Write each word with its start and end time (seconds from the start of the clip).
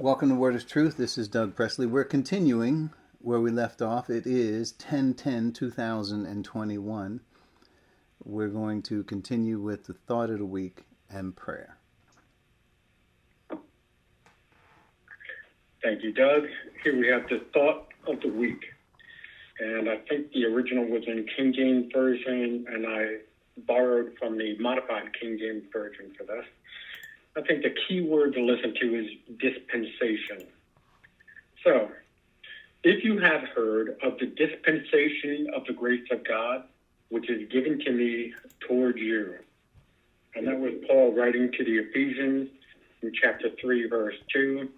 Welcome 0.00 0.30
to 0.30 0.34
Word 0.34 0.54
of 0.54 0.66
Truth. 0.66 0.96
This 0.96 1.18
is 1.18 1.28
Doug 1.28 1.54
Presley. 1.54 1.84
We're 1.84 2.04
continuing 2.04 2.88
where 3.18 3.38
we 3.38 3.50
left 3.50 3.82
off. 3.82 4.08
It 4.08 4.26
is 4.26 4.72
10 4.72 5.12
10 5.12 5.52
2021. 5.52 7.20
We're 8.24 8.48
going 8.48 8.80
to 8.80 9.04
continue 9.04 9.60
with 9.60 9.84
the 9.84 9.92
thought 9.92 10.30
of 10.30 10.38
the 10.38 10.46
week 10.46 10.86
and 11.10 11.36
prayer. 11.36 11.76
Thank 15.82 16.02
you, 16.02 16.14
Doug. 16.14 16.44
Here 16.82 16.98
we 16.98 17.06
have 17.08 17.28
the 17.28 17.42
thought 17.52 17.88
of 18.06 18.22
the 18.22 18.32
week. 18.32 18.64
And 19.58 19.90
I 19.90 19.98
think 20.08 20.32
the 20.32 20.46
original 20.46 20.86
was 20.86 21.02
in 21.08 21.26
King 21.36 21.52
James 21.52 21.92
Version, 21.92 22.64
and 22.72 22.86
I 22.86 23.16
borrowed 23.66 24.14
from 24.18 24.38
the 24.38 24.56
modified 24.58 25.10
King 25.20 25.36
James 25.38 25.64
Version 25.70 26.14
for 26.16 26.24
this. 26.24 26.46
I 27.36 27.42
think 27.42 27.62
the 27.62 27.74
key 27.86 28.00
word 28.00 28.34
to 28.34 28.42
listen 28.42 28.74
to 28.80 28.94
is 28.94 29.06
dispensation. 29.38 30.46
So, 31.64 31.90
if 32.82 33.04
you 33.04 33.18
have 33.18 33.42
heard 33.54 33.98
of 34.02 34.18
the 34.18 34.26
dispensation 34.26 35.48
of 35.54 35.64
the 35.66 35.72
grace 35.72 36.06
of 36.10 36.26
God, 36.26 36.64
which 37.10 37.28
is 37.30 37.48
given 37.50 37.78
to 37.80 37.92
me 37.92 38.32
toward 38.66 38.98
you, 38.98 39.34
and 40.34 40.46
that 40.46 40.58
was 40.58 40.72
Paul 40.86 41.12
writing 41.14 41.52
to 41.52 41.64
the 41.64 41.78
Ephesians 41.78 42.48
in 43.02 43.12
chapter 43.20 43.50
3, 43.60 43.88
verse 43.88 44.14
2. 44.32 44.68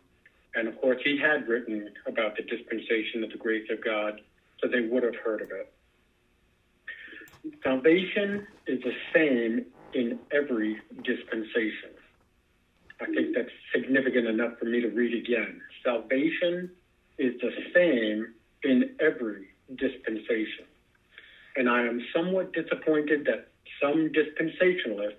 And 0.55 0.69
of 0.69 0.79
course, 0.81 1.01
he 1.05 1.19
had 1.19 1.49
written 1.49 1.91
about 2.07 2.37
the 2.37 2.43
dispensation 2.43 3.25
of 3.25 3.31
the 3.31 3.39
grace 3.39 3.69
of 3.71 3.83
God, 3.83 4.21
so 4.61 4.69
they 4.69 4.81
would 4.81 5.03
have 5.03 5.17
heard 5.17 5.41
of 5.43 5.51
it. 5.51 5.73
Salvation 7.63 8.47
is 8.67 8.83
the 8.83 8.95
same 9.15 9.67
in 9.95 10.19
every 10.33 10.79
dispensation. 11.03 11.91
I 13.03 13.07
think 13.07 13.35
that's 13.35 13.51
significant 13.75 14.29
enough 14.29 14.59
for 14.59 14.67
me 14.67 14.81
to 14.81 14.89
read 14.89 15.13
again. 15.15 15.61
Salvation 15.85 16.71
is 17.19 17.35
the 17.41 17.51
same 17.75 18.33
in 18.63 18.95
every 19.01 19.49
dispensation. 19.75 20.67
And 21.57 21.69
I 21.69 21.81
am 21.81 22.01
somewhat 22.15 22.53
disappointed 22.53 23.27
that 23.27 23.49
some 23.81 24.13
dispensationalists 24.13 25.17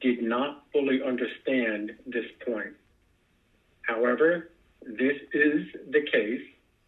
did 0.00 0.22
not 0.22 0.64
fully 0.72 1.00
understand 1.02 1.92
this 2.06 2.24
point. 2.46 2.74
However, 3.82 4.50
this 4.86 5.16
is 5.34 5.66
the 5.90 6.04
case, 6.10 6.42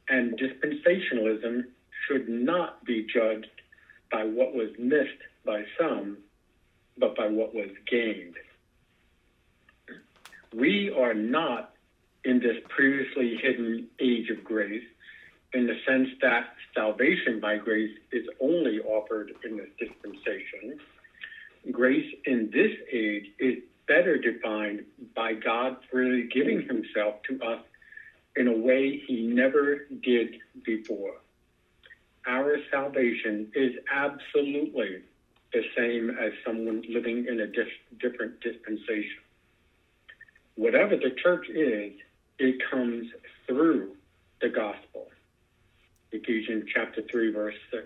and 0.08 0.38
dispensationalism 0.38 1.64
should 2.06 2.28
not 2.28 2.82
be 2.84 3.06
judged 3.12 3.47
by 4.10 4.25
what 4.25 4.54
was 4.54 4.70
missed 4.78 5.22
by 5.44 5.64
some, 5.78 6.16
but 6.97 7.14
by 7.14 7.27
what 7.27 7.54
was 7.54 7.70
gained. 7.91 8.36
We 10.55 10.91
are 10.91 11.15
not 11.15 11.75
in 12.25 12.41
this 12.41 12.56
previously 12.69 13.37
hidden 13.41 13.87
age 14.01 14.31
of 14.31 14.43
grace 14.43 14.84
in 15.53 15.67
the 15.67 15.77
sense 15.87 16.09
that 16.23 16.55
salvation 16.75 17.41
by 17.41 17.56
grace 17.56 17.97
is 18.12 18.27
only 18.41 18.81
offered 18.81 19.33
in 19.45 19.56
this 19.56 19.69
dispensation. 19.78 20.78
Grace 21.71 22.12
in 22.25 22.51
this 22.53 22.73
age 22.93 23.27
is 23.39 23.59
better 23.87 24.19
defined 24.19 24.84
by 25.15 25.34
God 25.34 25.77
freely 25.91 26.28
giving 26.33 26.62
himself 26.62 27.23
to 27.28 27.41
us 27.45 27.61
in 28.37 28.48
a 28.48 28.56
way 28.56 29.03
he 29.06 29.23
never 29.27 29.87
did 30.03 30.37
before. 30.65 31.15
Our 32.27 32.59
salvation 32.71 33.51
is 33.55 33.75
absolutely 33.93 35.03
the 35.53 35.62
same 35.77 36.11
as 36.11 36.33
someone 36.45 36.83
living 36.89 37.27
in 37.27 37.41
a 37.41 37.47
different 37.47 38.41
dispensation 38.41 39.23
whatever 40.56 40.97
the 40.97 41.15
church 41.23 41.48
is, 41.48 41.93
it 42.39 42.61
comes 42.70 43.09
through 43.47 43.93
the 44.41 44.48
gospel. 44.48 45.09
Ephesians 46.12 46.65
chapter 46.75 47.03
3, 47.11 47.33
verse 47.33 47.55
6. 47.70 47.84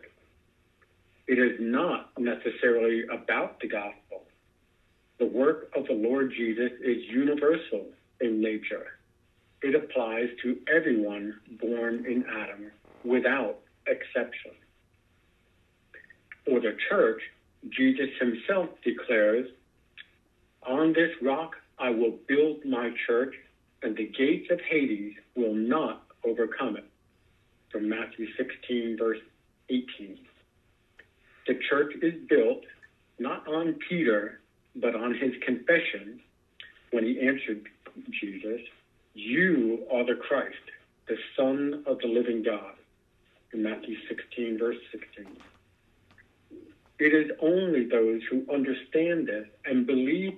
It 1.27 1.39
is 1.39 1.59
not 1.61 2.11
necessarily 2.19 3.05
about 3.13 3.61
the 3.61 3.69
gospel. 3.69 4.25
The 5.19 5.27
work 5.27 5.71
of 5.77 5.87
the 5.87 5.95
Lord 5.95 6.33
Jesus 6.37 6.73
is 6.83 7.03
universal 7.09 7.87
in 8.21 8.41
nature. 8.41 8.99
It 9.63 9.75
applies 9.75 10.29
to 10.43 10.59
everyone 10.75 11.41
born 11.61 12.05
in 12.07 12.25
Adam 12.29 12.71
without 13.05 13.57
exception. 13.87 14.53
For 16.45 16.61
the 16.61 16.77
church, 16.91 17.23
Jesus 17.71 18.11
himself 18.21 18.69
declares, 18.85 19.47
On 20.67 20.93
this 20.93 21.11
rock 21.23 21.57
I 21.79 21.91
will 21.91 22.15
build 22.29 22.65
my 22.65 22.91
church, 23.07 23.35
and 23.83 23.97
the 23.97 24.07
gates 24.07 24.51
of 24.51 24.61
Hades 24.61 25.15
will 25.35 25.55
not 25.55 26.05
overcome 26.25 26.77
it. 26.77 26.89
From 27.71 27.89
Matthew 27.89 28.29
16, 28.37 28.97
verse 28.97 29.19
18. 29.69 30.19
The 31.47 31.59
church 31.69 31.95
is 32.01 32.15
built 32.29 32.65
not 33.19 33.47
on 33.49 33.75
Peter, 33.89 34.41
but 34.77 34.95
on 34.95 35.15
his 35.15 35.33
confession 35.45 36.21
when 36.91 37.05
he 37.05 37.21
answered 37.21 37.69
Jesus, 38.11 38.61
You 39.15 39.85
are 39.93 40.05
the 40.05 40.15
Christ, 40.15 40.55
the 41.09 41.17
Son 41.37 41.83
of 41.87 41.99
the 41.99 42.07
living 42.09 42.43
God. 42.43 42.75
In 43.53 43.63
Matthew 43.63 43.97
16, 44.09 44.59
verse 44.59 44.77
16. 44.93 45.37
It 46.99 47.13
is 47.13 47.31
only 47.41 47.87
those 47.87 48.23
who 48.31 48.45
understand 48.53 49.27
this 49.27 49.47
and 49.65 49.87
believe 49.87 50.37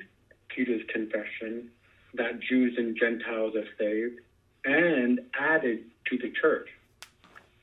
Peter's 0.57 0.83
confession 0.89 1.71
that 2.15 2.41
Jews 2.41 2.75
and 2.79 2.97
Gentiles 2.99 3.55
are 3.55 3.69
saved 3.79 4.21
and 4.65 5.21
added 5.39 5.85
to 6.07 6.17
the 6.17 6.33
church. 6.41 6.69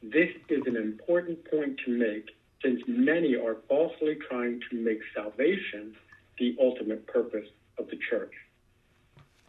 This 0.03 0.29
is 0.47 0.61
an 0.67 0.75
important 0.75 1.49
point 1.49 1.79
to 1.85 1.91
make 1.91 2.29
since 2.61 2.81
many 2.87 3.35
are 3.35 3.57
falsely 3.67 4.17
trying 4.29 4.61
to 4.69 4.77
make 4.77 4.99
salvation 5.13 5.95
the 6.37 6.55
ultimate 6.61 7.07
purpose 7.07 7.47
of 7.79 7.89
the 7.89 7.97
church. 8.09 8.33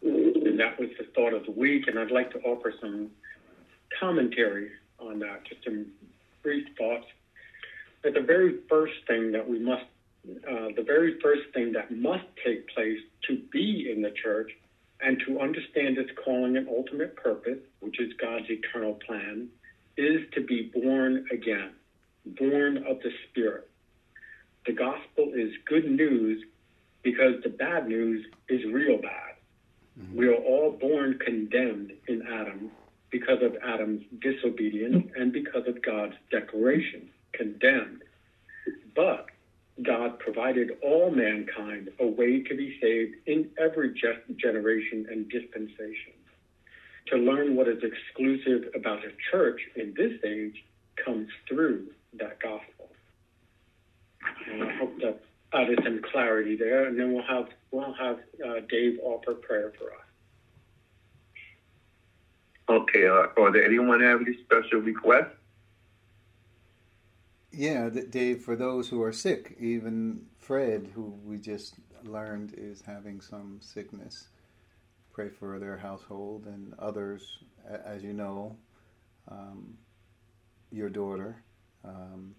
And 0.02 0.58
that 0.58 0.78
was 0.80 0.88
the 0.98 1.04
thought 1.14 1.34
of 1.34 1.44
the 1.44 1.52
week, 1.52 1.86
and 1.86 1.98
I'd 1.98 2.10
like 2.10 2.30
to 2.32 2.40
offer 2.40 2.72
some 2.80 3.10
commentary 4.00 4.70
on 4.98 5.18
that, 5.20 5.44
just 5.44 5.64
some 5.64 5.86
brief 6.42 6.66
thoughts. 6.76 7.06
That 8.02 8.14
the 8.14 8.20
very 8.20 8.58
first 8.68 8.94
thing 9.06 9.32
that 9.32 9.48
we 9.48 9.58
must 9.58 9.84
uh, 10.26 10.68
the 10.76 10.82
very 10.82 11.18
first 11.20 11.42
thing 11.52 11.72
that 11.72 11.94
must 11.94 12.24
take 12.44 12.68
place 12.68 13.00
to 13.28 13.38
be 13.52 13.90
in 13.94 14.02
the 14.02 14.10
church 14.10 14.50
and 15.00 15.20
to 15.26 15.40
understand 15.40 15.98
its 15.98 16.10
calling 16.24 16.56
and 16.56 16.68
ultimate 16.68 17.16
purpose, 17.16 17.58
which 17.80 18.00
is 18.00 18.12
God's 18.20 18.46
eternal 18.48 18.94
plan, 19.06 19.48
is 19.96 20.20
to 20.32 20.40
be 20.40 20.70
born 20.74 21.26
again, 21.30 21.72
born 22.24 22.78
of 22.78 23.00
the 23.00 23.10
Spirit. 23.28 23.68
The 24.66 24.72
gospel 24.72 25.32
is 25.34 25.52
good 25.66 25.84
news 25.90 26.42
because 27.02 27.42
the 27.42 27.50
bad 27.50 27.86
news 27.86 28.24
is 28.48 28.64
real 28.64 28.96
bad. 28.96 29.34
Mm-hmm. 30.00 30.16
We 30.16 30.28
are 30.28 30.34
all 30.34 30.72
born 30.72 31.18
condemned 31.18 31.92
in 32.08 32.22
Adam 32.22 32.70
because 33.10 33.42
of 33.42 33.56
Adam's 33.62 34.02
disobedience 34.20 35.06
and 35.16 35.32
because 35.32 35.68
of 35.68 35.82
God's 35.82 36.14
declaration, 36.30 37.10
condemned. 37.32 38.02
But 38.96 39.26
God 39.82 40.18
provided 40.18 40.72
all 40.82 41.10
mankind 41.10 41.90
a 41.98 42.06
way 42.06 42.42
to 42.42 42.56
be 42.56 42.78
saved 42.80 43.16
in 43.26 43.50
every 43.58 43.92
generation 44.36 45.06
and 45.10 45.28
dispensation. 45.28 46.12
To 47.08 47.16
learn 47.16 47.56
what 47.56 47.68
is 47.68 47.82
exclusive 47.82 48.70
about 48.74 49.00
a 49.04 49.10
church 49.30 49.60
in 49.76 49.92
this 49.96 50.12
age 50.24 50.64
comes 51.04 51.28
through 51.48 51.88
that 52.14 52.40
gospel. 52.40 52.88
And 54.50 54.62
I 54.62 54.76
hope 54.76 54.98
that 55.00 55.20
added 55.52 55.80
some 55.84 56.00
clarity 56.12 56.56
there, 56.56 56.86
and 56.86 56.98
then 56.98 57.12
we'll 57.12 57.24
have 57.24 57.48
we'll 57.70 57.92
have 57.94 58.18
uh, 58.44 58.60
Dave 58.68 58.98
offer 59.02 59.34
prayer 59.34 59.72
for 59.78 59.92
us. 59.92 59.98
Okay. 62.68 63.06
Uh, 63.06 63.26
are 63.36 63.52
there 63.52 63.64
anyone 63.64 64.00
have 64.00 64.22
any 64.22 64.38
special 64.44 64.80
requests? 64.80 65.36
Yeah, 67.56 67.88
Dave, 67.88 68.42
for 68.42 68.56
those 68.56 68.88
who 68.88 69.00
are 69.02 69.12
sick, 69.12 69.56
even 69.60 70.26
Fred, 70.38 70.90
who 70.92 71.16
we 71.24 71.38
just 71.38 71.74
learned 72.02 72.52
is 72.56 72.82
having 72.82 73.20
some 73.20 73.58
sickness, 73.60 74.26
pray 75.12 75.28
for 75.28 75.60
their 75.60 75.76
household 75.76 76.46
and 76.46 76.74
others, 76.80 77.38
as 77.84 78.02
you 78.02 78.12
know, 78.12 78.56
um, 79.30 79.78
your 80.72 80.88
daughter 80.88 81.36
um, 81.84 82.34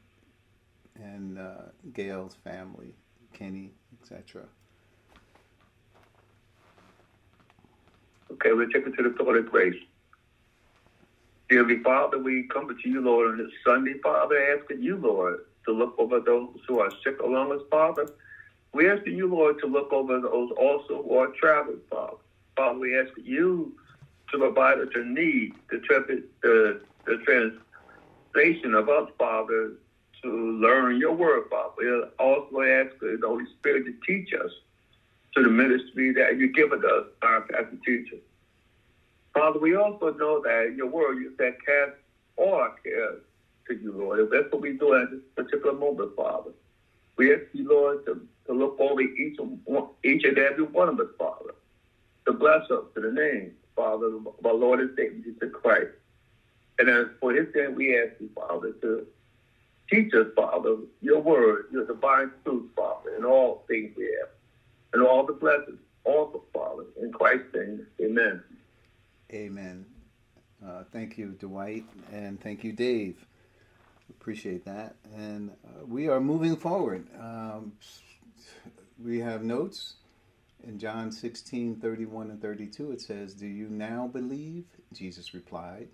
and 0.98 1.40
uh, 1.40 1.62
Gail's 1.94 2.36
family, 2.44 2.94
Kenny, 3.32 3.72
etc. 4.02 4.44
Okay, 8.34 8.52
we'll 8.52 8.68
take 8.68 8.86
it 8.86 8.98
to 8.98 9.04
the 9.04 9.16
throne 9.16 9.46
grace. 9.46 9.82
Dearly 11.50 11.80
Father, 11.84 12.18
we 12.18 12.48
come 12.52 12.68
to 12.68 12.90
you, 12.90 13.02
Lord, 13.02 13.32
on 13.32 13.38
this 13.38 13.52
Sunday, 13.64 13.94
Father, 14.02 14.58
asking 14.58 14.82
you, 14.82 14.98
Lord, 14.98 15.42
to 15.66 15.72
look 15.72 15.94
over 16.00 16.20
those 16.20 16.50
who 16.68 16.80
are 16.80 16.90
sick 17.04 17.20
along 17.20 17.52
us, 17.52 17.62
Father. 17.70 18.08
We 18.74 18.90
asking 18.90 19.16
you, 19.16 19.28
Lord, 19.28 19.60
to 19.60 19.68
look 19.68 19.94
over 19.94 20.20
those 20.20 20.52
also 20.58 21.04
who 21.04 21.18
are 21.18 21.28
traveling, 21.40 21.82
Father. 21.90 22.18
Father, 22.56 22.80
we 22.80 22.98
ask 22.98 23.12
you 23.24 23.74
to 24.32 24.40
provide 24.40 24.80
us 24.80 24.88
a 24.96 25.04
need, 25.04 25.54
the, 25.70 25.80
the, 26.42 26.82
the 27.06 27.18
translation 28.34 28.74
of 28.74 28.90
us, 28.90 29.10
Father, 29.20 29.74
to 30.24 30.60
learn 30.60 30.98
your 30.98 31.14
word, 31.14 31.44
Father. 31.52 31.74
We 31.78 32.04
also 32.18 32.62
ask 32.62 32.98
the 33.00 33.20
Holy 33.24 33.46
Spirit 33.60 33.86
to 33.86 33.94
teach 34.06 34.34
us 34.34 34.52
to 35.36 35.44
the 35.44 35.50
ministry 35.50 36.12
that 36.14 36.38
you've 36.38 36.56
given 36.56 36.80
us, 36.80 37.06
our 37.22 37.42
pastor 37.42 37.78
teacher. 37.86 38.18
Father, 39.36 39.60
we 39.60 39.76
also 39.76 40.12
know 40.12 40.42
that 40.42 40.74
your 40.78 40.88
word, 40.88 41.18
you 41.20 41.34
said, 41.38 41.54
cast 41.66 41.92
all 42.38 42.56
our 42.56 42.74
cares 42.84 43.22
to 43.68 43.76
you, 43.76 43.92
Lord. 43.92 44.22
If 44.22 44.30
that's 44.32 44.52
what 44.52 44.62
we 44.62 44.74
do 44.74 44.96
at 44.96 45.12
this 45.12 45.20
particular 45.36 45.74
moment, 45.74 46.16
Father. 46.16 46.52
We 47.18 47.34
ask 47.34 47.44
you, 47.54 47.70
Lord, 47.70 48.06
to, 48.06 48.22
to 48.48 48.54
look 48.54 48.78
over 48.80 49.02
each, 49.02 49.38
each 50.04 50.24
and 50.24 50.38
every 50.38 50.64
one 50.64 50.90
of 50.90 51.00
us, 51.00 51.08
Father. 51.20 51.54
To 52.28 52.34
bless 52.34 52.62
us 52.72 52.86
to 52.96 53.02
the 53.02 53.12
name, 53.12 53.52
Father, 53.76 54.08
of 54.08 54.46
our 54.46 54.54
Lord 54.54 54.80
and 54.80 54.92
Savior, 54.98 55.22
Jesus 55.24 55.50
Christ. 55.54 55.92
And 56.80 56.90
as 56.90 57.08
for 57.20 57.34
his 57.34 57.48
name, 57.56 57.76
we 57.76 57.98
ask 57.98 58.12
you, 58.20 58.30
Father, 58.36 58.72
to 58.82 59.06
teach 59.90 60.14
us, 60.14 60.28
Father, 60.36 60.78
your 61.02 61.22
word, 61.22 61.66
your 61.72 61.86
divine 61.86 62.32
truth, 62.44 62.66
Father, 62.76 63.16
in 63.18 63.26
all 63.26 63.66
things 63.68 63.94
we 63.98 64.06
have, 64.20 64.30
and 64.94 65.04
all 65.04 65.26
the 65.26 65.34
blessings, 65.34 65.80
also, 66.06 66.44
Father, 66.54 66.86
in 67.02 67.12
Christ's 67.12 67.48
name. 67.54 67.86
Amen. 68.02 68.42
Amen. 69.34 69.86
Uh, 70.64 70.84
thank 70.92 71.18
you, 71.18 71.30
Dwight, 71.40 71.86
and 72.12 72.40
thank 72.40 72.64
you, 72.64 72.72
Dave. 72.72 73.26
Appreciate 74.10 74.66
that. 74.66 74.96
And 75.16 75.52
uh, 75.66 75.86
we 75.86 76.08
are 76.08 76.20
moving 76.20 76.56
forward. 76.56 77.08
Um, 77.20 77.74
we 79.04 79.20
have 79.20 79.44
notes 79.44 79.96
in 80.64 80.78
John 80.78 81.12
16 81.12 81.78
31 81.78 82.30
and 82.30 82.42
32. 82.42 82.92
It 82.92 83.02
says, 83.02 83.34
Do 83.34 83.48
you 83.48 83.68
now 83.68 84.08
believe? 84.08 84.66
Jesus 84.94 85.34
replied, 85.34 85.88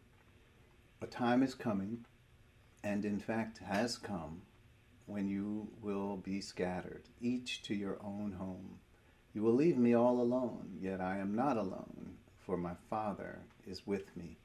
A 1.02 1.08
time 1.08 1.42
is 1.42 1.56
coming, 1.56 2.06
and 2.84 3.06
in 3.06 3.20
fact 3.20 3.60
has 3.60 3.98
come, 3.98 4.42
when 5.06 5.30
you 5.30 5.70
will 5.82 6.18
be 6.18 6.42
scattered, 6.42 7.04
each 7.22 7.64
to 7.64 7.74
your 7.74 7.98
own 8.04 8.34
home. 8.38 8.80
You 9.34 9.42
will 9.42 9.56
leave 9.56 9.78
me 9.78 9.94
all 9.94 10.20
alone, 10.20 10.78
yet 10.82 11.00
I 11.00 11.20
am 11.20 11.34
not 11.34 11.56
alone 11.56 12.18
for 12.52 12.58
my 12.58 12.74
Father 12.90 13.40
is 13.66 13.88
with 13.88 14.14
me. 14.18 14.36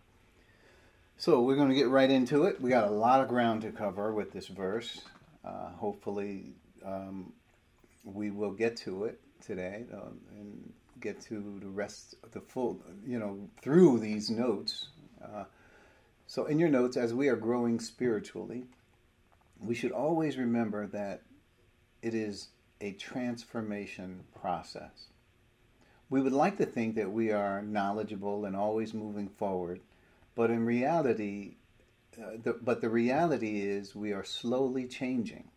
So 1.16 1.42
we're 1.42 1.56
going 1.56 1.70
to 1.70 1.74
get 1.74 1.88
right 1.88 2.08
into 2.08 2.44
it. 2.44 2.60
We 2.60 2.70
got 2.70 2.86
a 2.86 2.90
lot 2.92 3.20
of 3.20 3.26
ground 3.26 3.62
to 3.62 3.72
cover 3.72 4.14
with 4.14 4.30
this 4.30 4.46
verse. 4.46 5.00
Uh, 5.44 5.70
hopefully, 5.70 6.52
um, 6.84 7.32
we 8.04 8.30
will 8.30 8.52
get 8.52 8.76
to 8.76 9.06
it 9.06 9.20
today 9.44 9.86
uh, 9.92 10.10
and 10.38 10.72
get 11.00 11.20
to 11.22 11.58
the 11.60 11.66
rest, 11.66 12.14
of 12.22 12.30
the 12.30 12.40
full, 12.40 12.80
you 13.04 13.18
know, 13.18 13.40
through 13.60 13.98
these 13.98 14.30
notes. 14.30 14.90
Uh, 15.20 15.42
so, 16.28 16.46
in 16.46 16.60
your 16.60 16.68
notes, 16.68 16.96
as 16.96 17.12
we 17.12 17.26
are 17.26 17.34
growing 17.34 17.80
spiritually, 17.80 18.66
we 19.60 19.74
should 19.74 19.90
always 19.90 20.36
remember 20.36 20.86
that 20.86 21.22
it 22.02 22.14
is 22.14 22.50
a 22.80 22.92
transformation 22.92 24.20
process. 24.40 25.08
We 26.08 26.22
would 26.22 26.32
like 26.32 26.56
to 26.58 26.66
think 26.66 26.94
that 26.94 27.10
we 27.10 27.32
are 27.32 27.62
knowledgeable 27.62 28.44
and 28.44 28.54
always 28.54 28.94
moving 28.94 29.28
forward, 29.28 29.80
but 30.36 30.50
in 30.50 30.64
reality, 30.64 31.56
uh, 32.16 32.36
the, 32.42 32.52
but 32.52 32.80
the 32.80 32.88
reality 32.88 33.60
is 33.60 33.96
we 33.96 34.12
are 34.12 34.24
slowly 34.24 34.86
changing. 34.86 35.50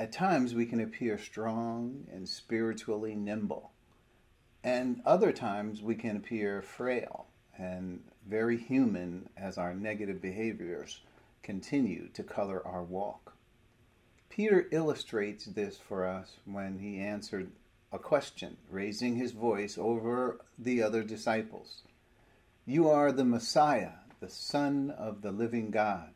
At 0.00 0.12
times 0.12 0.54
we 0.54 0.64
can 0.64 0.80
appear 0.80 1.18
strong 1.18 2.06
and 2.10 2.28
spiritually 2.28 3.14
nimble, 3.14 3.72
and 4.62 5.02
other 5.04 5.30
times 5.30 5.82
we 5.82 5.94
can 5.94 6.16
appear 6.16 6.62
frail 6.62 7.26
and 7.58 8.02
very 8.26 8.56
human 8.56 9.28
as 9.36 9.58
our 9.58 9.74
negative 9.74 10.22
behaviors 10.22 11.02
continue 11.42 12.08
to 12.14 12.22
color 12.22 12.66
our 12.66 12.82
walk. 12.82 13.36
Peter 14.30 14.66
illustrates 14.72 15.44
this 15.44 15.76
for 15.76 16.06
us 16.06 16.38
when 16.46 16.78
he 16.78 16.98
answered 16.98 17.52
a 17.94 17.98
question, 17.98 18.56
raising 18.68 19.14
his 19.14 19.30
voice 19.30 19.78
over 19.78 20.40
the 20.58 20.82
other 20.82 21.04
disciples. 21.04 21.82
You 22.66 22.88
are 22.88 23.12
the 23.12 23.24
Messiah, 23.24 24.00
the 24.18 24.28
Son 24.28 24.90
of 24.90 25.22
the 25.22 25.30
living 25.30 25.70
God. 25.70 26.10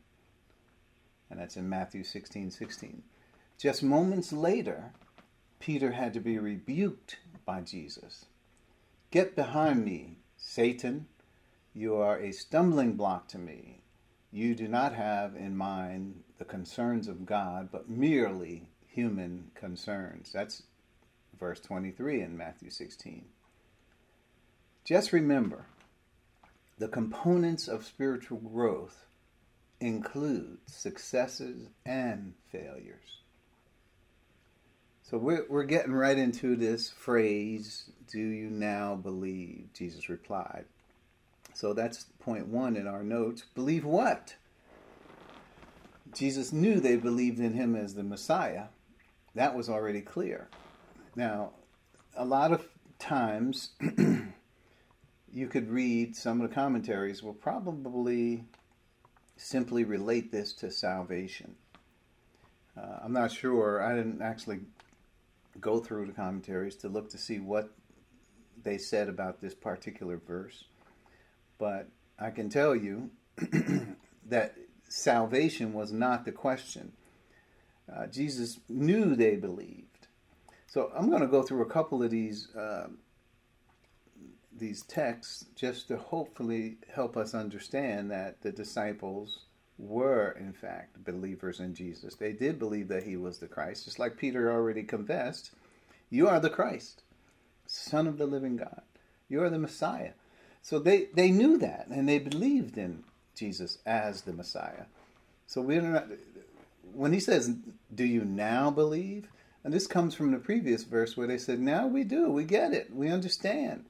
And 1.29 1.39
that's 1.39 1.55
in 1.55 1.69
Matthew 1.69 2.03
16 2.03 2.51
16. 2.51 3.03
Just 3.57 3.81
moments 3.81 4.33
later, 4.33 4.91
Peter 5.59 5.93
had 5.93 6.13
to 6.13 6.19
be 6.19 6.37
rebuked 6.37 7.17
by 7.45 7.61
Jesus. 7.61 8.25
Get 9.09 9.35
behind 9.35 9.85
me, 9.85 10.17
Satan. 10.35 11.07
You 11.73 11.95
are 11.95 12.19
a 12.19 12.33
stumbling 12.33 12.93
block 12.93 13.29
to 13.29 13.37
me. 13.37 13.83
You 14.31 14.53
do 14.53 14.67
not 14.67 14.93
have 14.93 15.35
in 15.35 15.55
mind 15.55 16.23
the 16.39 16.45
concerns 16.45 17.07
of 17.07 17.25
God, 17.25 17.69
but 17.71 17.89
merely 17.89 18.67
human 18.85 19.51
concerns. 19.55 20.31
That's 20.33 20.63
verse 21.39 21.59
23 21.59 22.21
in 22.21 22.37
Matthew 22.37 22.69
16. 22.69 23.25
Just 24.85 25.13
remember, 25.13 25.65
the 26.77 26.87
components 26.87 27.67
of 27.67 27.85
spiritual 27.85 28.39
growth 28.39 29.05
include 29.79 30.57
successes 30.65 31.67
and 31.85 32.33
failures. 32.51 33.19
So 35.03 35.17
we're, 35.17 35.45
we're 35.49 35.63
getting 35.63 35.93
right 35.93 36.17
into 36.17 36.55
this 36.55 36.89
phrase, 36.89 37.89
do 38.11 38.19
you 38.19 38.49
now 38.49 38.95
believe? 38.95 39.69
Jesus 39.73 40.07
replied. 40.07 40.65
So 41.53 41.73
that's 41.73 42.05
point 42.19 42.47
one 42.47 42.75
in 42.75 42.87
our 42.87 43.03
notes. 43.03 43.43
Believe 43.55 43.85
what? 43.85 44.35
Jesus 46.13 46.53
knew 46.53 46.79
they 46.79 46.95
believed 46.95 47.39
in 47.39 47.53
him 47.53 47.75
as 47.75 47.95
the 47.95 48.03
Messiah. 48.03 48.65
That 49.35 49.55
was 49.55 49.69
already 49.69 50.01
clear. 50.01 50.47
Now, 51.19 51.51
a 52.15 52.23
lot 52.23 52.53
of 52.53 52.65
times 52.97 53.71
you 55.33 55.47
could 55.49 55.69
read 55.69 56.15
some 56.15 56.39
of 56.39 56.47
the 56.47 56.55
commentaries 56.55 57.21
will 57.21 57.33
probably 57.33 58.45
simply 59.35 59.83
relate 59.83 60.31
this 60.31 60.53
to 60.53 60.71
salvation. 60.71 61.55
Uh, 62.77 62.99
I'm 63.03 63.11
not 63.11 63.33
sure. 63.33 63.83
I 63.83 63.97
didn't 63.97 64.21
actually 64.21 64.61
go 65.59 65.79
through 65.79 66.05
the 66.05 66.13
commentaries 66.13 66.77
to 66.77 66.87
look 66.87 67.09
to 67.09 67.17
see 67.17 67.39
what 67.39 67.69
they 68.63 68.77
said 68.77 69.09
about 69.09 69.41
this 69.41 69.53
particular 69.53 70.21
verse, 70.25 70.63
but 71.57 71.89
I 72.17 72.29
can 72.29 72.47
tell 72.47 72.73
you 72.73 73.09
that 74.25 74.55
salvation 74.87 75.73
was 75.73 75.91
not 75.91 76.23
the 76.23 76.31
question. 76.31 76.93
Uh, 77.93 78.07
Jesus 78.07 78.61
knew 78.69 79.17
they 79.17 79.35
believed. 79.35 79.88
So 80.69 80.91
I'm 80.95 81.09
going 81.09 81.21
to 81.21 81.27
go 81.27 81.41
through 81.41 81.63
a 81.63 81.69
couple 81.69 82.03
of 82.03 82.11
these 82.11 82.55
uh, 82.55 82.87
these 84.55 84.83
texts 84.83 85.45
just 85.55 85.87
to 85.87 85.97
hopefully 85.97 86.77
help 86.93 87.17
us 87.17 87.33
understand 87.33 88.11
that 88.11 88.41
the 88.41 88.51
disciples 88.51 89.45
were 89.77 90.35
in 90.39 90.53
fact 90.53 91.03
believers 91.03 91.59
in 91.59 91.73
Jesus. 91.73 92.15
They 92.15 92.33
did 92.33 92.59
believe 92.59 92.89
that 92.89 93.03
he 93.03 93.15
was 93.15 93.39
the 93.39 93.47
Christ, 93.47 93.85
just 93.85 93.97
like 93.97 94.17
Peter 94.17 94.51
already 94.51 94.83
confessed. 94.83 95.51
You 96.09 96.27
are 96.27 96.39
the 96.39 96.49
Christ, 96.49 97.03
Son 97.65 98.05
of 98.05 98.17
the 98.17 98.27
living 98.27 98.57
God. 98.57 98.81
You 99.29 99.41
are 99.43 99.49
the 99.49 99.59
Messiah. 99.59 100.11
So 100.61 100.77
they, 100.77 101.07
they 101.13 101.31
knew 101.31 101.57
that 101.59 101.87
and 101.89 102.07
they 102.07 102.19
believed 102.19 102.77
in 102.77 103.05
Jesus 103.35 103.77
as 103.85 104.23
the 104.23 104.33
Messiah. 104.33 104.85
So 105.47 105.61
we're 105.61 105.81
not 105.81 106.07
when 106.93 107.13
he 107.13 107.19
says, 107.19 107.55
Do 107.93 108.03
you 108.03 108.25
now 108.25 108.69
believe? 108.69 109.29
And 109.63 109.73
this 109.73 109.87
comes 109.87 110.15
from 110.15 110.31
the 110.31 110.37
previous 110.37 110.83
verse 110.83 111.17
where 111.17 111.27
they 111.27 111.37
said, 111.37 111.59
Now 111.59 111.87
we 111.87 112.03
do, 112.03 112.31
we 112.31 112.43
get 112.43 112.73
it, 112.73 112.93
we 112.93 113.09
understand. 113.09 113.85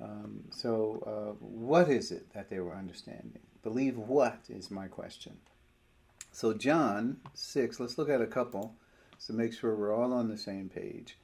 Um, 0.00 0.44
so, 0.50 1.02
uh, 1.04 1.44
what 1.44 1.88
is 1.88 2.12
it 2.12 2.32
that 2.32 2.48
they 2.48 2.60
were 2.60 2.76
understanding? 2.76 3.40
Believe 3.64 3.98
what 3.98 4.38
is 4.48 4.70
my 4.70 4.86
question. 4.86 5.38
So, 6.30 6.54
John 6.54 7.16
6, 7.34 7.80
let's 7.80 7.98
look 7.98 8.08
at 8.08 8.20
a 8.20 8.26
couple 8.26 8.76
to 9.26 9.32
make 9.32 9.52
sure 9.52 9.74
we're 9.74 9.94
all 9.94 10.12
on 10.12 10.28
the 10.28 10.38
same 10.38 10.68
page. 10.68 11.18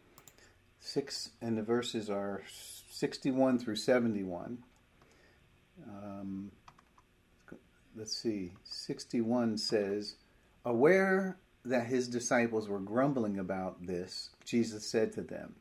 6, 0.80 1.30
and 1.40 1.56
the 1.56 1.62
verses 1.62 2.10
are 2.10 2.42
61 2.90 3.60
through 3.60 3.76
71. 3.76 4.58
Um, 5.88 6.50
let's 7.96 8.16
see, 8.16 8.52
61 8.64 9.58
says, 9.58 10.16
Aware 10.64 11.36
that 11.64 11.86
his 11.86 12.08
disciples 12.08 12.68
were 12.68 12.78
grumbling 12.78 13.38
about 13.38 13.86
this, 13.86 14.30
Jesus 14.44 14.86
said 14.86 15.12
to 15.12 15.22
them, 15.22 15.54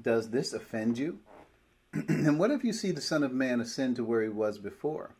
Does 0.00 0.30
this 0.30 0.52
offend 0.52 0.98
you? 0.98 1.18
and 1.92 2.38
what 2.38 2.50
if 2.50 2.64
you 2.64 2.72
see 2.72 2.90
the 2.90 3.00
Son 3.00 3.22
of 3.22 3.32
Man 3.32 3.60
ascend 3.60 3.96
to 3.96 4.04
where 4.04 4.22
he 4.22 4.28
was 4.28 4.58
before? 4.58 5.14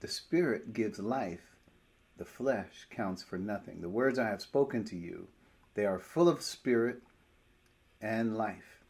The 0.00 0.08
Spirit 0.08 0.72
gives 0.72 0.98
life, 0.98 1.56
the 2.16 2.24
flesh 2.24 2.86
counts 2.90 3.22
for 3.22 3.38
nothing. 3.38 3.80
The 3.80 3.88
words 3.88 4.18
I 4.18 4.28
have 4.28 4.42
spoken 4.42 4.84
to 4.84 4.96
you, 4.96 5.28
they 5.74 5.86
are 5.86 5.98
full 5.98 6.28
of 6.28 6.42
spirit 6.42 7.02
and 8.00 8.36
life. 8.36 8.80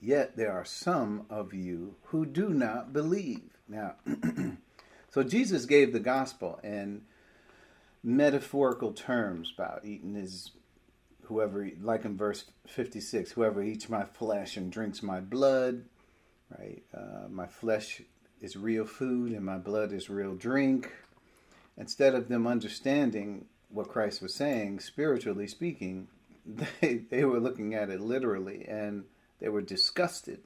Yet 0.00 0.36
there 0.36 0.52
are 0.52 0.64
some 0.64 1.26
of 1.30 1.54
you 1.54 1.96
who 2.04 2.26
do 2.26 2.50
not 2.50 2.92
believe. 2.92 3.56
Now, 3.68 3.94
so 5.10 5.22
Jesus 5.22 5.64
gave 5.64 5.92
the 5.92 6.00
gospel 6.00 6.60
in 6.62 7.02
metaphorical 8.06 8.92
terms 8.92 9.52
about 9.52 9.84
eating 9.84 10.14
his 10.14 10.52
whoever 11.24 11.68
like 11.80 12.04
in 12.04 12.16
verse 12.16 12.44
56 12.68 13.32
whoever 13.32 13.60
eats 13.60 13.88
my 13.88 14.04
flesh 14.04 14.56
and 14.56 14.70
drinks 14.70 15.02
my 15.02 15.18
blood 15.18 15.84
right? 16.56 16.82
Uh, 16.96 17.28
my 17.28 17.46
flesh 17.46 18.02
is 18.40 18.56
real 18.56 18.84
food 18.84 19.32
and 19.32 19.44
my 19.44 19.58
blood 19.58 19.92
is 19.92 20.08
real 20.08 20.34
drink. 20.34 20.92
Instead 21.76 22.14
of 22.14 22.28
them 22.28 22.46
understanding 22.46 23.46
what 23.68 23.88
christ 23.88 24.22
was 24.22 24.32
saying 24.32 24.78
spiritually 24.78 25.48
speaking 25.48 26.06
they, 26.46 27.02
they 27.10 27.24
were 27.24 27.40
looking 27.40 27.74
at 27.74 27.90
it 27.90 28.00
literally 28.00 28.64
and 28.68 29.02
they 29.40 29.48
were 29.48 29.60
disgusted 29.60 30.40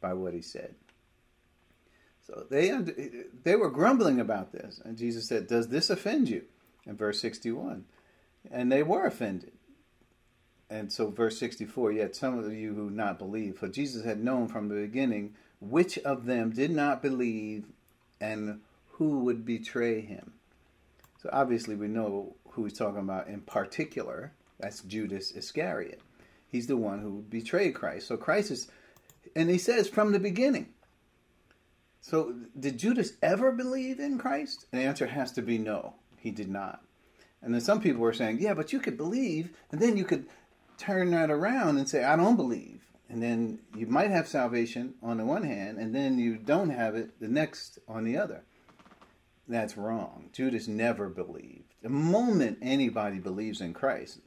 by 0.00 0.12
what 0.12 0.32
he 0.32 0.40
said. 0.40 0.76
So 2.24 2.46
they 2.48 2.70
they 3.42 3.56
were 3.56 3.70
grumbling 3.70 4.20
about 4.20 4.52
this. 4.52 4.80
And 4.84 4.96
jesus 4.96 5.26
said 5.26 5.48
does 5.48 5.68
this 5.68 5.90
offend 5.90 6.28
you 6.28 6.44
in 6.86 6.96
verse 6.96 7.20
61 7.20 7.84
and 8.50 8.70
they 8.70 8.82
were 8.82 9.06
offended 9.06 9.52
and 10.72 10.90
so, 10.90 11.10
verse 11.10 11.38
64 11.38 11.92
Yet 11.92 12.16
some 12.16 12.38
of 12.38 12.50
you 12.50 12.72
who 12.72 12.88
not 12.88 13.18
believe, 13.18 13.58
for 13.58 13.68
Jesus 13.68 14.06
had 14.06 14.24
known 14.24 14.48
from 14.48 14.68
the 14.68 14.74
beginning 14.74 15.34
which 15.60 15.98
of 15.98 16.24
them 16.24 16.50
did 16.50 16.70
not 16.70 17.02
believe 17.02 17.66
and 18.20 18.60
who 18.92 19.18
would 19.20 19.44
betray 19.44 20.00
him. 20.00 20.32
So, 21.22 21.28
obviously, 21.30 21.76
we 21.76 21.88
know 21.88 22.36
who 22.52 22.64
he's 22.64 22.78
talking 22.78 23.00
about 23.00 23.28
in 23.28 23.42
particular. 23.42 24.32
That's 24.58 24.80
Judas 24.80 25.32
Iscariot. 25.32 26.00
He's 26.48 26.68
the 26.68 26.78
one 26.78 27.00
who 27.00 27.22
betrayed 27.28 27.74
Christ. 27.74 28.06
So, 28.08 28.16
Christ 28.16 28.50
is, 28.50 28.68
and 29.36 29.50
he 29.50 29.58
says 29.58 29.88
from 29.88 30.12
the 30.12 30.18
beginning. 30.18 30.70
So, 32.00 32.34
did 32.58 32.78
Judas 32.78 33.12
ever 33.20 33.52
believe 33.52 34.00
in 34.00 34.16
Christ? 34.16 34.64
The 34.70 34.78
answer 34.78 35.06
has 35.06 35.32
to 35.32 35.42
be 35.42 35.58
no, 35.58 35.96
he 36.22 36.30
did 36.30 36.48
not. 36.48 36.82
And 37.42 37.52
then 37.52 37.60
some 37.60 37.80
people 37.80 38.00
were 38.00 38.12
saying, 38.12 38.38
yeah, 38.40 38.54
but 38.54 38.72
you 38.72 38.78
could 38.78 38.96
believe, 38.96 39.50
and 39.72 39.80
then 39.80 39.96
you 39.96 40.04
could 40.04 40.26
turn 40.78 41.10
that 41.10 41.30
around 41.30 41.78
and 41.78 41.88
say, 41.88 42.04
I 42.04 42.16
don't 42.16 42.36
believe. 42.36 42.80
And 43.08 43.22
then 43.22 43.58
you 43.76 43.86
might 43.86 44.10
have 44.10 44.28
salvation 44.28 44.94
on 45.02 45.18
the 45.18 45.24
one 45.24 45.42
hand, 45.42 45.78
and 45.78 45.94
then 45.94 46.18
you 46.18 46.36
don't 46.36 46.70
have 46.70 46.94
it 46.94 47.20
the 47.20 47.28
next 47.28 47.78
on 47.88 48.04
the 48.04 48.16
other. 48.16 48.44
That's 49.48 49.76
wrong. 49.76 50.30
Judas 50.32 50.68
never 50.68 51.08
believed. 51.08 51.74
The 51.82 51.88
moment 51.88 52.58
anybody 52.62 53.18
believes 53.18 53.60
in 53.60 53.74
Christ, 53.74 54.20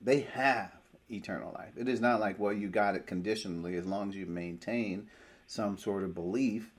they 0.00 0.20
have 0.32 0.72
eternal 1.08 1.52
life. 1.56 1.72
It 1.76 1.88
is 1.88 2.00
not 2.00 2.20
like, 2.20 2.38
well, 2.38 2.52
you 2.52 2.68
got 2.68 2.96
it 2.96 3.06
conditionally 3.06 3.76
as 3.76 3.86
long 3.86 4.08
as 4.08 4.16
you 4.16 4.26
maintain 4.26 5.08
some 5.46 5.78
sort 5.78 6.02
of 6.02 6.14
belief. 6.14 6.72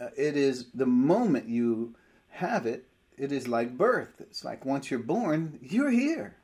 Uh, 0.00 0.08
it 0.16 0.36
is 0.36 0.66
the 0.74 0.86
moment 0.86 1.48
you 1.48 1.94
have 2.30 2.66
it, 2.66 2.86
it 3.16 3.32
is 3.32 3.48
like 3.48 3.76
birth. 3.76 4.20
It's 4.20 4.44
like 4.44 4.64
once 4.64 4.90
you're 4.90 5.00
born, 5.00 5.58
you're 5.62 5.90
here. 5.90 6.36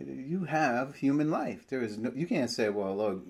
You 0.00 0.44
have 0.44 0.96
human 0.96 1.30
life. 1.30 1.66
There 1.68 1.82
is 1.82 1.96
no. 1.96 2.12
You 2.14 2.26
can't 2.26 2.50
say, 2.50 2.68
well, 2.68 2.96
look, 2.96 3.24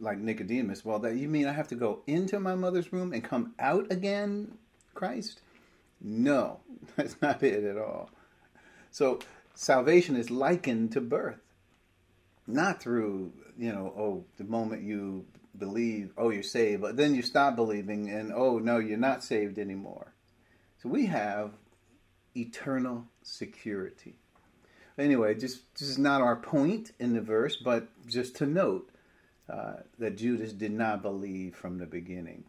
like 0.00 0.18
Nicodemus. 0.18 0.84
Well, 0.84 0.98
that 1.00 1.16
you 1.16 1.28
mean 1.28 1.46
I 1.46 1.52
have 1.52 1.68
to 1.68 1.76
go 1.76 2.02
into 2.06 2.40
my 2.40 2.56
mother's 2.56 2.90
womb 2.90 3.12
and 3.12 3.22
come 3.22 3.54
out 3.60 3.92
again, 3.92 4.58
Christ? 4.94 5.40
No, 6.00 6.60
that's 6.96 7.16
not 7.22 7.42
it 7.42 7.64
at 7.64 7.78
all. 7.78 8.10
So 8.90 9.20
salvation 9.54 10.16
is 10.16 10.30
likened 10.30 10.92
to 10.92 11.00
birth, 11.00 11.40
not 12.48 12.82
through 12.82 13.32
you 13.60 13.70
know, 13.70 13.92
oh, 13.96 14.24
the 14.38 14.44
moment 14.44 14.82
you 14.82 15.26
believe, 15.58 16.14
oh, 16.16 16.30
you're 16.30 16.42
saved, 16.42 16.80
but 16.80 16.96
then 16.96 17.14
you 17.14 17.20
stop 17.20 17.56
believing, 17.56 18.08
and 18.08 18.32
oh 18.32 18.58
no, 18.58 18.78
you're 18.78 18.96
not 18.96 19.22
saved 19.22 19.58
anymore. 19.58 20.14
So 20.82 20.88
we 20.88 21.06
have 21.06 21.52
eternal 22.36 23.06
security. 23.22 24.14
Anyway, 24.98 25.34
just 25.34 25.62
this 25.78 25.88
is 25.88 25.98
not 25.98 26.20
our 26.20 26.36
point 26.36 26.92
in 26.98 27.14
the 27.14 27.20
verse, 27.20 27.56
but 27.56 27.88
just 28.06 28.36
to 28.36 28.46
note 28.46 28.90
uh, 29.48 29.76
that 29.98 30.16
Judas 30.16 30.52
did 30.52 30.72
not 30.72 31.02
believe 31.02 31.56
from 31.56 31.78
the 31.78 31.86
beginning. 31.86 32.44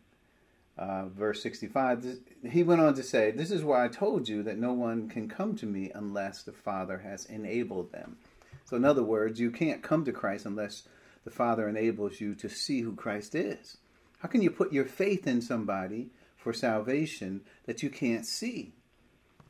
Uh, 0.77 1.05
verse 1.05 1.41
65, 1.43 2.01
this, 2.01 2.17
he 2.49 2.63
went 2.63 2.81
on 2.81 2.93
to 2.95 3.03
say, 3.03 3.31
This 3.31 3.51
is 3.51 3.63
why 3.63 3.85
I 3.85 3.87
told 3.87 4.27
you 4.27 4.43
that 4.43 4.57
no 4.57 4.73
one 4.73 5.09
can 5.09 5.27
come 5.27 5.55
to 5.57 5.65
me 5.65 5.91
unless 5.93 6.43
the 6.43 6.51
Father 6.51 6.97
has 6.99 7.25
enabled 7.25 7.91
them. 7.91 8.17
So, 8.65 8.77
in 8.77 8.85
other 8.85 9.03
words, 9.03 9.39
you 9.39 9.51
can't 9.51 9.83
come 9.83 10.05
to 10.05 10.11
Christ 10.11 10.45
unless 10.45 10.83
the 11.23 11.31
Father 11.31 11.67
enables 11.67 12.19
you 12.19 12.35
to 12.35 12.49
see 12.49 12.81
who 12.81 12.95
Christ 12.95 13.35
is. 13.35 13.77
How 14.19 14.29
can 14.29 14.41
you 14.41 14.49
put 14.49 14.73
your 14.73 14.85
faith 14.85 15.27
in 15.27 15.41
somebody 15.41 16.09
for 16.37 16.53
salvation 16.53 17.41
that 17.65 17.83
you 17.83 17.89
can't 17.89 18.25
see? 18.25 18.73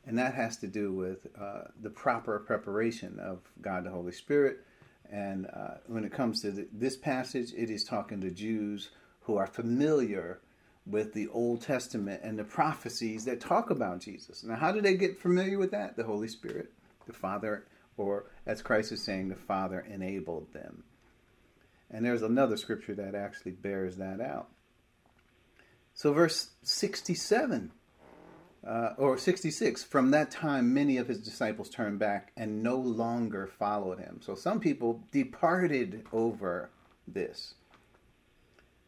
And 0.06 0.18
that 0.18 0.34
has 0.34 0.56
to 0.58 0.66
do 0.66 0.92
with 0.92 1.26
uh, 1.40 1.62
the 1.80 1.90
proper 1.90 2.38
preparation 2.40 3.18
of 3.20 3.40
God 3.60 3.84
the 3.84 3.90
Holy 3.90 4.12
Spirit. 4.12 4.58
And 5.10 5.46
uh, 5.46 5.74
when 5.86 6.04
it 6.04 6.12
comes 6.12 6.42
to 6.42 6.50
the, 6.50 6.68
this 6.72 6.96
passage, 6.96 7.52
it 7.56 7.70
is 7.70 7.84
talking 7.84 8.20
to 8.22 8.30
Jews 8.30 8.90
who 9.20 9.36
are 9.36 9.46
familiar 9.46 10.40
with 10.86 11.12
the 11.12 11.28
Old 11.28 11.62
Testament 11.62 12.22
and 12.24 12.38
the 12.38 12.44
prophecies 12.44 13.24
that 13.26 13.40
talk 13.40 13.70
about 13.70 14.00
Jesus. 14.00 14.42
Now, 14.42 14.56
how 14.56 14.72
do 14.72 14.80
they 14.80 14.94
get 14.94 15.20
familiar 15.20 15.58
with 15.58 15.70
that? 15.70 15.96
The 15.96 16.04
Holy 16.04 16.26
Spirit, 16.26 16.72
the 17.06 17.12
Father, 17.12 17.66
or 17.96 18.26
as 18.46 18.62
Christ 18.62 18.90
is 18.90 19.02
saying, 19.02 19.28
the 19.28 19.36
Father 19.36 19.86
enabled 19.88 20.52
them. 20.52 20.82
And 21.90 22.04
there's 22.04 22.22
another 22.22 22.56
scripture 22.56 22.94
that 22.94 23.14
actually 23.14 23.52
bears 23.52 23.96
that 23.98 24.20
out. 24.20 24.48
So, 25.94 26.12
verse 26.12 26.50
67 26.62 27.70
uh, 28.66 28.90
or 28.96 29.18
66 29.18 29.82
from 29.82 30.10
that 30.12 30.30
time 30.30 30.72
many 30.72 30.96
of 30.96 31.08
his 31.08 31.18
disciples 31.18 31.68
turned 31.68 31.98
back 31.98 32.32
and 32.36 32.62
no 32.62 32.76
longer 32.76 33.46
followed 33.46 33.98
him. 33.98 34.20
So 34.22 34.34
some 34.34 34.60
people 34.60 35.02
departed 35.10 36.06
over 36.12 36.70
this. 37.06 37.54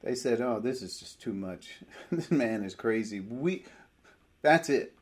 They 0.03 0.15
said 0.15 0.41
oh 0.41 0.61
this 0.61 0.83
is 0.83 0.99
just 0.99 1.21
too 1.21 1.33
much. 1.33 1.81
This 2.13 2.31
man 2.31 2.63
is 2.63 2.75
crazy. 2.75 3.21
We 3.21 3.65
that's 4.43 4.69
it. 4.69 4.95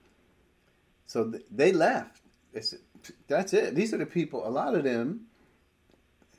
So 1.07 1.31
th- 1.31 1.45
they 1.51 1.73
left. 1.73 2.23
Said, 2.59 2.81
that's 3.29 3.53
it. 3.53 3.75
These 3.75 3.93
are 3.93 3.99
the 3.99 4.07
people 4.07 4.47
a 4.47 4.49
lot 4.49 4.75
of 4.75 4.85
them 4.85 5.27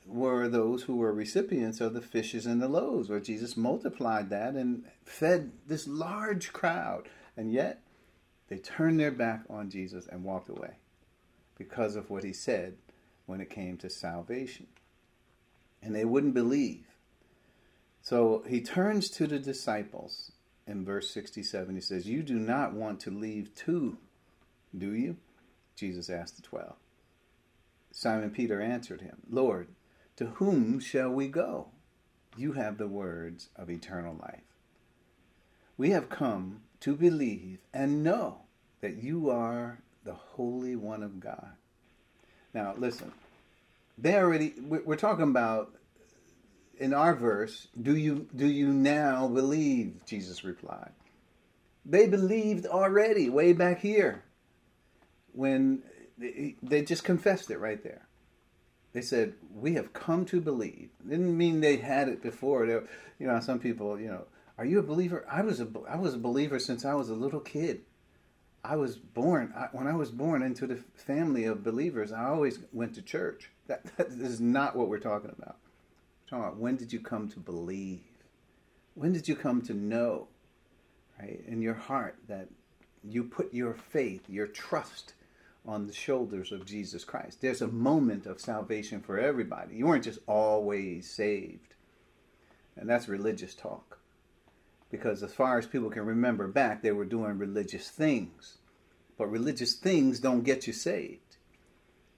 were 0.06 0.48
those 0.48 0.82
who 0.82 0.96
were 0.96 1.12
recipients 1.12 1.80
of 1.80 1.94
the 1.94 2.02
fishes 2.02 2.46
and 2.46 2.60
the 2.60 2.68
loaves 2.68 3.08
where 3.08 3.20
jesus 3.20 3.56
multiplied 3.56 4.28
that 4.28 4.52
and 4.52 4.84
fed 5.04 5.52
this 5.68 5.86
large 5.86 6.52
crowd. 6.52 7.08
And 7.36 7.52
yet 7.52 7.83
they 8.48 8.58
turned 8.58 9.00
their 9.00 9.10
back 9.10 9.42
on 9.48 9.70
Jesus 9.70 10.06
and 10.06 10.24
walked 10.24 10.48
away 10.48 10.76
because 11.56 11.96
of 11.96 12.10
what 12.10 12.24
he 12.24 12.32
said 12.32 12.74
when 13.26 13.40
it 13.40 13.50
came 13.50 13.76
to 13.78 13.88
salvation. 13.88 14.66
And 15.82 15.94
they 15.94 16.04
wouldn't 16.04 16.34
believe. 16.34 16.86
So 18.02 18.44
he 18.46 18.60
turns 18.60 19.08
to 19.10 19.26
the 19.26 19.38
disciples 19.38 20.32
in 20.66 20.84
verse 20.84 21.10
67. 21.10 21.74
He 21.74 21.80
says, 21.80 22.06
You 22.06 22.22
do 22.22 22.34
not 22.34 22.74
want 22.74 23.00
to 23.00 23.10
leave 23.10 23.54
too, 23.54 23.98
do 24.76 24.92
you? 24.92 25.16
Jesus 25.76 26.10
asked 26.10 26.36
the 26.36 26.42
twelve. 26.42 26.76
Simon 27.90 28.30
Peter 28.30 28.60
answered 28.60 29.00
him, 29.00 29.18
Lord, 29.30 29.68
to 30.16 30.26
whom 30.26 30.80
shall 30.80 31.10
we 31.10 31.28
go? 31.28 31.68
You 32.36 32.52
have 32.52 32.78
the 32.78 32.88
words 32.88 33.48
of 33.56 33.70
eternal 33.70 34.16
life. 34.20 34.42
We 35.76 35.90
have 35.90 36.08
come 36.08 36.62
to 36.84 36.94
believe 36.94 37.58
and 37.72 38.04
know 38.04 38.36
that 38.82 39.02
you 39.02 39.30
are 39.30 39.78
the 40.04 40.12
Holy 40.12 40.76
One 40.76 41.02
of 41.02 41.18
God. 41.18 41.52
Now, 42.52 42.74
listen, 42.76 43.10
they 43.96 44.14
already, 44.16 44.52
we're 44.60 44.96
talking 44.96 45.30
about 45.30 45.74
in 46.78 46.92
our 46.92 47.14
verse, 47.14 47.68
do 47.80 47.96
you, 47.96 48.28
do 48.36 48.46
you 48.46 48.68
now 48.68 49.28
believe? 49.28 50.04
Jesus 50.04 50.44
replied. 50.44 50.90
They 51.86 52.06
believed 52.06 52.66
already, 52.66 53.30
way 53.30 53.54
back 53.54 53.80
here, 53.80 54.22
when 55.32 55.82
they 56.18 56.82
just 56.82 57.02
confessed 57.04 57.50
it 57.50 57.58
right 57.58 57.82
there. 57.82 58.06
They 58.92 59.02
said, 59.02 59.34
"We 59.52 59.74
have 59.74 59.92
come 59.92 60.24
to 60.26 60.40
believe." 60.40 60.90
Didn't 61.06 61.36
mean 61.36 61.60
they 61.60 61.76
had 61.78 62.08
it 62.08 62.22
before. 62.22 62.64
They, 62.64 62.74
you 63.18 63.26
know, 63.26 63.40
some 63.40 63.58
people, 63.58 63.98
you 63.98 64.06
know, 64.06 64.24
are 64.58 64.64
you 64.64 64.78
a 64.78 64.82
believer? 64.82 65.24
I 65.30 65.42
was 65.42 65.60
a 65.60 65.68
I 65.88 65.96
was 65.96 66.14
a 66.14 66.18
believer 66.18 66.58
since 66.58 66.84
I 66.84 66.94
was 66.94 67.10
a 67.10 67.14
little 67.14 67.40
kid. 67.40 67.82
I 68.64 68.76
was 68.76 68.96
born 68.96 69.52
I, 69.56 69.68
when 69.72 69.86
I 69.86 69.94
was 69.94 70.10
born 70.10 70.42
into 70.42 70.66
the 70.66 70.76
family 70.94 71.44
of 71.44 71.64
believers. 71.64 72.12
I 72.12 72.26
always 72.26 72.60
went 72.72 72.94
to 72.94 73.02
church. 73.02 73.50
That, 73.66 73.84
that 73.96 74.08
is 74.08 74.40
not 74.40 74.76
what 74.76 74.88
we're 74.88 74.98
talking 74.98 75.30
about. 75.36 75.56
We're 76.24 76.30
talking 76.38 76.44
about 76.44 76.58
when 76.58 76.76
did 76.76 76.92
you 76.92 77.00
come 77.00 77.28
to 77.30 77.40
believe? 77.40 78.02
When 78.94 79.12
did 79.12 79.26
you 79.28 79.36
come 79.36 79.62
to 79.62 79.74
know, 79.74 80.28
right, 81.20 81.42
in 81.46 81.62
your 81.62 81.74
heart 81.74 82.16
that 82.28 82.48
you 83.02 83.24
put 83.24 83.52
your 83.52 83.74
faith, 83.74 84.22
your 84.28 84.46
trust 84.46 85.14
on 85.66 85.86
the 85.86 85.92
shoulders 85.92 86.52
of 86.52 86.64
Jesus 86.66 87.04
Christ? 87.04 87.40
There's 87.40 87.62
a 87.62 87.68
moment 87.68 88.26
of 88.26 88.40
salvation 88.40 89.00
for 89.00 89.18
everybody. 89.18 89.76
You 89.76 89.86
weren't 89.86 90.04
just 90.04 90.20
always 90.26 91.10
saved 91.10 91.74
And 92.76 92.88
that's 92.88 93.08
religious 93.08 93.54
talk. 93.54 93.98
Because 94.90 95.22
as 95.22 95.32
far 95.32 95.58
as 95.58 95.66
people 95.66 95.90
can 95.90 96.06
remember 96.06 96.46
back, 96.46 96.82
they 96.82 96.92
were 96.92 97.04
doing 97.04 97.38
religious 97.38 97.88
things. 97.90 98.58
But 99.16 99.26
religious 99.26 99.74
things 99.74 100.20
don't 100.20 100.44
get 100.44 100.66
you 100.66 100.72
saved. 100.72 101.36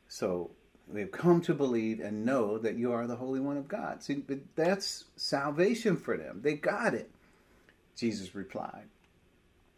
So 0.09 0.51
they've 0.89 1.11
come 1.11 1.41
to 1.43 1.55
believe 1.55 2.01
and 2.01 2.25
know 2.25 2.59
that 2.59 2.77
you 2.77 2.93
are 2.93 3.07
the 3.07 3.17
Holy 3.17 3.41
One 3.41 3.57
of 3.57 3.69
God. 3.69 4.03
See, 4.03 4.23
that's 4.55 5.05
salvation 5.17 5.97
for 5.97 6.17
them. 6.17 6.41
They 6.43 6.55
got 6.55 6.95
it. 6.95 7.11
Jesus 7.97 8.35
replied 8.35 8.89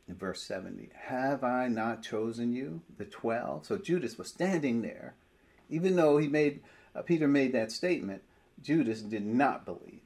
in 0.09 0.16
verse 0.16 0.42
70 0.42 0.90
Have 1.07 1.45
I 1.45 1.68
not 1.68 2.02
chosen 2.02 2.52
you, 2.52 2.83
the 2.97 3.04
twelve? 3.04 3.66
So 3.66 3.78
Judas 3.78 4.18
was 4.18 4.28
standing 4.28 4.83
there. 4.83 5.14
Even 5.71 5.97
though 5.97 6.18
he 6.18 6.28
made 6.28 6.61
uh, 6.95 7.02
Peter 7.02 7.28
made 7.28 7.52
that 7.52 7.71
statement, 7.71 8.23
Judas 8.62 9.02
did 9.02 9.25
not 9.25 9.64
believe. 9.64 10.00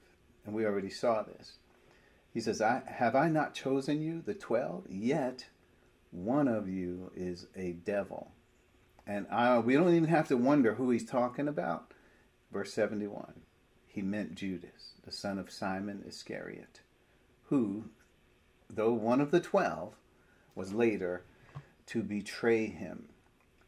And 0.45 0.55
we 0.55 0.67
already 0.67 0.91
saw 0.91 1.23
this. 1.23 1.55
He 2.33 2.41
says, 2.41 2.61
I, 2.61 2.83
Have 2.87 3.15
I 3.15 3.29
not 3.29 3.55
chosen 3.55 4.03
you, 4.03 4.23
the 4.23 4.35
twelve? 4.35 4.85
Yet 4.89 5.47
one 6.11 6.49
of 6.49 6.69
you 6.69 7.11
is 7.17 7.47
a 7.57 7.73
devil. 7.73 8.33
And 9.07 9.27
uh, 9.31 9.61
we 9.65 9.75
don't 9.75 9.95
even 9.95 10.09
have 10.09 10.29
to 10.29 10.37
wonder 10.37 10.75
who 10.75 10.91
he's 10.91 11.05
talking 11.05 11.49
about. 11.49 11.93
Verse 12.53 12.73
71 12.73 13.33
He 13.87 14.03
meant 14.03 14.35
Judas, 14.35 14.93
the 15.05 15.13
son 15.13 15.39
of 15.39 15.51
Simon 15.51 16.05
Iscariot, 16.07 16.81
who, 17.45 17.85
though 18.71 18.93
one 18.93 19.21
of 19.21 19.31
the 19.31 19.41
twelve, 19.41 19.95
was 20.55 20.73
later 20.73 21.25
to 21.87 22.03
betray 22.03 22.67
him. 22.67 23.09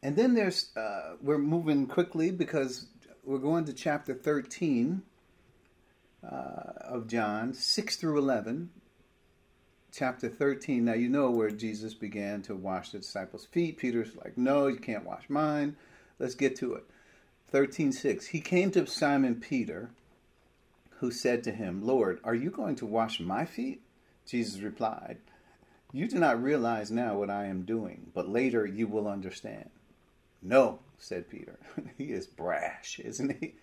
And 0.01 0.15
then 0.15 0.35
there's, 0.35 0.75
uh, 0.77 1.15
we're 1.21 1.39
moving 1.39 1.87
quickly 1.87 2.31
because 2.31 2.87
we're 3.23 3.39
going 3.39 3.65
to 3.65 3.73
chapter 3.73 4.13
13 4.13 5.01
uh, 6.29 6.73
of 6.81 7.07
John, 7.07 7.53
6 7.53 7.95
through 7.95 8.17
11. 8.17 8.69
Chapter 9.91 10.27
13. 10.27 10.85
Now, 10.85 10.93
you 10.93 11.07
know 11.07 11.31
where 11.31 11.51
Jesus 11.51 11.93
began 11.93 12.41
to 12.43 12.55
wash 12.55 12.91
the 12.91 12.97
disciples' 12.97 13.45
feet. 13.45 13.77
Peter's 13.77 14.15
like, 14.15 14.37
no, 14.37 14.67
you 14.67 14.77
can't 14.77 15.05
wash 15.05 15.29
mine. 15.29 15.77
Let's 16.19 16.35
get 16.35 16.55
to 16.57 16.73
it. 16.73 16.85
13:6 17.51 18.27
He 18.27 18.41
came 18.41 18.71
to 18.71 18.85
Simon 18.85 19.35
Peter 19.35 19.91
who 20.99 21.11
said 21.11 21.43
to 21.43 21.51
him, 21.51 21.85
"Lord, 21.85 22.19
are 22.23 22.35
you 22.35 22.49
going 22.49 22.75
to 22.77 22.85
wash 22.85 23.19
my 23.19 23.45
feet?" 23.45 23.81
Jesus 24.25 24.61
replied, 24.61 25.19
"You 25.91 26.07
do 26.07 26.19
not 26.19 26.41
realize 26.41 26.89
now 26.91 27.17
what 27.17 27.29
I 27.29 27.45
am 27.45 27.63
doing, 27.63 28.11
but 28.13 28.27
later 28.27 28.65
you 28.65 28.87
will 28.87 29.07
understand." 29.07 29.69
"No," 30.41 30.79
said 30.97 31.29
Peter. 31.29 31.59
he 31.97 32.11
is 32.11 32.27
brash, 32.27 32.99
isn't 32.99 33.41
he? 33.41 33.55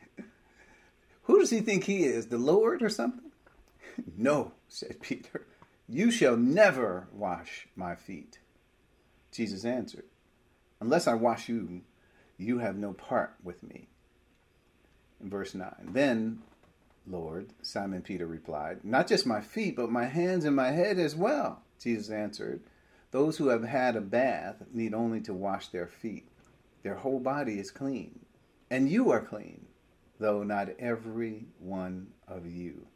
Who 1.24 1.38
does 1.38 1.50
he 1.50 1.60
think 1.60 1.84
he 1.84 2.04
is, 2.04 2.26
the 2.26 2.38
Lord 2.38 2.82
or 2.82 2.88
something? 2.88 3.30
no, 4.16 4.52
said 4.68 5.00
Peter. 5.00 5.46
You 5.88 6.10
shall 6.10 6.36
never 6.36 7.08
wash 7.12 7.68
my 7.76 7.94
feet. 7.94 8.38
Jesus 9.30 9.64
answered, 9.64 10.04
Unless 10.80 11.06
I 11.06 11.14
wash 11.14 11.48
you, 11.48 11.82
you 12.38 12.58
have 12.58 12.76
no 12.76 12.92
part 12.92 13.34
with 13.42 13.62
me. 13.62 13.88
In 15.22 15.30
verse 15.30 15.54
9, 15.54 15.72
then, 15.92 16.42
Lord, 17.06 17.52
Simon 17.62 18.02
Peter 18.02 18.26
replied, 18.26 18.84
Not 18.84 19.06
just 19.06 19.26
my 19.26 19.40
feet, 19.40 19.76
but 19.76 19.90
my 19.90 20.06
hands 20.06 20.44
and 20.44 20.56
my 20.56 20.70
head 20.70 20.98
as 20.98 21.14
well. 21.14 21.62
Jesus 21.80 22.10
answered, 22.10 22.62
Those 23.10 23.36
who 23.36 23.48
have 23.48 23.64
had 23.64 23.96
a 23.96 24.00
bath 24.00 24.56
need 24.72 24.94
only 24.94 25.20
to 25.22 25.34
wash 25.34 25.68
their 25.68 25.86
feet. 25.86 26.28
Their 26.82 26.96
whole 26.96 27.20
body 27.20 27.58
is 27.58 27.70
clean. 27.70 28.20
And 28.70 28.88
you 28.88 29.10
are 29.10 29.20
clean, 29.20 29.66
though 30.22 30.42
not 30.42 30.70
every 30.78 31.44
one 31.58 32.08
of 32.26 32.46
you. 32.46 32.86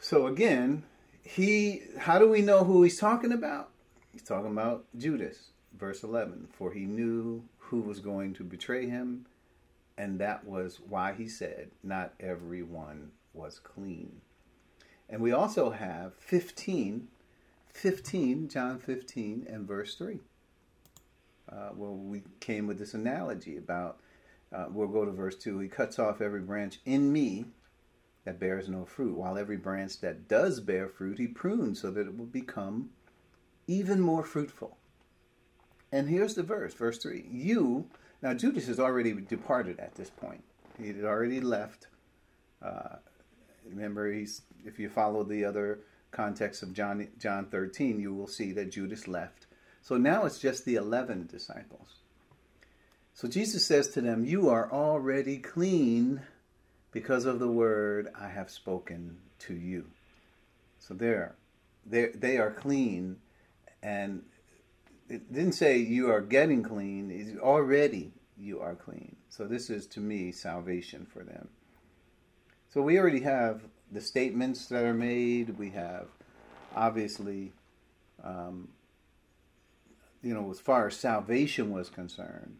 So 0.00 0.26
again, 0.26 0.82
he 1.22 1.82
how 1.98 2.18
do 2.18 2.28
we 2.28 2.42
know 2.42 2.64
who 2.64 2.82
he's 2.82 2.98
talking 2.98 3.32
about? 3.32 3.70
He's 4.12 4.22
talking 4.22 4.50
about 4.50 4.84
Judas, 4.98 5.52
verse 5.78 6.02
11, 6.02 6.48
for 6.52 6.72
he 6.72 6.80
knew 6.80 7.44
who 7.56 7.80
was 7.80 8.00
going 8.00 8.34
to 8.34 8.44
betray 8.44 8.86
him, 8.86 9.24
and 9.96 10.18
that 10.18 10.44
was 10.44 10.80
why 10.86 11.14
he 11.14 11.28
said, 11.28 11.70
not 11.82 12.12
everyone 12.20 13.12
was 13.32 13.58
clean. 13.58 14.20
And 15.08 15.22
we 15.22 15.32
also 15.32 15.70
have 15.70 16.14
15 16.16 17.08
15 17.72 18.48
John 18.48 18.78
15 18.78 19.46
and 19.48 19.66
verse 19.66 19.94
3 19.94 20.20
uh, 21.52 21.70
well, 21.76 21.94
we 21.94 22.22
came 22.40 22.66
with 22.66 22.78
this 22.78 22.94
analogy 22.94 23.56
about, 23.56 23.98
uh, 24.54 24.66
we'll 24.70 24.88
go 24.88 25.04
to 25.04 25.10
verse 25.10 25.36
2. 25.36 25.58
He 25.58 25.68
cuts 25.68 25.98
off 25.98 26.20
every 26.20 26.40
branch 26.40 26.80
in 26.84 27.12
me 27.12 27.46
that 28.24 28.38
bears 28.38 28.68
no 28.68 28.84
fruit, 28.84 29.16
while 29.16 29.36
every 29.36 29.56
branch 29.56 30.00
that 30.00 30.28
does 30.28 30.60
bear 30.60 30.88
fruit, 30.88 31.18
he 31.18 31.26
prunes 31.26 31.80
so 31.80 31.90
that 31.90 32.06
it 32.06 32.16
will 32.16 32.26
become 32.26 32.90
even 33.66 34.00
more 34.00 34.22
fruitful. 34.22 34.76
And 35.90 36.08
here's 36.08 36.34
the 36.34 36.42
verse, 36.42 36.74
verse 36.74 36.98
3. 36.98 37.26
You, 37.30 37.88
now 38.22 38.34
Judas 38.34 38.66
has 38.68 38.78
already 38.78 39.12
departed 39.12 39.80
at 39.80 39.94
this 39.94 40.10
point. 40.10 40.44
He 40.78 40.88
had 40.88 41.04
already 41.04 41.40
left. 41.40 41.88
Uh, 42.62 42.96
remember, 43.68 44.12
he's 44.12 44.42
if 44.64 44.78
you 44.78 44.88
follow 44.88 45.24
the 45.24 45.44
other 45.44 45.80
context 46.12 46.62
of 46.62 46.72
John, 46.72 47.08
John 47.18 47.46
13, 47.46 47.98
you 48.00 48.14
will 48.14 48.28
see 48.28 48.52
that 48.52 48.70
Judas 48.70 49.08
left 49.08 49.46
so 49.82 49.96
now 49.96 50.24
it's 50.24 50.38
just 50.38 50.64
the 50.64 50.76
11 50.76 51.26
disciples. 51.26 52.01
So 53.14 53.28
Jesus 53.28 53.66
says 53.66 53.88
to 53.88 54.00
them, 54.00 54.24
You 54.24 54.48
are 54.48 54.70
already 54.70 55.38
clean 55.38 56.22
because 56.92 57.24
of 57.24 57.38
the 57.38 57.48
word 57.48 58.08
I 58.18 58.28
have 58.28 58.50
spoken 58.50 59.18
to 59.40 59.54
you. 59.54 59.86
So 60.78 60.94
there, 60.94 61.36
they 61.86 62.06
they 62.08 62.38
are 62.38 62.50
clean, 62.50 63.16
and 63.82 64.22
it 65.08 65.32
didn't 65.32 65.52
say 65.52 65.78
you 65.78 66.10
are 66.10 66.20
getting 66.20 66.62
clean. 66.62 67.10
It's 67.10 67.38
already 67.38 68.12
you 68.36 68.60
are 68.60 68.74
clean. 68.74 69.16
So 69.28 69.46
this 69.46 69.70
is 69.70 69.86
to 69.88 70.00
me 70.00 70.32
salvation 70.32 71.06
for 71.06 71.22
them. 71.22 71.48
So 72.70 72.82
we 72.82 72.98
already 72.98 73.20
have 73.20 73.62
the 73.90 74.00
statements 74.00 74.66
that 74.66 74.84
are 74.84 74.94
made. 74.94 75.58
We 75.58 75.70
have 75.70 76.08
obviously 76.74 77.52
um, 78.22 78.68
you 80.22 80.34
know, 80.34 80.50
as 80.50 80.60
far 80.60 80.86
as 80.86 80.96
salvation 80.96 81.72
was 81.72 81.90
concerned, 81.90 82.58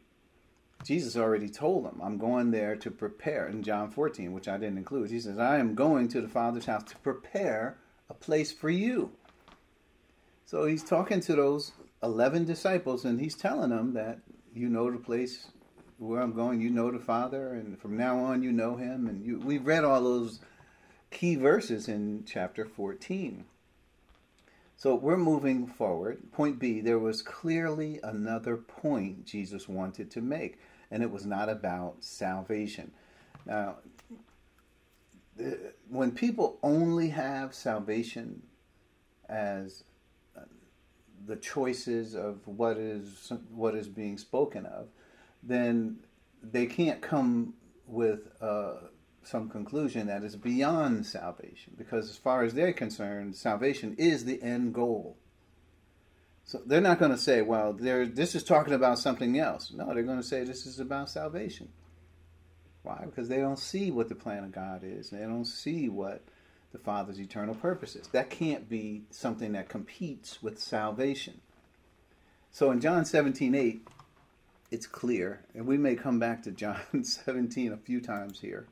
Jesus 0.85 1.17
already 1.17 1.49
told 1.49 1.85
them, 1.85 2.01
I'm 2.03 2.19
going 2.19 2.51
there 2.51 2.77
to 2.77 2.91
prepare, 2.91 3.47
in 3.47 3.63
John 3.63 3.91
14, 3.91 4.33
which 4.33 4.49
I 4.49 4.59
didn't 4.59 4.79
include. 4.79 5.11
He 5.11 5.21
says, 5.21 5.39
I 5.39 5.59
am 5.59 5.75
going 5.75 6.09
to 6.09 6.21
the 6.21 6.29
Father's 6.29 6.67
house 6.67 6.85
to 6.85 6.97
prepare 6.99 7.79
a 8.11 8.15
place 8.15 8.53
for 8.53 8.71
you. 8.71 9.13
So 10.45 10.67
he's 10.67 10.85
talking 10.85 11.21
to 11.21 11.37
those 11.37 11.73
11 12.03 12.45
disciples 12.45 13.05
and 13.05 13.21
he's 13.21 13.37
telling 13.37 13.71
them 13.71 13.95
that 13.95 14.19
you 14.55 14.69
know 14.69 14.91
the 14.91 14.99
place 14.99 15.47
where 15.99 16.21
I'm 16.21 16.33
going, 16.33 16.61
you 16.61 16.69
know 16.69 16.91
the 16.91 16.99
Father, 16.99 17.55
and 17.55 17.81
from 17.81 17.97
now 17.97 18.19
on 18.19 18.43
you 18.43 18.51
know 18.51 18.77
him. 18.77 19.07
And 19.07 19.25
you, 19.25 19.39
we've 19.39 19.65
read 19.65 19.85
all 19.85 20.03
those 20.03 20.41
key 21.11 21.37
verses 21.37 21.89
in 21.89 22.25
chapter 22.27 22.65
14. 22.65 23.45
So 24.77 24.97
we're 24.97 25.17
moving 25.17 25.67
forward. 25.69 26.33
Point 26.33 26.59
B, 26.59 26.81
there 26.81 26.99
was 26.99 27.23
clearly 27.23 28.01
another 28.03 28.57
point 28.57 29.25
Jesus 29.25 29.69
wanted 29.69 30.11
to 30.11 30.21
make, 30.21 30.59
and 30.93 31.03
it 31.03 31.11
was 31.11 31.27
not 31.27 31.49
about 31.49 31.97
salvation. 32.01 32.93
Now, 33.47 33.77
when 35.89 36.13
people 36.13 36.59
only 36.63 37.09
have 37.09 37.55
salvation 37.55 38.43
as 39.29 39.83
uh, 40.37 40.43
the 41.27 41.37
choices 41.37 42.15
of 42.15 42.47
what 42.47 42.77
is 42.77 43.33
what 43.51 43.75
is 43.75 43.89
being 43.89 44.19
spoken 44.19 44.67
of, 44.67 44.89
then 45.43 45.97
they 46.43 46.67
can't 46.67 47.01
come 47.01 47.55
with 47.87 48.29
uh, 48.41 48.75
some 49.25 49.49
conclusion 49.49 50.07
that 50.09 50.23
is 50.23 50.37
beyond 50.37 51.07
salvation, 51.07 51.73
because 51.79 52.11
as 52.11 52.17
far 52.17 52.45
as 52.45 52.53
they're 52.55 52.73
concerned, 52.73 53.35
salvation 53.35 53.95
is 53.97 54.25
the 54.25 54.43
end 54.43 54.75
goal. 54.75 55.17
So 56.45 56.61
they're 56.67 56.81
not 56.81 56.99
going 56.99 57.13
to 57.13 57.19
say, 57.19 57.43
well, 57.43 57.73
this 57.73 58.35
is 58.35 58.43
talking 58.43 58.75
about 58.75 58.99
something 58.99 59.39
else. 59.39 59.73
No, 59.73 59.93
they're 59.95 60.03
going 60.03 60.21
to 60.21 60.25
say 60.25 60.45
this 60.45 60.67
is 60.67 60.81
about 60.81 61.09
salvation. 61.09 61.69
Why? 62.83 63.05
Because 63.07 63.29
they 63.29 63.39
don't 63.39 63.59
see 63.59 63.91
what 63.91 64.09
the 64.09 64.15
plan 64.15 64.45
of 64.45 64.53
God 64.53 64.83
is. 64.85 65.11
They 65.11 65.21
don't 65.21 65.45
see 65.45 65.89
what 65.89 66.23
the 66.73 66.79
Father's 66.79 67.21
eternal 67.21 67.55
purpose 67.55 67.95
is. 67.95 68.09
That 68.09 68.29
can't 68.29 68.69
be 68.69 69.03
something 69.11 69.53
that 69.53 69.69
competes 69.69 70.43
with 70.43 70.59
salvation. 70.59 71.41
So 72.51 72.71
in 72.71 72.81
John 72.81 73.05
17, 73.05 73.55
8, 73.55 73.87
it's 74.71 74.87
clear, 74.87 75.45
and 75.55 75.67
we 75.67 75.79
may 75.79 75.95
come 75.95 76.19
back 76.19 76.43
to 76.43 76.51
John 76.51 76.81
17 77.05 77.73
a 77.73 77.77
few 77.77 78.01
times 78.01 78.41
here 78.41 78.67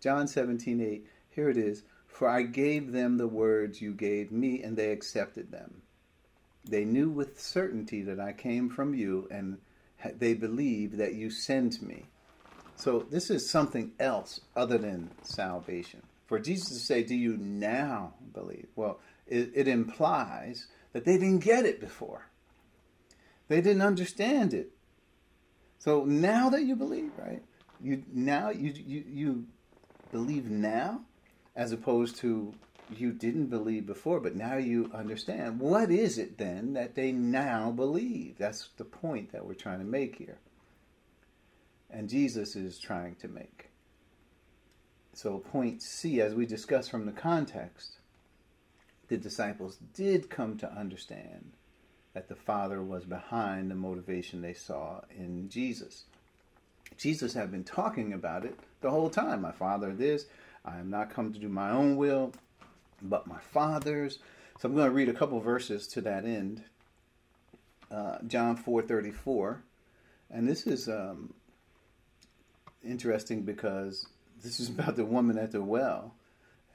John 0.00 0.28
17, 0.28 0.80
8. 0.80 1.06
Here 1.30 1.50
it 1.50 1.56
is. 1.56 1.82
For 2.06 2.28
I 2.28 2.42
gave 2.42 2.92
them 2.92 3.18
the 3.18 3.28
words 3.28 3.82
you 3.82 3.92
gave 3.92 4.30
me, 4.30 4.62
and 4.62 4.76
they 4.76 4.90
accepted 4.90 5.50
them. 5.50 5.82
They 6.68 6.84
knew 6.84 7.08
with 7.08 7.40
certainty 7.40 8.02
that 8.02 8.20
I 8.20 8.32
came 8.32 8.68
from 8.68 8.94
you, 8.94 9.28
and 9.30 9.58
they 10.18 10.34
believe 10.34 10.96
that 10.96 11.14
you 11.14 11.30
sent 11.30 11.80
me. 11.80 12.06
So 12.76 13.06
this 13.10 13.30
is 13.30 13.48
something 13.48 13.92
else 13.98 14.40
other 14.54 14.76
than 14.76 15.10
salvation. 15.22 16.02
For 16.26 16.38
Jesus 16.38 16.68
to 16.68 16.74
say, 16.74 17.02
Do 17.02 17.14
you 17.14 17.36
now 17.36 18.14
believe? 18.34 18.66
Well, 18.74 18.98
it, 19.26 19.52
it 19.54 19.68
implies 19.68 20.66
that 20.92 21.04
they 21.04 21.18
didn't 21.18 21.44
get 21.44 21.64
it 21.64 21.80
before. 21.80 22.26
They 23.48 23.60
didn't 23.60 23.82
understand 23.82 24.52
it. 24.52 24.72
So 25.78 26.04
now 26.04 26.50
that 26.50 26.62
you 26.62 26.74
believe, 26.74 27.12
right? 27.16 27.42
You 27.80 28.02
now 28.12 28.50
you 28.50 28.72
you, 28.74 29.04
you 29.06 29.46
believe 30.10 30.50
now 30.50 31.02
as 31.54 31.72
opposed 31.72 32.16
to 32.16 32.54
you 32.94 33.12
didn't 33.12 33.46
believe 33.46 33.86
before, 33.86 34.20
but 34.20 34.36
now 34.36 34.56
you 34.56 34.90
understand. 34.94 35.60
What 35.60 35.90
is 35.90 36.18
it 36.18 36.38
then 36.38 36.74
that 36.74 36.94
they 36.94 37.12
now 37.12 37.70
believe? 37.70 38.36
That's 38.38 38.68
the 38.76 38.84
point 38.84 39.32
that 39.32 39.44
we're 39.44 39.54
trying 39.54 39.80
to 39.80 39.84
make 39.84 40.16
here. 40.16 40.38
And 41.90 42.08
Jesus 42.08 42.56
is 42.56 42.78
trying 42.78 43.16
to 43.16 43.28
make. 43.28 43.70
So, 45.12 45.38
point 45.38 45.82
C, 45.82 46.20
as 46.20 46.34
we 46.34 46.46
discussed 46.46 46.90
from 46.90 47.06
the 47.06 47.12
context, 47.12 47.96
the 49.08 49.16
disciples 49.16 49.78
did 49.94 50.28
come 50.28 50.58
to 50.58 50.70
understand 50.70 51.52
that 52.12 52.28
the 52.28 52.34
Father 52.34 52.82
was 52.82 53.04
behind 53.04 53.70
the 53.70 53.74
motivation 53.74 54.42
they 54.42 54.52
saw 54.52 55.00
in 55.16 55.48
Jesus. 55.48 56.04
Jesus 56.96 57.34
had 57.34 57.50
been 57.50 57.64
talking 57.64 58.12
about 58.12 58.44
it 58.44 58.58
the 58.80 58.90
whole 58.90 59.10
time. 59.10 59.42
My 59.42 59.52
Father, 59.52 59.92
this, 59.92 60.26
I 60.64 60.78
am 60.78 60.90
not 60.90 61.10
come 61.10 61.32
to 61.32 61.38
do 61.38 61.48
my 61.48 61.70
own 61.70 61.96
will, 61.96 62.32
but 63.02 63.26
my 63.26 63.38
Father's. 63.38 64.18
So 64.58 64.68
I'm 64.68 64.74
going 64.74 64.88
to 64.88 64.94
read 64.94 65.08
a 65.08 65.14
couple 65.14 65.38
verses 65.40 65.86
to 65.88 66.00
that 66.02 66.24
end. 66.24 66.64
Uh, 67.90 68.18
John 68.26 68.56
4:34, 68.56 69.58
and 70.30 70.48
this 70.48 70.66
is 70.66 70.88
um, 70.88 71.34
interesting 72.84 73.42
because 73.42 74.06
this 74.42 74.58
is 74.58 74.68
about 74.70 74.96
the 74.96 75.04
woman 75.04 75.38
at 75.38 75.52
the 75.52 75.62
well, 75.62 76.14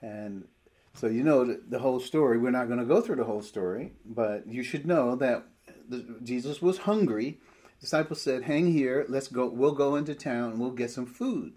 and 0.02 0.48
so 0.94 1.08
you 1.08 1.24
know 1.24 1.46
the, 1.46 1.62
the 1.68 1.80
whole 1.80 2.00
story. 2.00 2.38
We're 2.38 2.52
not 2.52 2.68
going 2.68 2.80
to 2.80 2.86
go 2.86 3.02
through 3.02 3.18
the 3.18 3.26
whole 3.26 3.42
story, 3.42 3.94
but 4.06 4.48
you 4.48 4.64
should 4.64 4.86
know 4.86 5.16
that 5.18 5.44
the, 5.90 6.06
Jesus 6.24 6.62
was 6.62 6.80
hungry. 6.80 7.40
Disciples 7.82 8.22
said, 8.22 8.44
"Hang 8.44 8.72
here. 8.72 9.06
Let's 9.10 9.28
go. 9.28 9.48
We'll 9.48 9.74
go 9.74 9.96
into 9.96 10.16
town. 10.16 10.52
and 10.52 10.60
We'll 10.60 10.72
get 10.72 10.92
some 10.92 11.08
food." 11.08 11.54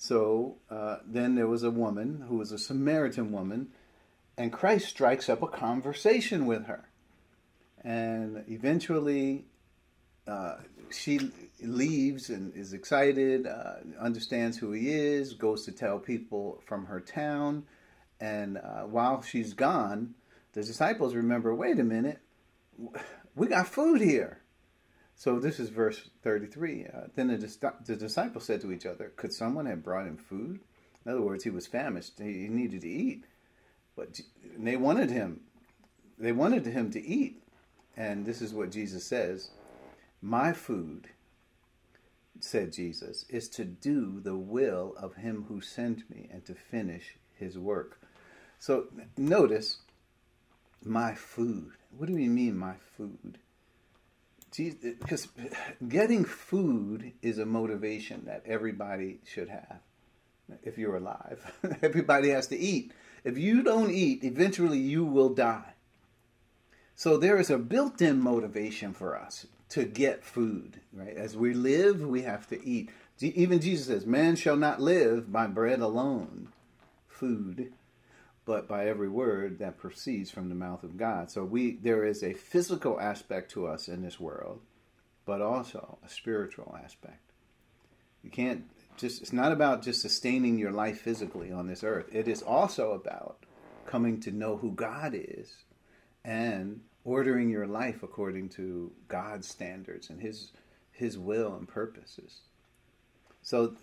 So 0.00 0.56
uh, 0.70 0.96
then 1.06 1.34
there 1.34 1.46
was 1.46 1.62
a 1.62 1.70
woman 1.70 2.24
who 2.26 2.38
was 2.38 2.52
a 2.52 2.58
Samaritan 2.58 3.32
woman, 3.32 3.68
and 4.38 4.50
Christ 4.50 4.88
strikes 4.88 5.28
up 5.28 5.42
a 5.42 5.46
conversation 5.46 6.46
with 6.46 6.64
her, 6.64 6.88
and 7.84 8.42
eventually 8.48 9.44
uh, 10.26 10.56
she 10.90 11.30
leaves 11.62 12.30
and 12.30 12.56
is 12.56 12.72
excited, 12.72 13.46
uh, 13.46 13.74
understands 14.00 14.56
who 14.56 14.72
he 14.72 14.90
is, 14.90 15.34
goes 15.34 15.66
to 15.66 15.72
tell 15.72 15.98
people 15.98 16.62
from 16.64 16.86
her 16.86 17.00
town. 17.00 17.64
And 18.18 18.56
uh, 18.56 18.84
while 18.84 19.20
she's 19.20 19.52
gone, 19.52 20.14
the 20.54 20.62
disciples 20.62 21.14
remember 21.14 21.54
wait 21.54 21.78
a 21.78 21.84
minute, 21.84 22.20
we 23.34 23.48
got 23.48 23.68
food 23.68 24.00
here. 24.00 24.40
So 25.20 25.38
this 25.38 25.60
is 25.60 25.68
verse 25.68 26.08
33. 26.22 26.86
Uh, 26.86 27.00
then 27.14 27.28
the, 27.28 27.72
the, 27.84 27.94
disciples 27.94 28.46
said 28.46 28.62
to 28.62 28.72
each 28.72 28.86
other, 28.86 29.12
Could 29.16 29.34
someone 29.34 29.66
have 29.66 29.84
brought 29.84 30.06
him 30.06 30.16
food? 30.16 30.60
In 31.04 31.12
other 31.12 31.20
words, 31.20 31.44
he 31.44 31.50
was 31.50 31.66
famished. 31.66 32.18
He 32.18 32.48
needed 32.48 32.80
to 32.80 32.88
eat. 32.88 33.24
But 33.94 34.18
they 34.56 34.76
wanted 34.76 35.10
him. 35.10 35.42
They 36.18 36.32
wanted 36.32 36.64
him 36.64 36.90
to 36.92 37.06
eat. 37.06 37.42
And 37.98 38.24
this 38.24 38.40
is 38.40 38.54
what 38.54 38.70
Jesus 38.70 39.04
says 39.04 39.50
My 40.22 40.54
food, 40.54 41.08
said 42.40 42.72
Jesus, 42.72 43.26
is 43.28 43.50
to 43.50 43.66
do 43.66 44.20
the 44.20 44.36
will 44.36 44.94
of 44.96 45.16
him 45.16 45.44
who 45.48 45.60
sent 45.60 46.08
me 46.08 46.30
and 46.32 46.46
to 46.46 46.54
finish 46.54 47.16
his 47.34 47.58
work. 47.58 48.00
So 48.58 48.86
notice 49.18 49.80
my 50.82 51.14
food. 51.14 51.72
What 51.94 52.06
do 52.06 52.14
we 52.14 52.26
mean, 52.26 52.56
my 52.56 52.76
food? 52.96 53.36
Because 54.56 55.28
getting 55.88 56.24
food 56.24 57.12
is 57.22 57.38
a 57.38 57.46
motivation 57.46 58.24
that 58.26 58.42
everybody 58.46 59.20
should 59.24 59.48
have 59.48 59.80
if 60.62 60.78
you're 60.78 60.96
alive. 60.96 61.52
everybody 61.82 62.30
has 62.30 62.48
to 62.48 62.58
eat. 62.58 62.92
If 63.24 63.38
you 63.38 63.62
don't 63.62 63.90
eat, 63.90 64.24
eventually 64.24 64.78
you 64.78 65.04
will 65.04 65.30
die. 65.30 65.74
So 66.96 67.16
there 67.16 67.38
is 67.38 67.50
a 67.50 67.58
built 67.58 68.02
in 68.02 68.20
motivation 68.20 68.92
for 68.92 69.18
us 69.18 69.46
to 69.70 69.84
get 69.84 70.24
food, 70.24 70.80
right? 70.92 71.16
As 71.16 71.36
we 71.36 71.54
live, 71.54 72.02
we 72.02 72.22
have 72.22 72.46
to 72.48 72.62
eat. 72.62 72.90
Even 73.20 73.60
Jesus 73.60 73.86
says, 73.86 74.06
Man 74.06 74.36
shall 74.36 74.56
not 74.56 74.80
live 74.80 75.32
by 75.32 75.46
bread 75.46 75.80
alone, 75.80 76.48
food, 77.06 77.72
but 78.50 78.66
by 78.66 78.88
every 78.88 79.08
word 79.08 79.60
that 79.60 79.78
proceeds 79.78 80.28
from 80.28 80.48
the 80.48 80.56
mouth 80.56 80.82
of 80.82 80.96
God. 80.96 81.30
So 81.30 81.44
we 81.44 81.76
there 81.76 82.04
is 82.04 82.24
a 82.24 82.32
physical 82.32 83.00
aspect 83.00 83.52
to 83.52 83.68
us 83.68 83.86
in 83.86 84.02
this 84.02 84.18
world, 84.18 84.58
but 85.24 85.40
also 85.40 85.98
a 86.04 86.08
spiritual 86.08 86.76
aspect. 86.82 87.30
You 88.24 88.30
can't 88.30 88.64
just 88.96 89.22
it's 89.22 89.32
not 89.32 89.52
about 89.52 89.84
just 89.84 90.02
sustaining 90.02 90.58
your 90.58 90.72
life 90.72 91.00
physically 91.00 91.52
on 91.52 91.68
this 91.68 91.84
earth. 91.84 92.08
It 92.12 92.26
is 92.26 92.42
also 92.42 92.90
about 92.90 93.46
coming 93.86 94.18
to 94.22 94.32
know 94.32 94.56
who 94.56 94.72
God 94.72 95.12
is 95.14 95.58
and 96.24 96.80
ordering 97.04 97.50
your 97.50 97.68
life 97.68 98.02
according 98.02 98.48
to 98.48 98.90
God's 99.06 99.46
standards 99.46 100.10
and 100.10 100.20
his 100.20 100.50
his 100.90 101.16
will 101.16 101.54
and 101.54 101.68
purposes. 101.68 102.40
So 103.42 103.76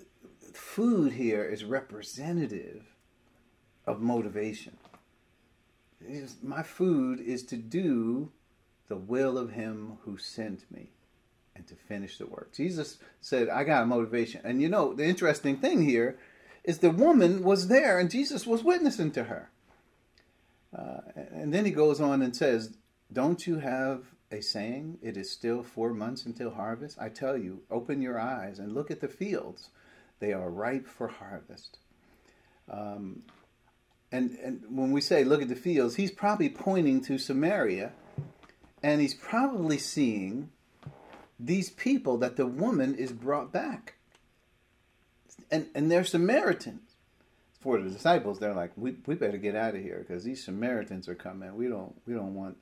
food 0.51 1.13
here 1.13 1.45
is 1.45 1.63
representative 1.63 2.96
of 3.87 4.01
motivation. 4.01 4.77
My 6.43 6.61
food 6.61 7.19
is 7.19 7.41
to 7.43 7.55
do 7.55 8.31
the 8.87 8.97
will 8.97 9.37
of 9.37 9.51
him 9.51 9.97
who 10.03 10.17
sent 10.17 10.69
me 10.71 10.91
and 11.55 11.65
to 11.67 11.75
finish 11.75 12.17
the 12.17 12.27
work. 12.27 12.53
Jesus 12.53 12.99
said, 13.19 13.49
I 13.49 13.63
got 13.63 13.83
a 13.83 13.87
motivation. 13.87 14.41
And 14.43 14.61
you 14.61 14.69
know, 14.69 14.93
the 14.93 15.05
interesting 15.05 15.57
thing 15.57 15.81
here 15.81 16.19
is 16.63 16.79
the 16.79 16.91
woman 16.91 17.43
was 17.43 17.67
there 17.67 17.97
and 17.97 18.11
Jesus 18.11 18.45
was 18.45 18.63
witnessing 18.63 19.11
to 19.11 19.23
her. 19.23 19.49
Uh, 20.77 20.99
and 21.31 21.53
then 21.53 21.65
he 21.65 21.71
goes 21.71 21.99
on 21.99 22.21
and 22.21 22.35
says, 22.35 22.77
Don't 23.11 23.47
you 23.47 23.59
have 23.59 24.03
a 24.31 24.41
saying, 24.41 24.99
It 25.01 25.17
is 25.17 25.31
still 25.31 25.63
four 25.63 25.93
months 25.93 26.25
until 26.25 26.51
harvest? 26.51 26.97
I 26.99 27.09
tell 27.09 27.37
you, 27.37 27.61
open 27.71 28.01
your 28.01 28.19
eyes 28.19 28.59
and 28.59 28.73
look 28.73 28.91
at 28.91 28.99
the 28.99 29.07
fields. 29.07 29.69
They 30.19 30.33
are 30.33 30.49
ripe 30.49 30.87
for 30.87 31.07
harvest. 31.07 31.79
Um, 32.69 33.23
and, 34.11 34.37
and 34.43 34.63
when 34.69 34.91
we 34.91 35.01
say 35.01 35.23
look 35.23 35.41
at 35.41 35.49
the 35.49 35.55
fields, 35.55 35.95
he's 35.95 36.11
probably 36.11 36.49
pointing 36.49 37.01
to 37.03 37.17
Samaria, 37.17 37.91
and 38.81 39.01
he's 39.01 39.13
probably 39.13 39.77
seeing 39.77 40.49
these 41.39 41.69
people 41.69 42.17
that 42.17 42.35
the 42.35 42.47
woman 42.47 42.95
is 42.95 43.11
brought 43.11 43.51
back. 43.51 43.95
And, 45.51 45.67
and 45.75 45.91
they're 45.91 46.03
Samaritans. 46.03 46.81
For 47.59 47.81
the 47.81 47.89
disciples, 47.89 48.39
they're 48.39 48.53
like, 48.53 48.71
we, 48.75 48.95
we 49.07 49.15
better 49.15 49.37
get 49.37 49.55
out 49.55 49.75
of 49.75 49.81
here 49.81 50.05
because 50.07 50.23
these 50.23 50.43
Samaritans 50.43 51.09
are 51.09 51.15
coming. 51.15 51.55
We 51.55 51.67
don't 51.67 51.99
we 52.05 52.13
don't 52.13 52.35
want 52.35 52.57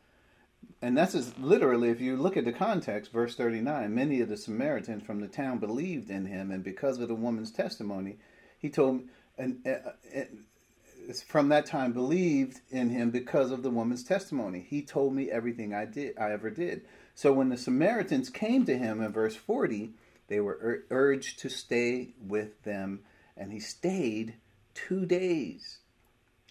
and 0.82 0.98
that's 0.98 1.14
just 1.14 1.38
literally 1.40 1.90
if 1.90 2.02
you 2.02 2.18
look 2.18 2.38
at 2.38 2.46
the 2.46 2.52
context 2.52 3.12
verse 3.12 3.36
39 3.36 3.94
many 3.94 4.22
of 4.22 4.30
the 4.30 4.38
samaritans 4.38 5.04
from 5.04 5.20
the 5.20 5.28
town 5.28 5.60
believed 5.60 6.10
in 6.10 6.26
him 6.26 6.52
and 6.52 6.64
because 6.64 7.00
of 7.00 7.08
the 7.08 7.16
woman's 7.16 7.52
testimony 7.52 8.18
he 8.60 8.70
told 8.70 9.02
and, 9.38 9.66
uh, 9.68 9.92
from 11.28 11.50
that 11.50 11.66
time 11.66 11.94
believed 11.94 12.62
in 12.70 12.90
him 12.90 13.12
because 13.12 13.52
of 13.52 13.64
the 13.64 13.70
woman's 13.70 14.04
testimony. 14.04 14.66
He 14.68 14.82
told 14.82 15.14
me 15.14 15.30
everything 15.30 15.74
I 15.74 15.86
did 15.86 16.18
I 16.18 16.32
ever 16.32 16.50
did. 16.50 16.86
So 17.14 17.32
when 17.32 17.50
the 17.50 17.58
Samaritans 17.58 18.30
came 18.30 18.66
to 18.66 18.78
him 18.78 19.02
in 19.02 19.12
verse 19.12 19.36
40, 19.36 19.92
they 20.28 20.40
were 20.40 20.60
ur- 20.62 20.84
urged 20.90 21.40
to 21.40 21.50
stay 21.50 22.10
with 22.20 22.64
them 22.64 23.02
and 23.38 23.52
he 23.52 23.60
stayed 23.60 24.36
2 24.74 25.06
days. 25.06 25.80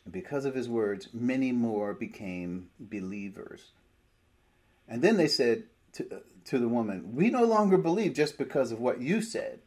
And 0.04 0.12
because 0.12 0.44
of 0.44 0.54
his 0.54 0.68
words, 0.68 1.08
many 1.12 1.52
more 1.52 1.94
became 1.94 2.70
believers. 2.78 3.72
And 4.88 5.02
then 5.02 5.16
they 5.16 5.28
said 5.28 5.64
to, 5.94 6.16
uh, 6.16 6.18
to 6.46 6.58
the 6.58 6.68
woman, 6.68 7.14
We 7.14 7.30
no 7.30 7.44
longer 7.44 7.78
believe 7.78 8.14
just 8.14 8.36
because 8.38 8.72
of 8.72 8.80
what 8.80 9.00
you 9.00 9.22
said. 9.22 9.60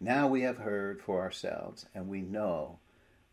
Now 0.00 0.28
we 0.28 0.42
have 0.42 0.58
heard 0.58 1.00
for 1.00 1.20
ourselves, 1.20 1.86
and 1.94 2.08
we 2.08 2.20
know 2.20 2.78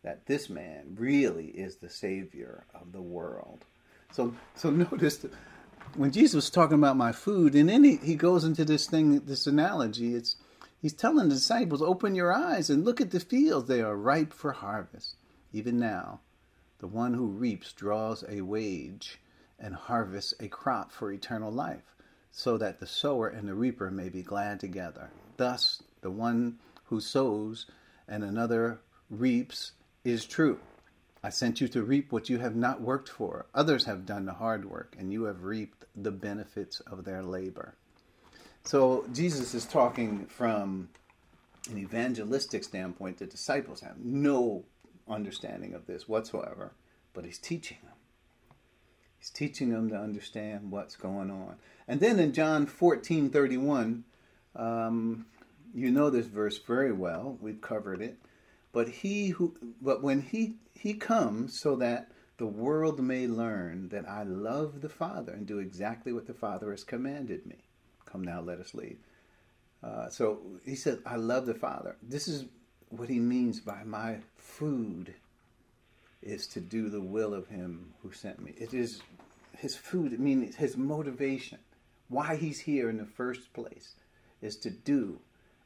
that 0.02 0.26
this 0.26 0.50
man 0.50 0.96
really 0.96 1.46
is 1.46 1.76
the 1.76 1.88
savior 1.88 2.64
of 2.74 2.92
the 2.92 3.02
world. 3.02 3.64
So, 4.12 4.34
so 4.54 4.70
notice 4.92 5.18
that 5.18 5.32
when 5.94 6.10
Jesus 6.10 6.34
was 6.34 6.50
talking 6.50 6.78
about 6.78 6.96
my 6.96 7.12
food, 7.12 7.54
and 7.54 7.68
then 7.68 7.84
he, 7.84 7.96
he 7.96 8.14
goes 8.14 8.44
into 8.44 8.64
this 8.64 8.86
thing, 8.86 9.20
this 9.20 9.46
analogy. 9.46 10.14
It's 10.14 10.36
he's 10.80 10.92
telling 10.92 11.28
the 11.28 11.34
disciples, 11.34 11.82
"Open 11.82 12.14
your 12.14 12.32
eyes 12.32 12.70
and 12.70 12.84
look 12.84 13.00
at 13.00 13.10
the 13.10 13.20
fields; 13.20 13.68
they 13.68 13.80
are 13.80 13.96
ripe 13.96 14.32
for 14.32 14.52
harvest. 14.52 15.16
Even 15.52 15.78
now, 15.78 16.20
the 16.78 16.86
one 16.86 17.14
who 17.14 17.26
reaps 17.26 17.72
draws 17.72 18.24
a 18.28 18.40
wage 18.40 19.20
and 19.58 19.74
harvests 19.74 20.34
a 20.40 20.48
crop 20.48 20.90
for 20.90 21.12
eternal 21.12 21.52
life, 21.52 21.94
so 22.30 22.56
that 22.58 22.80
the 22.80 22.86
sower 22.86 23.28
and 23.28 23.46
the 23.46 23.54
reaper 23.54 23.90
may 23.90 24.08
be 24.08 24.22
glad 24.22 24.58
together. 24.58 25.10
Thus, 25.36 25.82
the 26.00 26.10
one 26.10 26.58
who 26.86 27.00
sows 27.00 27.66
and 28.08 28.24
another 28.24 28.80
reaps 29.10 29.72
is 30.04 30.24
true. 30.24 30.58
I 31.22 31.30
sent 31.30 31.60
you 31.60 31.68
to 31.68 31.82
reap 31.82 32.10
what 32.10 32.28
you 32.28 32.38
have 32.38 32.56
not 32.56 32.80
worked 32.80 33.08
for. 33.08 33.46
Others 33.54 33.84
have 33.84 34.06
done 34.06 34.26
the 34.26 34.32
hard 34.32 34.64
work, 34.68 34.96
and 34.98 35.12
you 35.12 35.24
have 35.24 35.44
reaped 35.44 35.84
the 35.94 36.10
benefits 36.10 36.80
of 36.80 37.04
their 37.04 37.22
labor. 37.22 37.74
So 38.64 39.04
Jesus 39.12 39.54
is 39.54 39.64
talking 39.64 40.26
from 40.26 40.88
an 41.70 41.78
evangelistic 41.78 42.64
standpoint. 42.64 43.18
The 43.18 43.26
disciples 43.26 43.80
have 43.80 43.98
no 43.98 44.64
understanding 45.08 45.74
of 45.74 45.86
this 45.86 46.08
whatsoever, 46.08 46.72
but 47.12 47.24
he's 47.24 47.38
teaching 47.38 47.78
them. 47.84 47.94
He's 49.18 49.30
teaching 49.30 49.70
them 49.70 49.88
to 49.90 49.96
understand 49.96 50.72
what's 50.72 50.96
going 50.96 51.30
on. 51.30 51.56
And 51.86 52.00
then 52.00 52.18
in 52.18 52.32
John 52.32 52.66
14 52.66 53.30
31, 53.30 54.04
um, 54.56 55.26
you 55.72 55.90
know 55.90 56.10
this 56.10 56.26
verse 56.26 56.58
very 56.58 56.92
well. 56.92 57.38
We've 57.40 57.60
covered 57.60 58.00
it. 58.02 58.18
But 58.72 58.88
he 58.88 59.28
who 59.28 59.56
but 59.80 60.02
when 60.02 60.22
he 60.22 60.56
he 60.74 60.94
comes 60.94 61.58
so 61.58 61.76
that 61.76 62.10
the 62.38 62.46
world 62.46 62.98
may 62.98 63.26
learn 63.26 63.88
that 63.90 64.08
I 64.08 64.22
love 64.24 64.80
the 64.80 64.88
Father 64.88 65.32
and 65.32 65.46
do 65.46 65.58
exactly 65.58 66.12
what 66.12 66.26
the 66.26 66.34
Father 66.34 66.70
has 66.70 66.82
commanded 66.82 67.46
me. 67.46 67.56
Come 68.06 68.22
now, 68.22 68.40
let 68.40 68.58
us 68.58 68.74
leave. 68.74 68.98
Uh, 69.82 70.08
so 70.08 70.40
he 70.64 70.74
said, 70.74 70.98
I 71.04 71.16
love 71.16 71.46
the 71.46 71.54
Father. 71.54 71.96
This 72.02 72.28
is 72.28 72.46
what 72.88 73.08
he 73.08 73.18
means 73.18 73.60
by 73.60 73.82
my 73.84 74.18
food 74.36 75.14
is 76.22 76.46
to 76.48 76.60
do 76.60 76.88
the 76.88 77.00
will 77.00 77.34
of 77.34 77.48
him 77.48 77.92
who 78.02 78.12
sent 78.12 78.40
me. 78.40 78.54
It 78.56 78.74
is 78.74 79.02
his 79.56 79.76
food, 79.76 80.12
I 80.12 80.16
mean 80.16 80.52
his 80.52 80.76
motivation, 80.76 81.58
why 82.08 82.36
he's 82.36 82.60
here 82.60 82.90
in 82.90 82.98
the 82.98 83.06
first 83.06 83.52
place 83.52 83.94
is 84.40 84.56
to 84.58 84.70
do, 84.70 85.18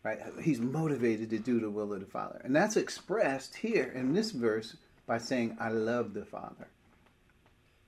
right? 0.07 0.21
He's 0.41 0.61
motivated 0.61 1.31
to 1.31 1.39
do 1.41 1.59
the 1.59 1.69
will 1.69 1.93
of 1.93 1.99
the 1.99 2.07
Father. 2.07 2.41
And 2.45 2.55
that's 2.55 2.77
expressed 2.77 3.57
here 3.57 3.91
in 3.93 4.15
this 4.15 4.31
verse 4.31 4.77
by 5.05 5.19
saying, 5.19 5.57
I 5.59 5.71
love 5.71 6.15
the 6.15 6.25
Father. 6.25 6.69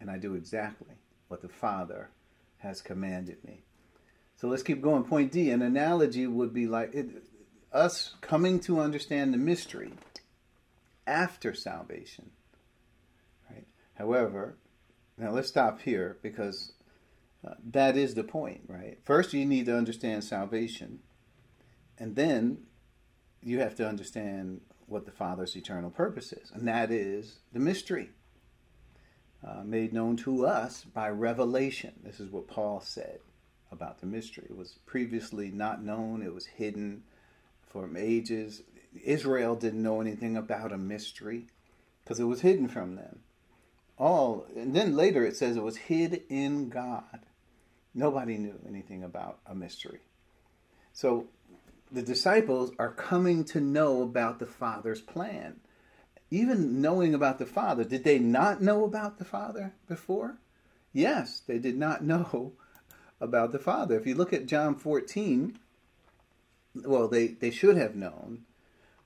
And 0.01 0.11
I 0.11 0.19
do 0.19 0.35
exactly 0.35 0.97
what 1.29 1.43
the 1.43 1.49
Father 1.49 2.11
has 2.59 2.81
commanded 2.81 3.45
me. 3.45 3.61
So 4.35 4.49
let's 4.49 4.65
keep 4.65 4.83
going. 4.83 5.05
Point 5.05 5.31
D 5.31 5.51
an 5.51 5.63
analogy 5.63 6.27
would 6.27 6.53
be 6.53 6.67
like 6.67 6.93
it, 6.93 7.23
us 7.73 8.17
coming 8.21 8.59
to 8.61 8.81
understand 8.81 9.33
the 9.33 9.39
mystery 9.39 9.93
after 11.07 11.55
salvation. 11.55 12.31
Right? 13.49 13.67
However, 13.95 14.57
now 15.17 15.31
let's 15.31 15.49
stop 15.49 15.83
here 15.83 16.17
because 16.23 16.73
uh, 17.47 17.55
that 17.71 17.97
is 17.97 18.15
the 18.15 18.25
point, 18.25 18.63
right? 18.67 18.99
First, 19.05 19.35
you 19.35 19.47
need 19.47 19.67
to 19.67 19.77
understand 19.77 20.25
salvation, 20.25 20.99
and 21.99 22.17
then 22.17 22.59
you 23.43 23.61
have 23.61 23.75
to 23.77 23.89
understand 23.89 24.61
what 24.87 25.05
the 25.05 25.13
Father's 25.13 25.57
eternal 25.57 25.91
purpose 25.91 26.33
is, 26.33 26.51
and 26.53 26.67
that 26.67 26.91
is 26.91 27.39
the 27.53 27.61
mystery 27.61 28.11
uh, 29.47 29.63
made 29.65 29.93
known 29.93 30.17
to 30.17 30.47
us 30.47 30.85
by 30.85 31.09
revelation. 31.09 31.93
This 32.03 32.21
is 32.21 32.31
what 32.31 32.49
Paul 32.49 32.81
said 32.81 33.21
about 33.71 34.01
the 34.01 34.07
mystery. 34.07 34.47
It 34.49 34.57
was 34.57 34.79
previously 34.87 35.51
not 35.51 35.83
known, 35.83 36.23
it 36.23 36.35
was 36.35 36.47
hidden 36.47 37.05
from 37.71 37.97
ages. 37.97 38.63
Israel 39.05 39.55
didn't 39.55 39.83
know 39.83 40.01
anything 40.01 40.37
about 40.37 40.73
a 40.73 40.79
mystery 40.79 41.47
because 42.03 42.19
it 42.19 42.25
was 42.25 42.41
hidden 42.41 42.69
from 42.69 42.97
them. 42.97 43.21
All 43.99 44.47
and 44.57 44.75
then 44.75 44.97
later 44.97 45.25
it 45.25 45.37
says 45.37 45.57
it 45.57 45.63
was 45.63 45.77
hid 45.77 46.23
in 46.29 46.69
God. 46.69 47.21
Nobody 47.95 48.39
knew 48.39 48.59
anything 48.67 49.03
about 49.03 49.39
a 49.47 49.55
mystery. 49.55 50.01
So 50.93 51.27
the 51.91 52.03
disciples 52.03 52.73
are 52.79 52.93
coming 52.93 53.45
to 53.45 53.61
know 53.61 54.03
about 54.03 54.39
the 54.39 54.47
Father's 54.47 55.01
plan. 55.01 55.61
Even 56.31 56.83
knowing 56.83 57.15
about 57.15 57.39
the 57.39 57.47
Father, 57.47 57.85
did 57.85 58.05
they 58.05 58.19
not 58.19 58.61
know 58.61 58.85
about 58.85 59.19
the 59.19 59.25
Father 59.25 59.75
before? 59.89 60.39
Yes, 60.93 61.41
they 61.47 61.59
did 61.59 61.79
not 61.79 62.05
know 62.05 62.53
about 63.21 63.53
the 63.53 63.59
Father. 63.59 63.99
If 63.99 64.07
you 64.07 64.15
look 64.15 64.33
at 64.33 64.47
John 64.47 64.75
14, 64.75 65.59
well, 66.75 67.09
they, 67.09 67.29
they 67.29 67.51
should 67.51 67.77
have 67.77 67.97
known, 67.97 68.45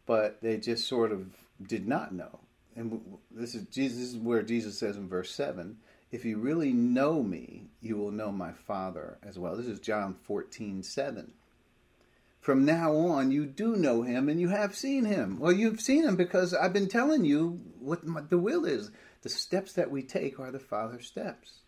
but 0.04 0.40
they 0.42 0.56
just 0.56 0.88
sort 0.88 1.12
of 1.12 1.28
did 1.64 1.86
not 1.86 2.12
know. 2.12 2.40
And 2.74 3.00
this 3.30 3.54
is 3.54 3.66
Jesus 3.66 3.98
this 3.98 4.08
is 4.14 4.16
where 4.16 4.42
Jesus 4.42 4.78
says 4.78 4.96
in 4.96 5.08
verse 5.08 5.30
7, 5.30 5.76
if 6.10 6.24
you 6.24 6.38
really 6.38 6.72
know 6.72 7.22
me, 7.22 7.68
you 7.80 7.96
will 7.96 8.10
know 8.10 8.32
my 8.32 8.52
Father 8.52 9.18
as 9.22 9.38
well. 9.38 9.56
This 9.56 9.66
is 9.66 9.80
John 9.80 10.14
14, 10.24 10.82
7. 10.82 11.32
From 12.42 12.64
now 12.64 12.96
on, 12.96 13.30
you 13.30 13.46
do 13.46 13.76
know 13.76 14.02
him 14.02 14.28
and 14.28 14.40
you 14.40 14.48
have 14.48 14.74
seen 14.74 15.04
him. 15.04 15.38
Well, 15.38 15.52
you've 15.52 15.80
seen 15.80 16.02
him 16.02 16.16
because 16.16 16.52
I've 16.52 16.72
been 16.72 16.88
telling 16.88 17.24
you 17.24 17.60
what 17.78 18.04
my, 18.04 18.20
the 18.20 18.36
will 18.36 18.64
is. 18.64 18.90
The 19.22 19.28
steps 19.28 19.74
that 19.74 19.92
we 19.92 20.02
take 20.02 20.40
are 20.40 20.50
the 20.50 20.58
Father's 20.58 21.06
steps. 21.06 21.60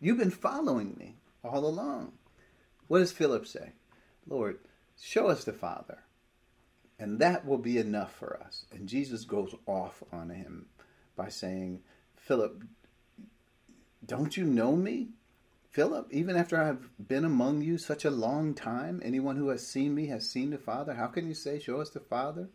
You've 0.00 0.16
been 0.16 0.30
following 0.30 0.96
me 0.98 1.16
all 1.44 1.66
along. 1.66 2.12
What 2.88 3.00
does 3.00 3.12
Philip 3.12 3.46
say? 3.46 3.72
Lord, 4.26 4.58
show 4.98 5.26
us 5.26 5.44
the 5.44 5.52
Father, 5.52 5.98
and 6.98 7.18
that 7.18 7.44
will 7.44 7.58
be 7.58 7.76
enough 7.76 8.14
for 8.14 8.40
us. 8.42 8.64
And 8.72 8.88
Jesus 8.88 9.24
goes 9.24 9.54
off 9.66 10.02
on 10.12 10.30
him 10.30 10.64
by 11.14 11.28
saying, 11.28 11.82
Philip, 12.14 12.64
don't 14.06 14.34
you 14.34 14.44
know 14.44 14.74
me? 14.74 15.10
Philip, 15.76 16.08
even 16.10 16.36
after 16.36 16.58
I've 16.58 16.88
been 17.06 17.26
among 17.26 17.60
you 17.60 17.76
such 17.76 18.06
a 18.06 18.10
long 18.10 18.54
time, 18.54 19.02
anyone 19.04 19.36
who 19.36 19.50
has 19.50 19.66
seen 19.66 19.94
me 19.94 20.06
has 20.06 20.26
seen 20.26 20.48
the 20.48 20.56
Father. 20.56 20.94
How 20.94 21.08
can 21.08 21.28
you 21.28 21.34
say, 21.34 21.58
Show 21.58 21.82
us 21.82 21.90
the 21.90 22.00
Father? 22.00 22.48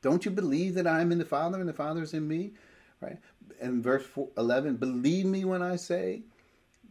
Don't 0.00 0.24
you 0.24 0.30
believe 0.30 0.74
that 0.74 0.86
I 0.86 1.00
am 1.00 1.10
in 1.10 1.18
the 1.18 1.24
Father 1.24 1.58
and 1.58 1.68
the 1.68 1.72
Father 1.72 2.04
is 2.04 2.14
in 2.14 2.28
me? 2.28 2.52
Right? 3.00 3.18
And 3.60 3.82
verse 3.82 4.06
11, 4.36 4.76
believe 4.76 5.26
me 5.26 5.44
when 5.44 5.60
I 5.60 5.74
say 5.74 6.22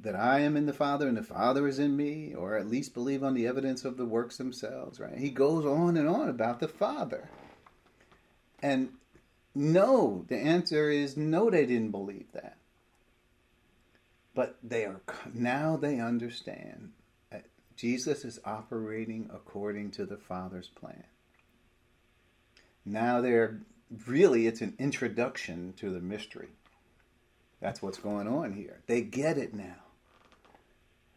that 0.02 0.14
I 0.14 0.42
am 0.42 0.58
in 0.58 0.66
the 0.66 0.74
Father 0.74 1.08
and 1.08 1.16
the 1.16 1.24
Father 1.24 1.66
is 1.70 1.80
in 1.80 1.96
me, 1.96 2.34
or 2.34 2.58
at 2.58 2.70
least 2.70 2.94
believe 2.94 3.24
on 3.24 3.34
the 3.34 3.48
evidence 3.48 3.86
of 3.86 3.96
the 3.96 4.06
works 4.06 4.36
themselves, 4.36 5.00
right? 5.00 5.18
He 5.18 5.30
goes 5.30 5.66
on 5.66 5.96
and 5.96 6.10
on 6.10 6.28
about 6.28 6.60
the 6.60 6.68
Father. 6.68 7.30
And 8.62 8.90
no, 9.56 10.26
the 10.28 10.36
answer 10.36 10.90
is 10.90 11.16
no, 11.16 11.50
they 11.50 11.66
didn't 11.66 11.92
believe 11.92 12.34
that. 12.34 12.58
But 14.38 14.60
they 14.62 14.86
are 14.86 15.02
now 15.34 15.78
they 15.78 16.00
understand 16.00 16.92
Jesus 17.76 18.24
is 18.24 18.40
operating 18.46 19.32
according 19.34 19.90
to 19.92 20.06
the 20.06 20.16
Father's 20.16 20.68
plan. 20.68 21.06
Now 22.86 23.20
they're 23.20 23.62
really 24.06 24.46
it's 24.46 24.62
an 24.62 24.76
introduction 24.78 25.74
to 25.78 25.90
the 25.90 26.00
mystery. 26.00 26.50
That's 27.62 27.82
what's 27.82 27.98
going 27.98 28.28
on 28.28 28.54
here. 28.54 28.84
They 28.86 29.02
get 29.02 29.40
it 29.40 29.56
now. 29.56 29.82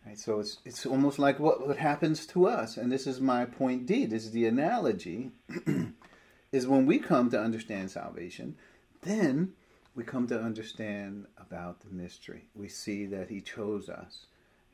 Right? 0.07 0.19
So 0.19 0.41
it's 0.41 0.57
it's 0.65 0.87
almost 0.87 1.19
like 1.19 1.39
what, 1.39 1.69
what 1.69 1.77
happens 1.77 2.27
to 2.29 2.47
us, 2.47 2.79
and 2.79 2.91
this 2.91 3.07
is 3.07 3.21
my 3.21 3.45
point 3.45 3.85
D. 3.85 4.07
This 4.07 4.25
is 4.25 4.31
the 4.31 4.47
analogy. 4.47 5.33
is 6.53 6.67
when 6.67 6.87
we 6.87 6.99
come 6.99 7.29
to 7.33 7.39
understand 7.39 7.91
salvation, 7.91 8.57
then 9.03 9.53
we 10.01 10.07
come 10.07 10.27
to 10.27 10.41
understand 10.41 11.27
about 11.37 11.81
the 11.81 11.95
mystery. 11.95 12.47
We 12.55 12.69
see 12.69 13.05
that 13.05 13.29
He 13.29 13.43
chose 13.43 13.91
us. 13.91 14.25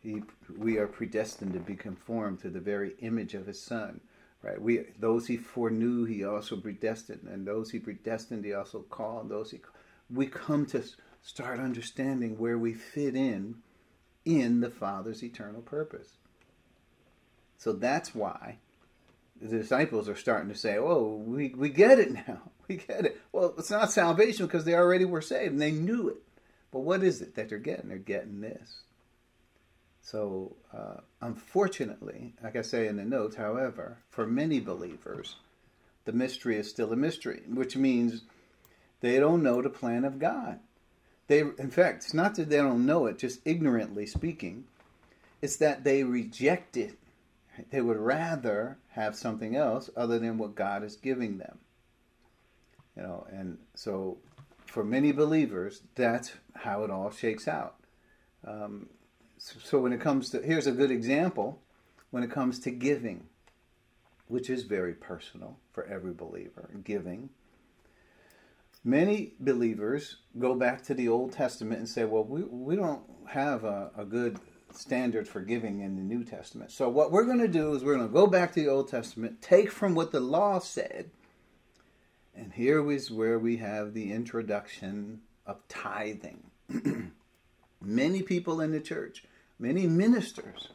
He, 0.01 0.23
we 0.57 0.79
are 0.79 0.87
predestined 0.87 1.53
to 1.55 1.59
be 1.59 1.75
conformed 1.75 2.39
to 2.43 2.49
the 2.49 2.61
very 2.61 2.93
image 3.01 3.35
of 3.35 3.49
His 3.49 3.61
Son. 3.61 4.01
Right? 4.41 4.63
We 4.63 4.85
those 5.01 5.27
He 5.27 5.37
foreknew, 5.37 6.05
He 6.05 6.25
also 6.25 6.57
predestined, 6.57 7.27
and 7.29 7.45
those 7.45 7.73
He 7.73 7.81
predestined, 7.81 8.45
He 8.45 8.55
also 8.55 8.83
called. 8.83 9.29
Those 9.29 9.51
He 9.51 9.61
we 10.09 10.29
come 10.29 10.65
to 10.67 10.85
start 11.23 11.59
understanding 11.59 12.39
where 12.39 12.57
we 12.57 12.73
fit 12.73 13.17
in 13.17 13.57
in 14.25 14.61
the 14.61 14.71
Father's 14.71 15.25
eternal 15.25 15.61
purpose. 15.61 16.19
So 17.59 17.73
that's 17.73 18.15
why 18.15 18.59
the 19.43 19.59
disciples 19.59 20.09
are 20.09 20.15
starting 20.15 20.53
to 20.53 20.57
say, 20.57 20.77
Oh, 20.79 21.21
we, 21.27 21.49
we 21.49 21.69
get 21.69 21.99
it 21.99 22.13
now. 22.13 22.43
We 22.69 22.77
get 22.77 23.07
it. 23.07 23.21
Well, 23.33 23.55
it's 23.59 23.71
not 23.71 23.93
salvation 23.93 24.47
because 24.47 24.65
they 24.65 24.75
already 24.75 25.05
were 25.05 25.21
saved 25.21 25.53
and 25.53 25.61
they 25.61 25.71
knew 25.71 26.09
it. 26.09 26.17
But 26.73 26.81
what 26.81 27.03
is 27.03 27.23
it 27.23 27.35
that 27.37 27.49
they're 27.49 27.59
getting? 27.59 27.89
They're 27.89 27.99
getting 27.99 28.41
this. 28.41 28.81
So, 30.03 30.57
uh, 30.77 31.01
unfortunately, 31.21 32.35
like 32.43 32.57
I 32.57 32.63
say 32.63 32.87
in 32.87 32.97
the 32.97 33.05
notes, 33.05 33.37
however, 33.37 33.99
for 34.09 34.27
many 34.27 34.61
believers, 34.61 35.37
the 36.05 36.13
mystery 36.13 36.57
is 36.57 36.71
still 36.71 36.93
a 36.93 36.97
mystery, 36.97 37.43
which 37.49 37.77
means 37.77 38.23
they 39.01 39.19
don't 39.19 39.43
know 39.43 39.61
the 39.61 39.69
plan 39.69 40.05
of 40.05 40.19
God. 40.19 40.61
They, 41.27 41.41
in 41.41 41.71
fact, 41.71 42.05
it's 42.05 42.15
not 42.15 42.37
that 42.37 42.49
they 42.49 42.59
don't 42.59 42.87
know 42.87 43.07
it, 43.07 43.19
just 43.19 43.41
ignorantly 43.45 44.07
speaking. 44.07 44.65
It's 45.43 45.57
that 45.57 45.83
they 45.83 46.05
reject 46.05 46.77
it. 46.77 46.99
They 47.71 47.81
would 47.81 47.99
rather 47.99 48.79
have 48.91 49.17
something 49.17 49.57
else 49.57 49.91
other 49.97 50.19
than 50.19 50.39
what 50.39 50.55
God 50.55 50.85
is 50.85 50.97
giving 50.97 51.39
them. 51.39 51.59
You 52.97 53.03
know, 53.03 53.27
and 53.31 53.59
so 53.75 54.19
for 54.67 54.85
many 54.85 55.13
believers, 55.13 55.83
that's 55.95 56.33
how 56.55 56.83
it 56.85 56.91
all 56.91 57.11
shakes 57.11 57.47
out. 57.47 57.77
Um, 58.47 58.89
so, 59.39 59.57
so 59.63 59.79
when 59.79 59.93
it 59.93 60.01
comes 60.01 60.31
to, 60.31 60.41
here's 60.41 60.67
a 60.67 60.73
good 60.73 60.91
example 60.91 61.61
when 62.11 62.23
it 62.23 62.31
comes 62.31 62.59
to 62.61 62.71
giving, 62.71 63.25
which 64.29 64.49
is 64.49 64.63
very 64.63 64.95
personal 64.95 65.59
for 65.73 65.85
every 65.85 66.15
believer, 66.15 66.71
giving 66.85 67.29
Many 68.87 69.33
believers 69.41 70.19
go 70.39 70.55
back 70.55 70.81
to 70.85 70.95
the 70.95 71.09
Old 71.09 71.33
Testament 71.33 71.81
and 71.81 71.89
say, 71.89 72.05
well, 72.05 72.23
we, 72.23 72.45
we 72.45 72.77
don't 72.77 73.03
have 73.27 73.65
a, 73.65 73.91
a 73.99 74.05
good 74.05 74.39
standard 74.73 75.27
for 75.27 75.41
giving 75.41 75.81
in 75.81 75.97
the 75.97 76.03
New 76.03 76.23
Testament. 76.23 76.71
So, 76.71 76.89
what 76.89 77.11
we're 77.11 77.25
going 77.25 77.41
to 77.41 77.49
do 77.49 77.75
is 77.75 77.83
we're 77.83 77.97
going 77.97 78.07
to 78.07 78.15
go 78.15 78.29
back 78.29 78.53
to 78.53 78.61
the 78.61 78.69
Old 78.69 78.89
Testament, 78.89 79.43
take 79.43 79.73
from 79.73 79.97
what 79.97 80.13
the 80.13 80.21
law 80.21 80.61
said, 80.61 81.11
and 82.37 82.53
here 82.53 82.89
is 82.91 83.11
where 83.11 83.39
we 83.39 83.57
have 83.57 83.95
the 83.95 84.13
introduction 84.13 85.21
of 85.47 85.67
tithing. 85.69 86.51
many 87.81 88.23
people 88.23 88.61
in 88.61 88.73
the 88.73 88.81
church, 88.81 89.25
many 89.59 89.87
ministers, 89.87 90.69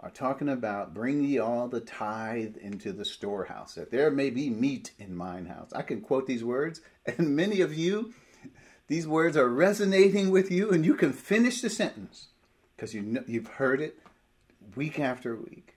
are 0.00 0.10
talking 0.10 0.48
about 0.48 0.92
bring 0.92 1.22
ye 1.22 1.38
all 1.38 1.68
the 1.68 1.80
tithe 1.80 2.56
into 2.56 2.92
the 2.92 3.04
storehouse, 3.04 3.74
that 3.74 3.90
there 3.90 4.10
may 4.10 4.30
be 4.30 4.50
meat 4.50 4.90
in 4.98 5.16
mine 5.16 5.46
house. 5.46 5.72
I 5.74 5.82
can 5.82 6.00
quote 6.00 6.26
these 6.26 6.44
words, 6.44 6.80
and 7.06 7.34
many 7.34 7.60
of 7.60 7.72
you, 7.72 8.12
these 8.88 9.06
words 9.06 9.36
are 9.36 9.48
resonating 9.48 10.30
with 10.30 10.50
you, 10.50 10.70
and 10.70 10.84
you 10.84 10.94
can 10.94 11.12
finish 11.12 11.62
the 11.62 11.70
sentence 11.70 12.28
because 12.76 12.92
you 12.92 13.02
know, 13.02 13.24
you've 13.26 13.46
heard 13.46 13.80
it 13.80 13.98
week 14.76 14.98
after 14.98 15.36
week 15.36 15.76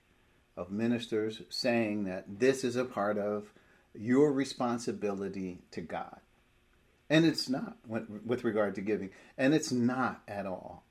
of 0.56 0.70
ministers 0.70 1.40
saying 1.48 2.04
that 2.04 2.24
this 2.40 2.64
is 2.64 2.76
a 2.76 2.84
part 2.84 3.16
of 3.16 3.50
your 3.94 4.32
responsibility 4.32 5.62
to 5.72 5.80
God. 5.80 6.20
And 7.10 7.24
it's 7.24 7.48
not 7.48 7.76
with 7.86 8.44
regard 8.44 8.74
to 8.74 8.80
giving. 8.80 9.10
And 9.36 9.54
it's 9.54 9.72
not 9.72 10.22
at 10.28 10.46
all. 10.46 10.84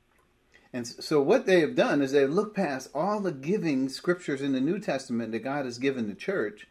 And 0.73 0.85
so 0.85 1.21
what 1.21 1.45
they 1.45 1.61
have 1.61 1.75
done 1.75 2.01
is 2.01 2.11
they've 2.11 2.29
looked 2.29 2.55
past 2.55 2.89
all 2.93 3.19
the 3.19 3.31
giving 3.31 3.87
scriptures 3.89 4.41
in 4.41 4.53
the 4.53 4.61
New 4.61 4.79
Testament 4.79 5.31
that 5.31 5.39
God 5.39 5.65
has 5.65 5.77
given 5.77 6.07
the 6.07 6.15
church. 6.15 6.67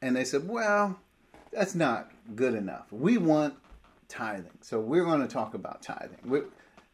And 0.00 0.16
they 0.16 0.24
said, 0.24 0.48
well, 0.48 0.98
that's 1.52 1.74
not 1.74 2.10
good 2.34 2.54
enough. 2.54 2.86
We 2.90 3.18
want 3.18 3.54
tithing. 4.08 4.58
So 4.60 4.80
we're 4.80 5.04
going 5.04 5.20
to 5.20 5.28
talk 5.28 5.54
about 5.54 5.82
tithing. 5.82 6.18
We're, 6.24 6.46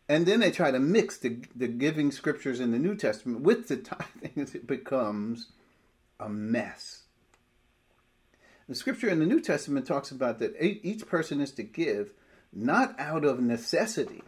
and 0.09 0.27
then 0.27 0.41
they 0.41 0.51
try 0.51 0.71
to 0.71 0.79
mix 0.79 1.19
the, 1.19 1.39
the 1.55 1.69
giving 1.69 2.11
scriptures 2.11 2.61
in 2.61 2.73
the 2.73 2.79
New 2.79 2.97
Testament 2.97 3.43
with 3.43 3.69
the 3.69 3.77
tithing. 3.77 4.33
It 4.37 4.67
becomes 4.67 5.49
a 6.19 6.29
mess. 6.29 7.03
The 8.69 8.75
scripture 8.75 9.09
in 9.09 9.19
the 9.19 9.27
New 9.27 9.41
Testament 9.41 9.87
talks 9.87 10.11
about 10.11 10.39
that 10.41 10.55
each 10.61 11.07
person 11.07 11.41
is 11.41 11.53
to 11.53 11.63
give 11.63 12.13
not 12.53 12.99
out 12.99 13.25
of 13.25 13.41
necessity, 13.41 14.23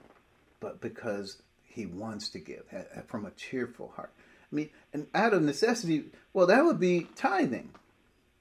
but 0.61 0.81
because 0.81 1.43
he 1.63 1.87
wants 1.87 2.31
to 2.31 2.39
give 2.39 2.65
from 3.07 3.27
a 3.27 3.31
cheerful 3.33 3.93
heart. 3.97 4.13
I 4.51 4.55
mean, 4.55 4.71
and 4.93 5.07
out 5.15 5.35
of 5.35 5.43
necessity, 5.43 6.07
well, 6.33 6.47
that 6.47 6.65
would 6.65 6.81
be 6.81 7.07
tithing, 7.17 7.71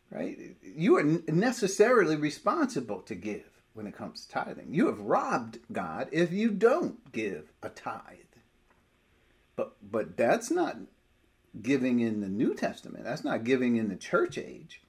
right? 0.10 0.56
You 0.64 0.98
are 0.98 1.04
necessarily 1.04 2.16
responsible 2.16 3.02
to 3.02 3.16
give 3.16 3.50
when 3.74 3.86
it 3.86 3.96
comes 3.96 4.26
to 4.26 4.32
tithing. 4.32 4.74
You 4.74 4.88
have 4.88 5.02
robbed 5.02 5.60
God 5.72 6.10
if 6.12 6.32
you 6.32 6.50
don't 6.50 7.12
give 7.12 7.52
a 7.62 7.70
tithe. 7.70 8.02
But 9.56 9.76
but 9.92 10.16
that's 10.16 10.50
not 10.50 10.78
giving 11.62 12.00
in 12.00 12.22
the 12.22 12.30
New 12.30 12.56
Testament. 12.56 13.04
That's 13.04 13.24
not 13.24 13.44
giving 13.44 13.76
in 13.76 13.90
the 13.90 13.96
church 13.96 14.38
age. 14.38 14.82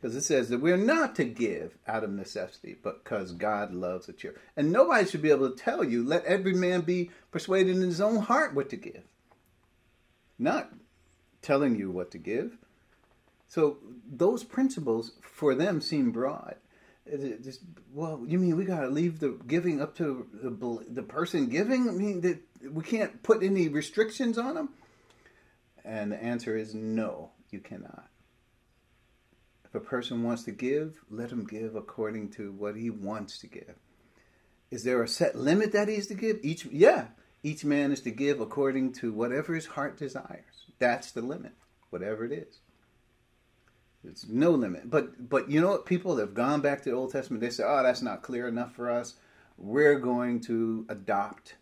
Because 0.00 0.16
it 0.16 0.22
says 0.22 0.48
that 0.48 0.60
we're 0.60 0.78
not 0.78 1.14
to 1.16 1.24
give 1.24 1.76
out 1.86 2.04
of 2.04 2.10
necessity, 2.10 2.74
but 2.82 3.04
because 3.04 3.32
God 3.32 3.74
loves 3.74 4.08
a 4.08 4.14
cheer. 4.14 4.34
And 4.56 4.72
nobody 4.72 5.06
should 5.06 5.20
be 5.20 5.30
able 5.30 5.50
to 5.50 5.56
tell 5.56 5.84
you, 5.84 6.02
let 6.02 6.24
every 6.24 6.54
man 6.54 6.80
be 6.80 7.10
persuaded 7.30 7.76
in 7.76 7.82
his 7.82 8.00
own 8.00 8.16
heart 8.16 8.54
what 8.54 8.70
to 8.70 8.76
give. 8.76 9.02
Not 10.38 10.72
telling 11.42 11.76
you 11.76 11.90
what 11.90 12.10
to 12.12 12.18
give. 12.18 12.56
So 13.46 13.78
those 14.10 14.42
principles 14.42 15.12
for 15.20 15.54
them 15.54 15.82
seem 15.82 16.12
broad. 16.12 16.56
Just, 17.42 17.60
well, 17.92 18.22
you 18.26 18.38
mean 18.38 18.56
we 18.56 18.64
got 18.64 18.80
to 18.80 18.88
leave 18.88 19.18
the 19.18 19.38
giving 19.46 19.82
up 19.82 19.96
to 19.96 20.26
the, 20.32 20.84
the 20.88 21.02
person 21.02 21.48
giving? 21.48 21.88
I 21.88 21.92
mean, 21.92 22.20
that 22.20 22.40
we 22.72 22.84
can't 22.84 23.22
put 23.22 23.42
any 23.42 23.68
restrictions 23.68 24.38
on 24.38 24.54
them? 24.54 24.68
And 25.84 26.12
the 26.12 26.22
answer 26.22 26.56
is 26.56 26.74
no, 26.74 27.30
you 27.50 27.58
cannot. 27.58 28.09
If 29.70 29.76
a 29.76 29.84
person 29.84 30.24
wants 30.24 30.42
to 30.44 30.50
give, 30.50 31.00
let 31.08 31.30
him 31.30 31.46
give 31.46 31.76
according 31.76 32.30
to 32.32 32.50
what 32.50 32.74
he 32.74 32.90
wants 32.90 33.38
to 33.38 33.46
give. 33.46 33.76
Is 34.70 34.82
there 34.82 35.02
a 35.02 35.08
set 35.08 35.36
limit 35.36 35.72
that 35.72 35.88
he's 35.88 36.08
to 36.08 36.14
give? 36.14 36.40
Each 36.42 36.64
yeah, 36.66 37.08
each 37.44 37.64
man 37.64 37.92
is 37.92 38.00
to 38.02 38.10
give 38.10 38.40
according 38.40 38.92
to 38.94 39.12
whatever 39.12 39.54
his 39.54 39.66
heart 39.66 39.96
desires. 39.96 40.66
That's 40.80 41.12
the 41.12 41.22
limit, 41.22 41.52
whatever 41.90 42.24
it 42.24 42.32
is. 42.32 42.58
There's 44.02 44.26
no 44.28 44.50
limit. 44.50 44.90
But 44.90 45.28
but 45.28 45.48
you 45.48 45.60
know 45.60 45.68
what? 45.68 45.86
People 45.86 46.16
have 46.16 46.34
gone 46.34 46.60
back 46.60 46.82
to 46.82 46.90
the 46.90 46.96
Old 46.96 47.12
Testament. 47.12 47.40
They 47.40 47.50
say, 47.50 47.64
"Oh, 47.64 47.82
that's 47.82 48.02
not 48.02 48.22
clear 48.22 48.48
enough 48.48 48.74
for 48.74 48.90
us. 48.90 49.14
We're 49.56 50.00
going 50.00 50.40
to 50.42 50.84
adopt 50.88 51.54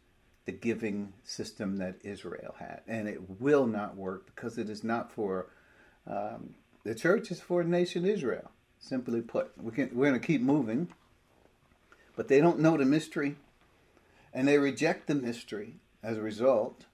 the 0.47 0.53
giving 0.53 1.13
system 1.25 1.77
that 1.77 1.97
Israel 2.03 2.55
had, 2.59 2.81
and 2.87 3.07
it 3.07 3.39
will 3.39 3.67
not 3.67 3.97
work 3.97 4.35
because 4.35 4.57
it 4.57 4.71
is 4.71 4.83
not 4.83 5.13
for 5.13 5.51
um, 6.07 6.55
the 6.89 6.95
church 6.95 7.31
is 7.31 7.39
for 7.39 7.63
the 7.63 7.69
nation 7.69 8.07
Israel, 8.07 8.51
simply 8.79 9.21
put. 9.21 9.53
We 9.61 9.73
can, 9.73 9.91
we're 9.93 10.09
going 10.09 10.19
to 10.19 10.27
keep 10.27 10.41
moving, 10.41 10.89
but 12.17 12.29
they 12.29 12.41
don't 12.41 12.61
know 12.61 12.79
the 12.79 12.87
mystery, 12.87 13.37
and 14.33 14.49
they 14.49 14.57
reject 14.57 15.07
the 15.07 15.15
mystery. 15.15 15.75
As 16.03 16.17
a 16.17 16.23
result, 16.23 16.87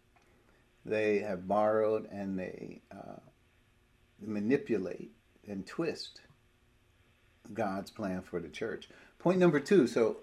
they 0.85 1.21
have 1.21 1.47
borrowed 1.47 2.09
and 2.11 2.37
they 2.37 2.81
uh, 2.91 3.21
manipulate 4.21 5.13
and 5.47 5.65
twist 5.65 6.23
God's 7.53 7.93
plan 7.93 8.23
for 8.23 8.41
the 8.41 8.49
church. 8.49 8.89
Point 9.21 9.39
number 9.39 9.61
two 9.61 9.87
so 9.87 10.17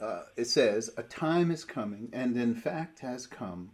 uh, 0.00 0.22
it 0.36 0.46
says, 0.46 0.90
A 0.96 1.04
time 1.04 1.52
is 1.52 1.64
coming, 1.64 2.08
and 2.12 2.36
in 2.36 2.56
fact 2.56 2.98
has 3.00 3.28
come, 3.28 3.70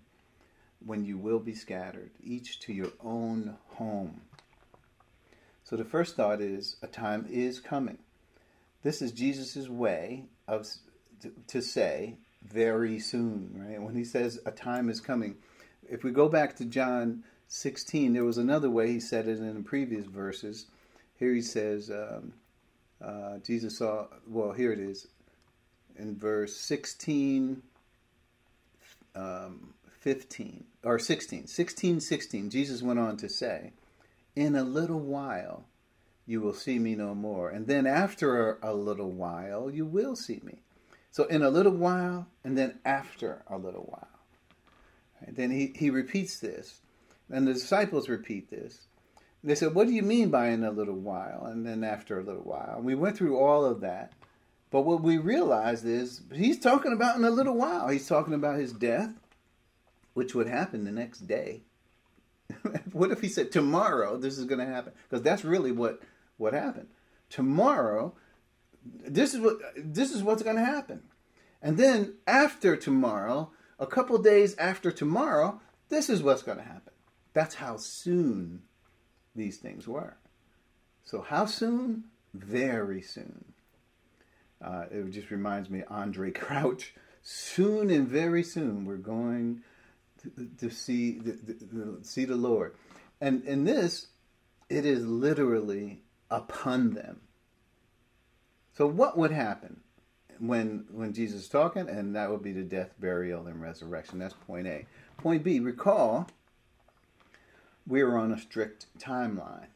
when 0.85 1.07
you 1.07 1.17
will 1.17 1.41
be 1.41 1.55
scattered, 1.55 2.11
each 2.23 2.61
to 2.61 2.75
your 2.75 2.93
own 3.03 3.57
home. 3.69 4.21
So 5.69 5.77
the 5.77 5.85
first 5.85 6.17
thought 6.17 6.41
is 6.41 6.77
a 6.81 6.87
time 6.87 7.27
is 7.29 7.61
coming. 7.61 7.99
This 8.83 9.03
is 9.03 9.13
Jesus' 9.13 9.69
way 9.69 10.25
of 10.47 10.67
to, 11.21 11.31
to 11.49 11.61
say 11.61 12.15
very 12.43 12.99
soon, 12.99 13.51
right? 13.55 13.83
When 13.83 13.95
he 13.95 14.03
says 14.03 14.41
a 14.47 14.51
time 14.51 14.89
is 14.89 14.99
coming. 14.99 15.37
If 15.87 16.05
we 16.05 16.11
go 16.11 16.27
back 16.27 16.57
to 16.57 16.65
John 16.65 17.23
16, 17.49 18.15
there 18.15 18.25
was 18.25 18.39
another 18.39 18.71
way 18.71 18.93
he 18.93 18.99
said 18.99 19.29
it 19.29 19.41
in 19.41 19.55
the 19.55 19.61
previous 19.61 20.07
verses. 20.07 20.65
Here 21.19 21.35
he 21.35 21.43
says, 21.43 21.91
um, 21.91 22.33
uh, 23.05 23.37
Jesus 23.45 23.77
saw, 23.77 24.07
well, 24.27 24.53
here 24.53 24.73
it 24.73 24.81
is 24.81 25.09
in 25.99 26.17
verse 26.17 26.57
16, 26.57 27.63
um, 29.15 29.75
15, 30.01 30.65
or 30.83 30.99
16, 30.99 31.47
16, 31.47 32.01
16. 32.01 32.49
Jesus 32.49 32.81
went 32.81 32.99
on 32.99 33.19
to 33.19 33.29
say, 33.29 33.73
in 34.39 34.55
a 34.55 34.63
little 34.63 35.01
while 35.01 35.67
you 36.25 36.41
will 36.41 36.55
see 36.55 36.79
me 36.79 36.95
no 36.95 37.13
more. 37.13 37.51
And 37.51 37.67
then 37.67 37.87
after 37.87 38.59
a 38.63 38.73
little 38.73 39.11
while 39.11 39.69
you 39.69 39.85
will 39.85 40.15
see 40.15 40.41
me. 40.45 40.63
So 41.11 41.25
in 41.25 41.43
a 41.43 41.51
little 41.51 41.73
while 41.73 42.29
and 42.45 42.57
then 42.57 42.79
after 42.85 43.43
a 43.49 43.59
little 43.59 43.83
while. 43.83 44.21
Right? 45.21 45.35
Then 45.35 45.51
he, 45.51 45.73
he 45.75 45.91
repeats 45.91 46.39
this. 46.39 46.83
And 47.31 47.49
the 47.49 47.55
disciples 47.55 48.09
repeat 48.09 48.49
this. 48.49 48.87
They 49.43 49.57
said, 49.57 49.75
What 49.75 49.89
do 49.89 49.93
you 49.93 50.03
mean 50.03 50.31
by 50.31 50.49
in 50.49 50.63
a 50.63 50.71
little 50.71 50.95
while? 50.95 51.47
And 51.47 51.67
then 51.67 51.83
after 51.83 52.21
a 52.21 52.23
little 52.23 52.43
while. 52.43 52.75
And 52.77 52.85
we 52.85 52.95
went 52.95 53.17
through 53.17 53.37
all 53.39 53.65
of 53.65 53.81
that. 53.81 54.13
But 54.71 54.83
what 54.83 55.03
we 55.03 55.19
realized 55.19 55.85
is 55.85 56.23
he's 56.33 56.61
talking 56.61 56.93
about 56.93 57.17
in 57.17 57.25
a 57.25 57.31
little 57.31 57.57
while. 57.57 57.89
He's 57.89 58.07
talking 58.07 58.35
about 58.35 58.59
his 58.59 58.73
death, 58.73 59.11
which 60.15 60.35
would 60.35 60.47
happen 60.47 60.85
the 60.85 60.93
next 60.93 61.27
day. 61.27 61.63
what 62.93 63.11
if 63.11 63.21
he 63.21 63.29
said 63.29 63.53
tomorrow 63.53 64.17
this 64.17 64.39
is 64.39 64.45
going 64.45 64.61
to 64.61 64.67
happen? 64.67 64.93
Because 65.09 65.23
that's 65.23 65.45
really 65.45 65.73
what 65.73 66.01
what 66.37 66.55
happened. 66.55 66.89
Tomorrow, 67.31 68.15
this 68.85 69.35
is 69.35 69.41
what 69.41 69.59
this 69.77 70.13
is 70.13 70.23
what's 70.23 70.43
going 70.43 70.57
to 70.57 70.65
happen, 70.65 71.03
and 71.63 71.77
then 71.77 72.15
after 72.27 72.77
tomorrow, 72.77 73.51
a 73.79 73.87
couple 73.87 74.19
days 74.19 74.57
after 74.57 74.91
tomorrow, 74.91 75.61
this 75.89 76.09
is 76.09 76.23
what's 76.23 76.43
going 76.43 76.59
to 76.59 76.65
happen. 76.65 76.93
That's 77.35 77.57
how 77.57 77.77
soon 77.77 78.63
these 79.35 79.59
things 79.59 79.87
were. 79.87 80.17
So 81.05 81.23
how 81.23 81.47
soon? 81.47 82.05
Very 82.35 83.01
soon. 83.01 83.53
Uh, 84.63 84.85
it 84.91 85.11
just 85.11 85.31
reminds 85.31 85.71
me 85.71 85.83
Andraé 85.91 86.35
Crouch. 86.39 86.95
Soon 87.23 87.91
and 87.91 88.09
very 88.09 88.43
soon, 88.43 88.85
we're 88.85 88.97
going 88.97 89.63
to 90.59 90.71
see 90.71 91.19
the, 91.19 91.33
the, 91.33 91.99
see 92.03 92.25
the 92.25 92.37
Lord. 92.37 92.75
And 93.21 93.45
in 93.45 93.65
this, 93.65 94.09
it 94.69 94.85
is 94.85 95.07
literally 95.07 96.03
upon 96.31 96.95
them. 96.95 97.21
So 98.77 98.87
what 98.87 99.19
would 99.19 99.33
happen 99.33 99.81
when 100.39 100.87
when 100.91 101.13
Jesus 101.13 101.43
is 101.43 101.49
talking? 101.49 101.89
And 101.89 102.15
that 102.15 102.31
would 102.31 102.43
be 102.43 102.53
the 102.53 102.63
death, 102.63 102.95
burial, 103.01 103.47
and 103.47 103.61
resurrection. 103.61 104.19
That's 104.19 104.35
point 104.47 104.67
A. 104.67 104.87
Point 105.17 105.43
B, 105.43 105.59
recall 105.59 106.29
we 107.89 108.03
are 108.03 108.19
on 108.19 108.33
a 108.33 108.39
strict 108.39 108.87
timeline. 108.99 109.69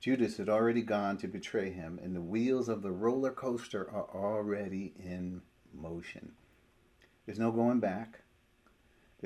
Judas 0.00 0.36
had 0.36 0.48
already 0.48 0.82
gone 0.82 1.16
to 1.18 1.28
betray 1.28 1.70
him, 1.70 1.98
and 2.02 2.14
the 2.14 2.20
wheels 2.20 2.68
of 2.68 2.82
the 2.82 2.90
roller 2.90 3.30
coaster 3.30 3.88
are 3.90 4.08
already 4.14 4.92
in 4.98 5.40
motion. 5.72 6.32
There's 7.24 7.38
no 7.38 7.50
going 7.50 7.80
back. 7.80 8.20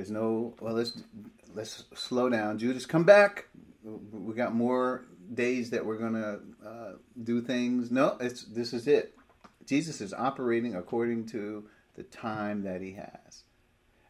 There's 0.01 0.11
no 0.11 0.55
well. 0.61 0.73
Let's 0.73 0.95
let's 1.55 1.85
slow 1.95 2.31
down. 2.31 2.57
Judas, 2.57 2.87
come 2.87 3.05
back. 3.05 3.49
We 3.85 4.33
got 4.33 4.55
more 4.55 5.05
days 5.35 5.69
that 5.71 5.85
we're 5.85 5.99
gonna 5.99 6.39
uh, 6.67 6.93
do 7.23 7.43
things. 7.43 7.91
No, 7.91 8.17
it's 8.19 8.45
this 8.45 8.73
is 8.73 8.89
it. 8.89 9.15
Jesus 9.67 10.01
is 10.01 10.15
operating 10.15 10.75
according 10.75 11.27
to 11.27 11.67
the 11.97 12.03
time 12.05 12.63
that 12.63 12.81
he 12.81 12.93
has, 12.93 13.45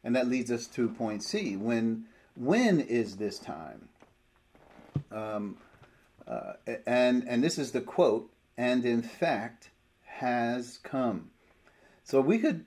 and 0.05 0.15
that 0.15 0.29
leads 0.29 0.53
us 0.53 0.69
to 0.69 0.89
point 0.91 1.25
C. 1.25 1.57
When 1.57 2.05
when 2.37 2.79
is 2.79 3.17
this 3.17 3.41
time? 3.41 3.89
Um, 5.11 5.57
uh, 6.25 6.53
and 6.87 7.27
and 7.27 7.43
this 7.43 7.59
is 7.59 7.73
the 7.73 7.81
quote. 7.81 8.31
And 8.57 8.85
in 8.85 9.03
fact, 9.03 9.71
has 10.05 10.79
come. 10.85 11.31
So 12.05 12.21
we 12.21 12.39
could 12.39 12.65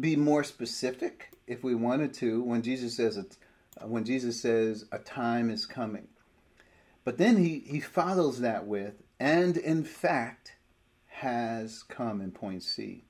be 0.00 0.16
more 0.16 0.42
specific 0.42 1.30
if 1.46 1.62
we 1.62 1.74
wanted 1.74 2.14
to 2.14 2.42
when 2.42 2.62
Jesus 2.62 2.96
says 2.96 3.18
when 3.82 4.04
Jesus 4.04 4.40
says 4.40 4.86
a 4.90 4.98
time 4.98 5.50
is 5.50 5.66
coming. 5.66 6.08
But 7.04 7.18
then 7.18 7.36
he, 7.36 7.60
he 7.60 7.80
follows 7.80 8.40
that 8.40 8.66
with, 8.66 8.94
and 9.20 9.56
in 9.56 9.84
fact 9.84 10.56
has 11.08 11.82
come 11.82 12.20
in 12.20 12.32
point 12.32 12.62
C. 12.62 13.04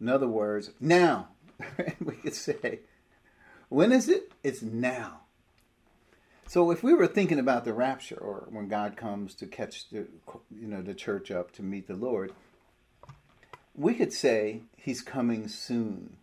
In 0.00 0.08
other 0.08 0.28
words, 0.28 0.70
now. 0.80 1.28
we 2.00 2.14
could 2.16 2.34
say, 2.34 2.80
when 3.68 3.92
is 3.92 4.08
it? 4.08 4.32
It's 4.42 4.62
now. 4.62 5.20
So 6.46 6.70
if 6.70 6.82
we 6.82 6.94
were 6.94 7.06
thinking 7.06 7.38
about 7.38 7.64
the 7.64 7.72
rapture 7.72 8.16
or 8.16 8.48
when 8.50 8.66
God 8.66 8.96
comes 8.96 9.34
to 9.36 9.46
catch 9.46 9.88
the 9.90 10.08
you 10.50 10.66
know 10.66 10.82
the 10.82 10.94
church 10.94 11.30
up 11.30 11.52
to 11.52 11.62
meet 11.62 11.86
the 11.86 11.94
Lord, 11.94 12.32
we 13.74 13.94
could 13.94 14.12
say 14.12 14.62
he's 14.76 15.00
coming 15.00 15.46
soon. 15.46 16.16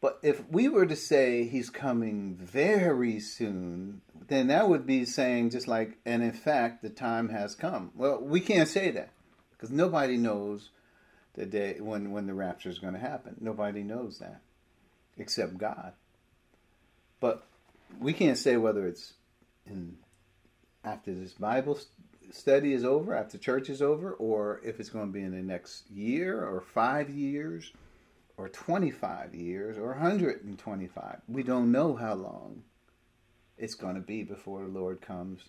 But 0.00 0.18
if 0.22 0.48
we 0.48 0.68
were 0.68 0.86
to 0.86 0.96
say 0.96 1.44
he's 1.44 1.68
coming 1.68 2.34
very 2.34 3.20
soon, 3.20 4.00
then 4.28 4.46
that 4.46 4.68
would 4.68 4.86
be 4.86 5.04
saying 5.04 5.50
just 5.50 5.68
like, 5.68 5.98
and 6.06 6.22
in 6.22 6.32
fact, 6.32 6.82
the 6.82 6.88
time 6.88 7.28
has 7.28 7.54
come. 7.54 7.90
Well, 7.94 8.20
we 8.20 8.40
can't 8.40 8.68
say 8.68 8.90
that 8.92 9.10
because 9.52 9.70
nobody 9.70 10.16
knows 10.16 10.70
the 11.34 11.44
day 11.44 11.76
when, 11.80 12.12
when 12.12 12.26
the 12.26 12.34
rapture 12.34 12.70
is 12.70 12.78
going 12.78 12.94
to 12.94 13.00
happen. 13.00 13.36
Nobody 13.40 13.82
knows 13.82 14.18
that 14.18 14.40
except 15.18 15.58
God. 15.58 15.92
But 17.20 17.44
we 17.98 18.14
can't 18.14 18.38
say 18.38 18.56
whether 18.56 18.86
it's 18.86 19.12
in 19.66 19.98
after 20.82 21.12
this 21.12 21.34
Bible 21.34 21.78
study 22.30 22.72
is 22.72 22.84
over, 22.84 23.14
after 23.14 23.36
church 23.36 23.68
is 23.68 23.82
over, 23.82 24.12
or 24.12 24.62
if 24.64 24.80
it's 24.80 24.88
going 24.88 25.08
to 25.08 25.12
be 25.12 25.22
in 25.22 25.32
the 25.32 25.42
next 25.42 25.90
year 25.90 26.42
or 26.42 26.62
five 26.62 27.10
years 27.10 27.70
or 28.40 28.48
25 28.48 29.34
years 29.34 29.76
or 29.76 29.88
125. 29.88 31.20
We 31.28 31.42
don't 31.42 31.70
know 31.70 31.94
how 31.94 32.14
long 32.14 32.62
it's 33.58 33.74
going 33.74 33.96
to 33.96 34.00
be 34.00 34.22
before 34.22 34.62
the 34.62 34.68
Lord 34.68 35.02
comes 35.02 35.42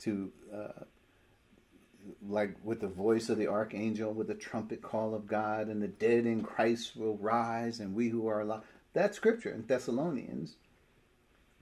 to, 0.00 0.30
uh, 0.54 0.84
like 2.28 2.54
with 2.62 2.80
the 2.80 2.86
voice 2.86 3.28
of 3.28 3.38
the 3.38 3.48
archangel, 3.48 4.12
with 4.12 4.28
the 4.28 4.36
trumpet 4.36 4.82
call 4.82 5.16
of 5.16 5.26
God, 5.26 5.66
and 5.66 5.82
the 5.82 5.88
dead 5.88 6.26
in 6.26 6.44
Christ 6.44 6.96
will 6.96 7.16
rise, 7.16 7.80
and 7.80 7.92
we 7.92 8.08
who 8.08 8.28
are 8.28 8.42
alive. 8.42 8.62
That's 8.92 9.16
scripture 9.16 9.50
in 9.50 9.66
Thessalonians 9.66 10.54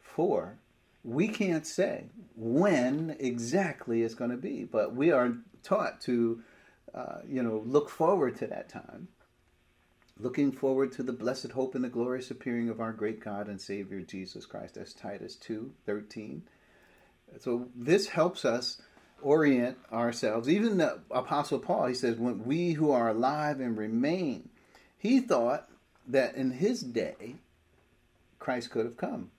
4. 0.02 0.58
We 1.04 1.28
can't 1.28 1.66
say 1.66 2.04
when 2.36 3.16
exactly 3.18 4.02
it's 4.02 4.14
going 4.14 4.30
to 4.30 4.36
be, 4.36 4.64
but 4.64 4.94
we 4.94 5.10
are 5.10 5.38
taught 5.62 6.02
to, 6.02 6.42
uh, 6.94 7.20
you 7.26 7.42
know, 7.42 7.62
look 7.64 7.88
forward 7.88 8.36
to 8.40 8.46
that 8.48 8.68
time 8.68 9.08
looking 10.18 10.52
forward 10.52 10.92
to 10.92 11.02
the 11.02 11.12
blessed 11.12 11.52
hope 11.52 11.74
and 11.74 11.84
the 11.84 11.88
glorious 11.88 12.30
appearing 12.30 12.68
of 12.68 12.80
our 12.80 12.92
great 12.92 13.20
God 13.20 13.48
and 13.48 13.60
Savior 13.60 14.00
Jesus 14.00 14.46
Christ. 14.46 14.74
That's 14.74 14.92
Titus 14.92 15.36
2 15.36 15.72
13. 15.84 16.42
So 17.40 17.68
this 17.74 18.08
helps 18.08 18.44
us 18.44 18.80
orient 19.22 19.78
ourselves. 19.92 20.48
Even 20.48 20.78
the 20.78 21.00
Apostle 21.10 21.58
Paul, 21.58 21.86
he 21.86 21.94
says, 21.94 22.16
when 22.16 22.44
we 22.44 22.72
who 22.72 22.90
are 22.90 23.08
alive 23.08 23.60
and 23.60 23.76
remain, 23.76 24.48
he 24.96 25.20
thought 25.20 25.68
that 26.06 26.34
in 26.36 26.52
his 26.52 26.80
day, 26.80 27.36
Christ 28.38 28.70
could 28.70 28.84
have 28.84 28.96
come. 28.96 29.30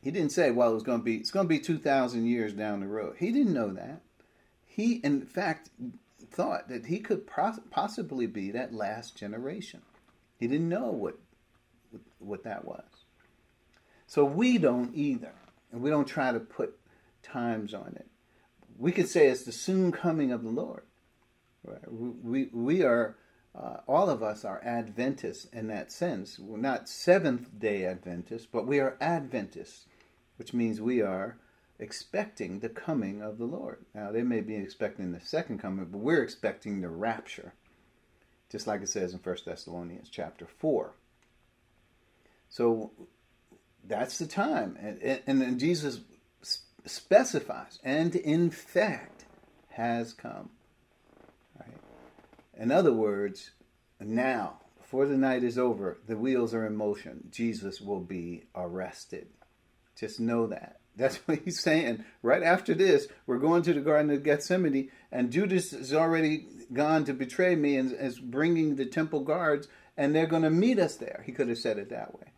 He 0.00 0.10
didn't 0.10 0.32
say, 0.32 0.50
well, 0.50 0.70
it 0.70 0.74
was 0.74 0.82
going 0.84 1.00
to 1.00 1.04
be, 1.04 1.16
it's 1.16 1.32
going 1.32 1.46
to 1.46 1.48
be 1.48 1.58
2,000 1.58 2.26
years 2.26 2.52
down 2.52 2.80
the 2.80 2.86
road. 2.86 3.16
He 3.18 3.32
didn't 3.32 3.54
know 3.54 3.72
that. 3.72 4.00
He, 4.66 4.94
in 4.96 5.22
fact, 5.22 5.70
thought 6.30 6.68
that 6.68 6.86
he 6.86 6.98
could 6.98 7.26
possibly 7.26 8.26
be 8.26 8.50
that 8.50 8.74
last 8.74 9.16
generation. 9.16 9.82
He 10.38 10.46
didn't 10.46 10.68
know 10.68 10.90
what 10.90 11.18
what 12.18 12.44
that 12.44 12.64
was. 12.64 12.84
So 14.06 14.24
we 14.24 14.58
don't 14.58 14.94
either, 14.94 15.34
and 15.72 15.80
we 15.80 15.90
don't 15.90 16.06
try 16.06 16.32
to 16.32 16.40
put 16.40 16.78
times 17.22 17.74
on 17.74 17.94
it. 17.96 18.06
We 18.78 18.92
could 18.92 19.08
say 19.08 19.28
it's 19.28 19.44
the 19.44 19.52
soon 19.52 19.92
coming 19.92 20.32
of 20.32 20.42
the 20.42 20.50
Lord. 20.50 20.84
Right? 21.64 21.80
We 21.90 22.48
we 22.52 22.82
are 22.82 23.16
uh, 23.54 23.78
all 23.86 24.08
of 24.08 24.22
us 24.22 24.44
are 24.44 24.62
Adventists 24.64 25.46
in 25.46 25.66
that 25.68 25.90
sense. 25.90 26.38
We're 26.38 26.58
not 26.58 26.88
Seventh 26.88 27.58
Day 27.58 27.84
Adventists, 27.84 28.46
but 28.46 28.66
we 28.66 28.78
are 28.78 28.96
Adventists, 29.00 29.86
which 30.36 30.54
means 30.54 30.80
we 30.80 31.02
are 31.02 31.38
expecting 31.78 32.58
the 32.58 32.68
coming 32.68 33.22
of 33.22 33.38
the 33.38 33.44
Lord. 33.44 33.84
Now, 33.94 34.10
they 34.10 34.22
may 34.22 34.40
be 34.40 34.56
expecting 34.56 35.12
the 35.12 35.20
second 35.20 35.58
coming, 35.58 35.84
but 35.86 35.98
we're 35.98 36.22
expecting 36.22 36.80
the 36.80 36.88
rapture, 36.88 37.54
just 38.50 38.66
like 38.66 38.82
it 38.82 38.88
says 38.88 39.12
in 39.12 39.20
1 39.20 39.36
Thessalonians 39.44 40.08
chapter 40.08 40.46
4. 40.46 40.92
So 42.48 42.90
that's 43.84 44.18
the 44.18 44.26
time. 44.26 44.76
And, 44.80 45.22
and, 45.26 45.60
Jesus 45.60 46.00
specifies, 46.84 47.78
and 47.84 48.16
in 48.16 48.50
fact 48.50 49.26
has 49.70 50.12
come. 50.12 50.50
Right? 51.58 51.76
In 52.58 52.72
other 52.72 52.92
words, 52.92 53.50
now, 54.00 54.60
before 54.78 55.06
the 55.06 55.16
night 55.16 55.44
is 55.44 55.58
over, 55.58 55.98
the 56.06 56.16
wheels 56.16 56.54
are 56.54 56.66
in 56.66 56.74
motion. 56.74 57.28
Jesus 57.30 57.80
will 57.80 58.00
be 58.00 58.44
arrested. 58.54 59.28
Just 59.96 60.18
know 60.18 60.46
that. 60.46 60.77
That's 60.98 61.16
what 61.26 61.38
he's 61.44 61.60
saying. 61.60 62.04
Right 62.22 62.42
after 62.42 62.74
this, 62.74 63.08
we're 63.26 63.38
going 63.38 63.62
to 63.62 63.72
the 63.72 63.80
Garden 63.80 64.10
of 64.10 64.22
Gethsemane, 64.22 64.90
and 65.10 65.32
Judas 65.32 65.70
has 65.70 65.94
already 65.94 66.46
gone 66.72 67.04
to 67.06 67.14
betray 67.14 67.54
me 67.56 67.76
and 67.76 67.92
is 67.92 68.18
bringing 68.18 68.76
the 68.76 68.84
temple 68.84 69.20
guards, 69.20 69.68
and 69.96 70.14
they're 70.14 70.26
going 70.26 70.42
to 70.42 70.50
meet 70.50 70.78
us 70.78 70.96
there. 70.96 71.22
He 71.24 71.32
could 71.32 71.48
have 71.48 71.58
said 71.58 71.78
it 71.78 71.88
that 71.90 72.14
way. 72.14 72.32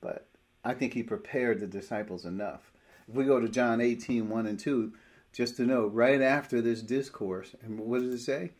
But 0.00 0.26
I 0.64 0.74
think 0.74 0.94
he 0.94 1.02
prepared 1.02 1.60
the 1.60 1.66
disciples 1.66 2.24
enough. 2.24 2.72
If 3.08 3.14
we 3.14 3.24
go 3.24 3.40
to 3.40 3.48
John 3.48 3.80
18, 3.80 4.28
1 4.28 4.46
and 4.46 4.58
2, 4.58 4.92
just 5.32 5.56
to 5.56 5.66
know, 5.66 5.86
right 5.86 6.20
after 6.20 6.60
this 6.60 6.82
discourse, 6.82 7.54
and 7.62 7.80
what 7.80 8.00
does 8.00 8.14
it 8.14 8.24
say? 8.24 8.52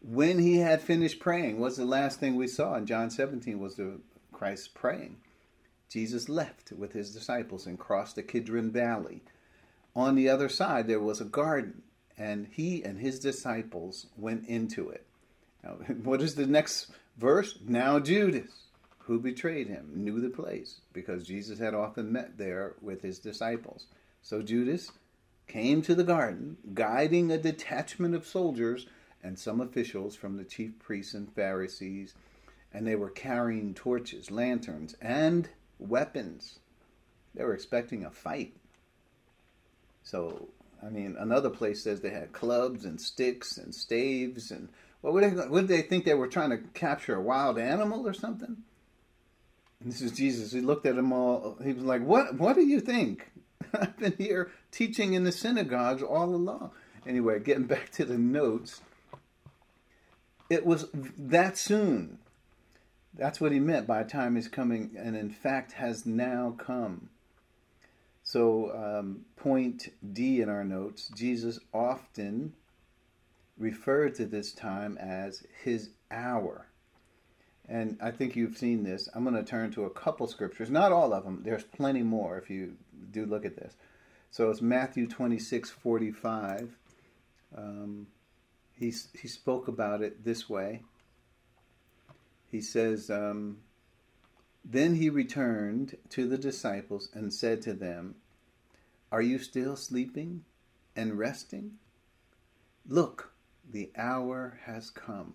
When 0.00 0.38
he 0.38 0.58
had 0.58 0.80
finished 0.80 1.20
praying, 1.20 1.58
what's 1.58 1.76
the 1.76 1.84
last 1.84 2.20
thing 2.20 2.36
we 2.36 2.46
saw 2.46 2.74
in 2.76 2.86
John 2.86 3.10
17 3.10 3.58
was 3.58 3.76
the 3.76 3.98
Christ 4.32 4.74
praying. 4.74 5.16
Jesus 5.88 6.28
left 6.28 6.72
with 6.72 6.92
his 6.92 7.12
disciples 7.12 7.66
and 7.66 7.78
crossed 7.78 8.16
the 8.16 8.22
Kidron 8.22 8.70
Valley. 8.70 9.22
On 9.96 10.14
the 10.14 10.28
other 10.28 10.48
side, 10.48 10.86
there 10.86 11.00
was 11.00 11.20
a 11.20 11.24
garden, 11.24 11.82
and 12.16 12.48
he 12.52 12.84
and 12.84 12.98
his 12.98 13.18
disciples 13.18 14.06
went 14.16 14.46
into 14.46 14.90
it. 14.90 15.06
Now, 15.64 15.70
what 16.02 16.22
is 16.22 16.34
the 16.34 16.46
next 16.46 16.88
verse? 17.16 17.58
Now, 17.66 17.98
Judas, 17.98 18.50
who 18.98 19.18
betrayed 19.18 19.68
him, 19.68 19.90
knew 19.94 20.20
the 20.20 20.28
place 20.28 20.80
because 20.92 21.26
Jesus 21.26 21.58
had 21.58 21.74
often 21.74 22.12
met 22.12 22.36
there 22.36 22.74
with 22.82 23.02
his 23.02 23.18
disciples. 23.18 23.86
So 24.20 24.42
Judas 24.42 24.92
came 25.46 25.80
to 25.82 25.94
the 25.94 26.04
garden, 26.04 26.58
guiding 26.74 27.30
a 27.30 27.38
detachment 27.38 28.14
of 28.14 28.26
soldiers 28.26 28.86
and 29.22 29.38
some 29.38 29.60
officials 29.60 30.14
from 30.14 30.36
the 30.36 30.44
chief 30.44 30.78
priests 30.78 31.14
and 31.14 31.32
Pharisees, 31.32 32.14
and 32.72 32.86
they 32.86 32.94
were 32.94 33.10
carrying 33.10 33.72
torches, 33.72 34.30
lanterns, 34.30 34.94
and 35.00 35.48
weapons. 35.78 36.58
They 37.34 37.44
were 37.44 37.54
expecting 37.54 38.04
a 38.04 38.10
fight. 38.10 38.54
So, 40.02 40.48
I 40.84 40.88
mean, 40.88 41.16
another 41.18 41.50
place 41.50 41.82
says 41.82 42.00
they 42.00 42.10
had 42.10 42.32
clubs 42.32 42.84
and 42.84 43.00
sticks 43.00 43.56
and 43.58 43.74
staves 43.74 44.50
and 44.50 44.68
what 45.00 45.12
would 45.12 45.22
they? 45.22 45.60
Did 45.60 45.68
they 45.68 45.82
think 45.82 46.04
they 46.04 46.14
were 46.14 46.26
trying 46.26 46.50
to 46.50 46.58
capture 46.74 47.14
a 47.14 47.22
wild 47.22 47.58
animal 47.58 48.06
or 48.06 48.12
something? 48.12 48.56
And 49.80 49.92
this 49.92 50.00
is 50.00 50.12
Jesus. 50.12 50.52
He 50.52 50.60
looked 50.60 50.86
at 50.86 50.96
them 50.96 51.12
all. 51.12 51.56
He 51.62 51.72
was 51.72 51.84
like, 51.84 52.02
"What? 52.02 52.34
What 52.34 52.56
do 52.56 52.62
you 52.62 52.80
think? 52.80 53.30
I've 53.72 53.96
been 53.96 54.14
here 54.18 54.50
teaching 54.72 55.12
in 55.12 55.24
the 55.24 55.32
synagogues 55.32 56.02
all 56.02 56.34
along." 56.34 56.72
Anyway, 57.06 57.38
getting 57.38 57.64
back 57.64 57.90
to 57.92 58.04
the 58.04 58.18
notes, 58.18 58.80
it 60.50 60.66
was 60.66 60.88
that 61.16 61.56
soon 61.56 62.18
that's 63.14 63.40
what 63.40 63.52
he 63.52 63.58
meant 63.58 63.86
by 63.86 64.02
time 64.02 64.36
is 64.36 64.48
coming, 64.48 64.94
and 64.96 65.16
in 65.16 65.30
fact 65.30 65.72
has 65.72 66.06
now 66.06 66.54
come. 66.58 67.10
So, 68.22 68.72
um, 68.76 69.24
point 69.36 69.88
D 70.12 70.42
in 70.42 70.48
our 70.48 70.64
notes 70.64 71.10
Jesus 71.16 71.58
often 71.72 72.52
referred 73.56 74.14
to 74.16 74.26
this 74.26 74.52
time 74.52 74.98
as 74.98 75.46
his 75.64 75.90
hour. 76.10 76.66
And 77.68 77.98
I 78.00 78.10
think 78.10 78.34
you've 78.34 78.56
seen 78.56 78.84
this. 78.84 79.08
I'm 79.14 79.24
going 79.24 79.34
to 79.34 79.42
turn 79.42 79.70
to 79.72 79.84
a 79.84 79.90
couple 79.90 80.26
scriptures, 80.26 80.70
not 80.70 80.92
all 80.92 81.12
of 81.12 81.24
them. 81.24 81.42
There's 81.44 81.64
plenty 81.64 82.02
more 82.02 82.38
if 82.38 82.48
you 82.48 82.74
do 83.10 83.26
look 83.26 83.44
at 83.44 83.56
this. 83.56 83.74
So 84.30 84.50
it's 84.50 84.62
Matthew 84.62 85.06
26 85.06 85.70
45. 85.70 86.76
Um, 87.56 88.06
he, 88.74 88.92
he 89.20 89.28
spoke 89.28 89.68
about 89.68 90.02
it 90.02 90.24
this 90.24 90.48
way. 90.48 90.82
He 92.50 92.60
says, 92.60 93.10
um, 93.10 93.58
then 94.64 94.96
he 94.96 95.10
returned 95.10 95.96
to 96.10 96.28
the 96.28 96.38
disciples 96.38 97.08
and 97.14 97.32
said 97.32 97.62
to 97.62 97.72
them, 97.72 98.16
Are 99.10 99.22
you 99.22 99.38
still 99.38 99.76
sleeping 99.76 100.44
and 100.96 101.18
resting? 101.18 101.78
Look, 102.86 103.32
the 103.70 103.90
hour 103.96 104.60
has 104.64 104.90
come. 104.90 105.34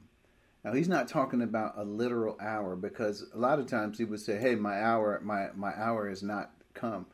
Now 0.63 0.73
he's 0.73 0.87
not 0.87 1.07
talking 1.07 1.41
about 1.41 1.77
a 1.77 1.83
literal 1.83 2.37
hour 2.39 2.75
because 2.75 3.25
a 3.33 3.37
lot 3.37 3.59
of 3.59 3.67
times 3.67 3.97
he 3.97 4.05
would 4.05 4.21
say, 4.21 4.37
"Hey, 4.37 4.55
my 4.55 4.81
hour, 4.81 5.19
my 5.23 5.49
my 5.55 5.73
hour 5.75 6.07
has 6.07 6.23
not 6.23 6.51
come," 6.73 7.05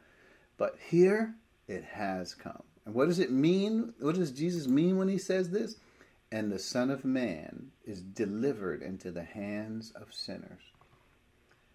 but 0.58 0.78
here 0.80 1.36
it 1.68 1.84
has 1.84 2.36
come. 2.36 2.62
And 2.86 2.93
what 2.93 3.08
does 3.08 3.20
it 3.20 3.32
mean? 3.32 3.93
What 4.00 4.16
does 4.16 4.32
Jesus 4.32 4.68
mean 4.68 4.97
when 4.97 5.08
he 5.08 5.18
says 5.18 5.50
this? 5.50 5.78
And 6.32 6.51
the 6.51 6.59
Son 6.59 6.91
of 6.91 7.03
Man 7.03 7.71
is 7.86 8.01
delivered 8.01 8.84
into 8.84 9.11
the 9.11 9.23
hands 9.23 9.91
of 9.91 10.13
sinners. 10.13 10.61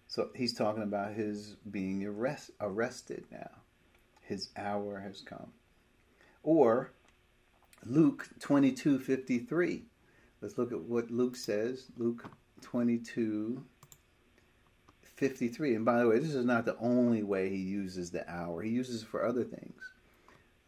So 0.07 0.29
he's 0.33 0.53
talking 0.53 0.83
about 0.83 1.13
his 1.13 1.55
being 1.69 2.05
arrest, 2.05 2.51
arrested 2.61 3.25
now. 3.31 3.49
His 4.21 4.49
hour 4.55 5.01
has 5.01 5.21
come. 5.21 5.51
Or 6.41 6.91
Luke 7.85 8.29
22 8.39 8.99
53. 8.99 9.83
Let's 10.41 10.57
look 10.57 10.71
at 10.71 10.81
what 10.81 11.11
Luke 11.11 11.35
says. 11.35 11.87
Luke 11.97 12.29
22 12.61 13.63
53. 15.15 15.75
And 15.75 15.85
by 15.85 15.99
the 15.99 16.07
way, 16.07 16.19
this 16.19 16.33
is 16.33 16.45
not 16.45 16.65
the 16.65 16.77
only 16.79 17.23
way 17.23 17.49
he 17.49 17.57
uses 17.57 18.11
the 18.11 18.29
hour, 18.29 18.61
he 18.61 18.71
uses 18.71 19.03
it 19.03 19.07
for 19.07 19.25
other 19.25 19.43
things. 19.43 19.81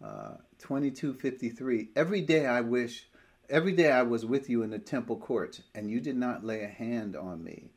Uh, 0.03 0.35
22 0.59 1.13
53. 1.13 1.89
Every 1.95 2.21
day 2.21 2.45
I 2.45 2.61
wish, 2.61 3.07
every 3.49 3.71
day 3.71 3.91
I 3.91 4.03
was 4.03 4.25
with 4.25 4.49
you 4.49 4.63
in 4.63 4.69
the 4.69 4.79
temple 4.79 5.17
courts, 5.17 5.61
and 5.73 5.89
you 5.89 5.99
did 5.99 6.17
not 6.17 6.43
lay 6.43 6.63
a 6.63 6.67
hand 6.67 7.15
on 7.15 7.43
me. 7.43 7.71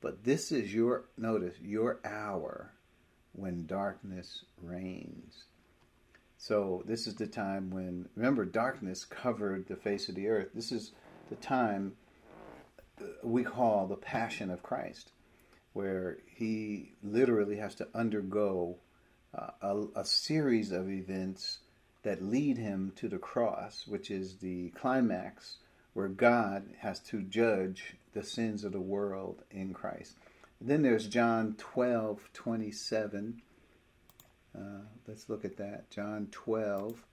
But 0.00 0.24
this 0.24 0.50
is 0.50 0.72
your, 0.72 1.04
notice, 1.18 1.56
your 1.60 2.00
hour 2.04 2.72
when 3.32 3.66
darkness 3.66 4.44
reigns. 4.62 5.44
So 6.38 6.82
this 6.86 7.06
is 7.06 7.16
the 7.16 7.26
time 7.26 7.70
when, 7.70 8.08
remember, 8.16 8.46
darkness 8.46 9.04
covered 9.04 9.68
the 9.68 9.76
face 9.76 10.08
of 10.08 10.14
the 10.14 10.28
earth. 10.28 10.48
This 10.54 10.72
is 10.72 10.92
the 11.28 11.36
time 11.36 11.92
we 13.22 13.44
call 13.44 13.86
the 13.86 13.96
Passion 13.96 14.50
of 14.50 14.62
Christ, 14.62 15.12
where 15.74 16.18
he 16.26 16.92
literally 17.02 17.56
has 17.56 17.74
to 17.76 17.88
undergo 17.94 18.78
uh, 19.34 19.50
a, 19.60 20.00
a 20.00 20.04
series 20.04 20.72
of 20.72 20.90
events 20.90 21.58
that 22.02 22.22
lead 22.22 22.56
him 22.56 22.92
to 22.96 23.08
the 23.08 23.18
cross, 23.18 23.86
which 23.86 24.10
is 24.10 24.36
the 24.36 24.70
climax 24.70 25.56
where 25.92 26.08
God 26.08 26.64
has 26.78 27.00
to 27.00 27.22
judge 27.22 27.96
the 28.12 28.22
sins 28.22 28.64
of 28.64 28.72
the 28.72 28.80
world 28.80 29.42
in 29.50 29.74
Christ. 29.74 30.16
Then 30.60 30.82
there's 30.82 31.08
John 31.08 31.54
12, 31.58 32.30
27. 32.32 33.42
Uh, 34.56 34.60
let's 35.06 35.28
look 35.28 35.44
at 35.44 35.56
that. 35.56 35.90
John 35.90 36.28
12, 36.30 37.04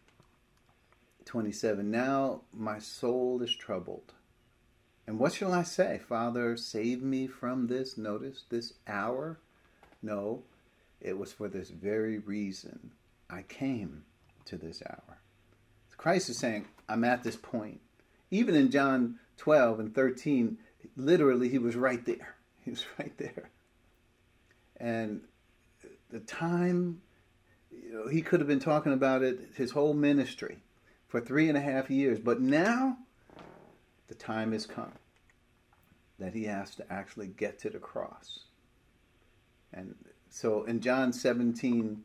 27. 1.26 1.90
Now 1.90 2.42
my 2.54 2.80
soul 2.80 3.42
is 3.42 3.56
troubled. 3.56 4.14
And 5.06 5.20
what 5.20 5.34
shall 5.34 5.54
I 5.54 5.64
say? 5.64 6.02
Father, 6.08 6.58
save 6.58 7.02
me 7.02 7.28
from 7.28 7.68
this, 7.68 7.98
notice, 7.98 8.44
this 8.50 8.74
hour? 8.88 9.40
No, 10.02 10.44
it 11.00 11.18
was 11.18 11.32
for 11.32 11.48
this 11.48 11.70
very 11.70 12.20
reason 12.20 12.92
I 13.30 13.44
came 13.44 14.04
to 14.48 14.58
this 14.58 14.82
hour. 14.88 15.20
Christ 15.98 16.30
is 16.30 16.38
saying, 16.38 16.68
I'm 16.88 17.04
at 17.04 17.24
this 17.24 17.36
point. 17.36 17.82
Even 18.32 18.56
in 18.56 18.72
John 18.72 19.20
12 19.38 19.80
and 19.80 19.96
13, 19.96 20.58
literally, 20.96 21.50
he 21.50 21.58
was 21.58 21.76
right 21.76 22.06
there. 22.06 22.36
He 22.68 22.72
was 22.72 22.86
right 23.00 23.18
there. 23.18 23.50
And 24.76 25.22
the 26.10 26.20
time, 26.20 27.02
you 27.72 27.94
know, 27.94 28.08
he 28.10 28.22
could 28.22 28.42
have 28.42 28.48
been 28.48 28.60
talking 28.60 28.92
about 28.92 29.24
it 29.24 29.40
his 29.56 29.72
whole 29.72 29.94
ministry 29.94 30.58
for 31.08 31.22
three 31.22 31.48
and 31.48 31.58
a 31.58 31.62
half 31.62 31.90
years. 31.90 32.20
But 32.20 32.42
now, 32.42 32.98
the 34.10 34.16
time 34.16 34.52
has 34.52 34.66
come 34.66 34.92
that 36.20 36.34
he 36.34 36.44
has 36.46 36.76
to 36.76 36.92
actually 36.92 37.28
get 37.28 37.60
to 37.60 37.70
the 37.70 37.80
cross. 37.80 38.40
And 39.74 39.96
so 40.30 40.64
in 40.64 40.82
John 40.82 41.14
17, 41.14 42.04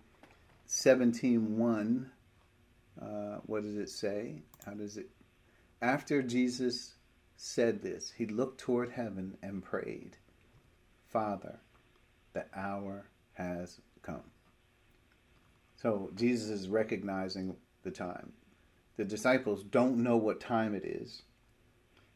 17 0.66 1.58
1, 1.58 2.10
uh, 3.00 3.38
what 3.46 3.62
does 3.62 3.76
it 3.76 3.88
say? 3.88 4.42
How 4.64 4.72
does 4.72 4.96
it? 4.96 5.08
After 5.80 6.22
Jesus 6.22 6.94
said 7.36 7.82
this, 7.82 8.12
he 8.16 8.26
looked 8.26 8.60
toward 8.60 8.90
heaven 8.90 9.36
and 9.42 9.64
prayed, 9.64 10.16
Father, 11.08 11.58
the 12.32 12.44
hour 12.54 13.06
has 13.34 13.80
come. 14.02 14.22
So 15.76 16.10
Jesus 16.14 16.48
is 16.48 16.68
recognizing 16.68 17.56
the 17.82 17.90
time. 17.90 18.32
The 18.96 19.04
disciples 19.04 19.64
don't 19.64 20.02
know 20.02 20.16
what 20.16 20.40
time 20.40 20.74
it 20.74 20.84
is, 20.84 21.22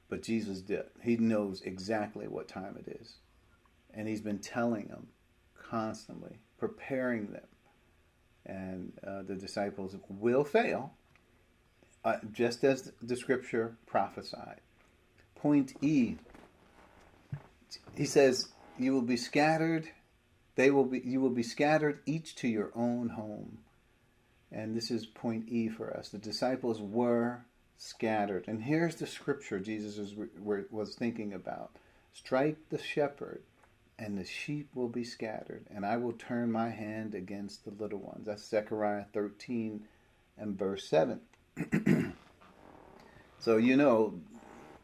but 0.08 0.22
Jesus 0.22 0.60
did. 0.60 0.84
He 1.02 1.16
knows 1.16 1.62
exactly 1.62 2.28
what 2.28 2.48
time 2.48 2.76
it 2.78 2.98
is. 3.00 3.16
And 3.92 4.06
he's 4.06 4.20
been 4.20 4.38
telling 4.38 4.86
them 4.88 5.08
constantly, 5.68 6.38
preparing 6.58 7.32
them. 7.32 7.46
And 8.46 8.92
uh, 9.06 9.22
the 9.22 9.34
disciples 9.34 9.96
will 10.08 10.44
fail, 10.44 10.92
uh, 12.04 12.16
just 12.32 12.62
as 12.62 12.92
the 13.02 13.16
scripture 13.16 13.76
prophesied. 13.86 14.60
Point 15.34 15.74
E, 15.82 16.16
he 17.96 18.06
says, 18.06 18.48
You 18.78 18.92
will 18.92 19.02
be 19.02 19.16
scattered, 19.16 19.88
they 20.54 20.70
will 20.70 20.84
be, 20.84 21.00
you 21.04 21.20
will 21.20 21.30
be 21.30 21.42
scattered 21.42 22.00
each 22.06 22.36
to 22.36 22.48
your 22.48 22.70
own 22.74 23.10
home. 23.10 23.58
And 24.52 24.76
this 24.76 24.90
is 24.90 25.06
point 25.06 25.48
E 25.48 25.68
for 25.68 25.94
us. 25.96 26.08
The 26.08 26.18
disciples 26.18 26.80
were 26.80 27.44
scattered. 27.76 28.44
And 28.46 28.62
here's 28.62 28.94
the 28.94 29.06
scripture 29.06 29.58
Jesus 29.58 29.98
was, 29.98 30.64
was 30.70 30.94
thinking 30.94 31.32
about 31.32 31.72
Strike 32.16 32.56
the 32.70 32.78
shepherd, 32.78 33.42
and 33.98 34.18
the 34.18 34.24
sheep 34.24 34.68
will 34.74 34.88
be 34.88 35.04
scattered, 35.04 35.66
and 35.74 35.86
I 35.86 35.96
will 35.96 36.12
turn 36.12 36.52
my 36.52 36.70
hand 36.70 37.14
against 37.14 37.64
the 37.64 37.70
little 37.70 37.98
ones. 37.98 38.26
That's 38.26 38.46
Zechariah 38.46 39.04
13 39.12 39.84
and 40.36 40.58
verse 40.58 40.86
7. 40.88 41.20
so, 43.38 43.56
you 43.56 43.76
know, 43.76 44.20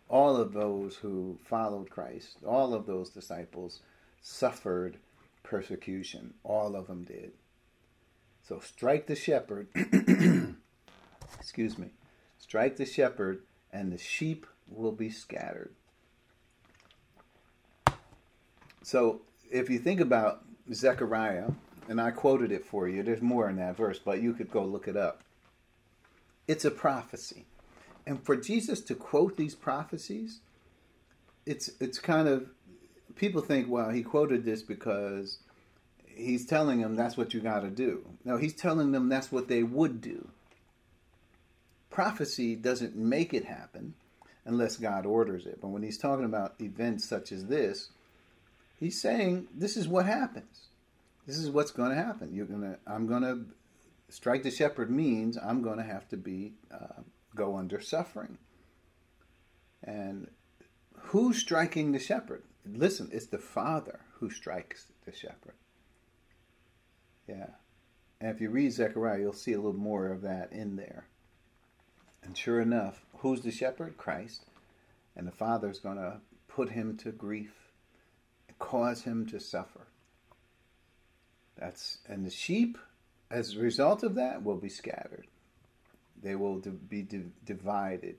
all 0.08 0.36
of 0.36 0.52
those 0.52 0.96
who 0.96 1.38
followed 1.44 1.90
Christ, 1.90 2.38
all 2.46 2.72
of 2.74 2.86
those 2.86 3.10
disciples 3.10 3.80
suffered 4.22 4.98
persecution. 5.42 6.34
All 6.44 6.74
of 6.74 6.86
them 6.86 7.04
did. 7.04 7.32
So, 8.42 8.60
strike 8.60 9.06
the 9.06 9.16
shepherd. 9.16 9.68
excuse 11.38 11.78
me. 11.78 11.90
Strike 12.38 12.76
the 12.76 12.86
shepherd, 12.86 13.42
and 13.72 13.92
the 13.92 13.98
sheep 13.98 14.46
will 14.66 14.92
be 14.92 15.10
scattered. 15.10 15.74
So, 18.82 19.20
if 19.50 19.70
you 19.70 19.78
think 19.78 20.00
about 20.00 20.44
Zechariah, 20.72 21.50
and 21.88 22.00
I 22.00 22.10
quoted 22.10 22.52
it 22.52 22.64
for 22.64 22.88
you, 22.88 23.02
there's 23.02 23.22
more 23.22 23.48
in 23.48 23.56
that 23.56 23.76
verse, 23.76 23.98
but 23.98 24.22
you 24.22 24.32
could 24.32 24.50
go 24.50 24.64
look 24.64 24.88
it 24.88 24.96
up. 24.96 25.22
It's 26.48 26.64
a 26.64 26.70
prophecy. 26.70 27.44
And 28.06 28.24
for 28.24 28.36
Jesus 28.36 28.80
to 28.82 28.94
quote 28.94 29.36
these 29.36 29.54
prophecies, 29.54 30.40
it's 31.46 31.70
it's 31.80 31.98
kind 31.98 32.28
of 32.28 32.48
people 33.16 33.42
think, 33.42 33.68
well, 33.68 33.90
he 33.90 34.02
quoted 34.02 34.44
this 34.44 34.62
because 34.62 35.38
he's 36.06 36.46
telling 36.46 36.80
them 36.80 36.96
that's 36.96 37.16
what 37.16 37.34
you 37.34 37.40
got 37.40 37.60
to 37.60 37.70
do. 37.70 38.04
No, 38.24 38.36
he's 38.36 38.54
telling 38.54 38.92
them 38.92 39.08
that's 39.08 39.30
what 39.30 39.48
they 39.48 39.62
would 39.62 40.00
do 40.00 40.28
prophecy 41.92 42.56
doesn't 42.56 42.96
make 42.96 43.32
it 43.32 43.44
happen 43.44 43.94
unless 44.44 44.76
God 44.76 45.06
orders 45.06 45.46
it. 45.46 45.60
But 45.60 45.68
when 45.68 45.84
he's 45.84 45.98
talking 45.98 46.24
about 46.24 46.54
events 46.60 47.04
such 47.04 47.30
as 47.30 47.46
this, 47.46 47.90
he's 48.82 49.00
saying 49.00 49.48
this 49.54 49.76
is 49.76 49.88
what 49.88 50.06
happens. 50.06 50.68
This 51.26 51.38
is 51.38 51.50
what's 51.50 51.70
going 51.70 51.90
to 51.90 51.96
happen. 51.96 52.34
You're 52.34 52.46
gonna. 52.46 52.78
I'm 52.86 53.06
going 53.06 53.22
to 53.22 53.44
strike 54.08 54.42
the 54.42 54.50
shepherd 54.50 54.90
means 54.90 55.38
I'm 55.38 55.62
going 55.62 55.78
to 55.78 55.84
have 55.84 56.08
to 56.08 56.16
be 56.16 56.54
uh, 56.72 57.02
go 57.34 57.56
under 57.56 57.80
suffering. 57.80 58.38
And 59.84 60.28
who's 60.96 61.38
striking 61.38 61.92
the 61.92 61.98
shepherd? 61.98 62.42
Listen, 62.64 63.08
it's 63.12 63.26
the 63.26 63.38
father 63.38 64.00
who 64.18 64.30
strikes 64.30 64.86
the 65.04 65.12
shepherd. 65.12 65.54
Yeah. 67.28 67.46
And 68.20 68.30
if 68.30 68.40
you 68.40 68.50
read 68.50 68.72
Zechariah, 68.72 69.18
you'll 69.18 69.32
see 69.32 69.52
a 69.52 69.56
little 69.56 69.72
more 69.72 70.08
of 70.08 70.22
that 70.22 70.52
in 70.52 70.76
there. 70.76 71.06
And 72.22 72.36
sure 72.36 72.60
enough, 72.60 73.04
who's 73.18 73.40
the 73.40 73.50
shepherd? 73.50 73.96
Christ. 73.96 74.44
And 75.16 75.26
the 75.26 75.32
Father's 75.32 75.80
going 75.80 75.96
to 75.96 76.20
put 76.46 76.70
him 76.70 76.96
to 76.98 77.10
grief, 77.10 77.61
cause 78.62 79.02
him 79.02 79.26
to 79.26 79.40
suffer. 79.40 79.88
That's 81.58 81.98
and 82.08 82.24
the 82.24 82.30
sheep, 82.30 82.78
as 83.30 83.54
a 83.54 83.58
result 83.58 84.04
of 84.04 84.14
that, 84.14 84.44
will 84.44 84.56
be 84.56 84.68
scattered. 84.68 85.26
They 86.22 86.36
will 86.36 86.62
be 86.88 87.06
divided. 87.44 88.16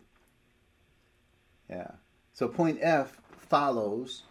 Yeah. 1.69 1.91
So 2.33 2.49
point 2.49 2.79
F 2.81 3.17
follows, 3.37 4.23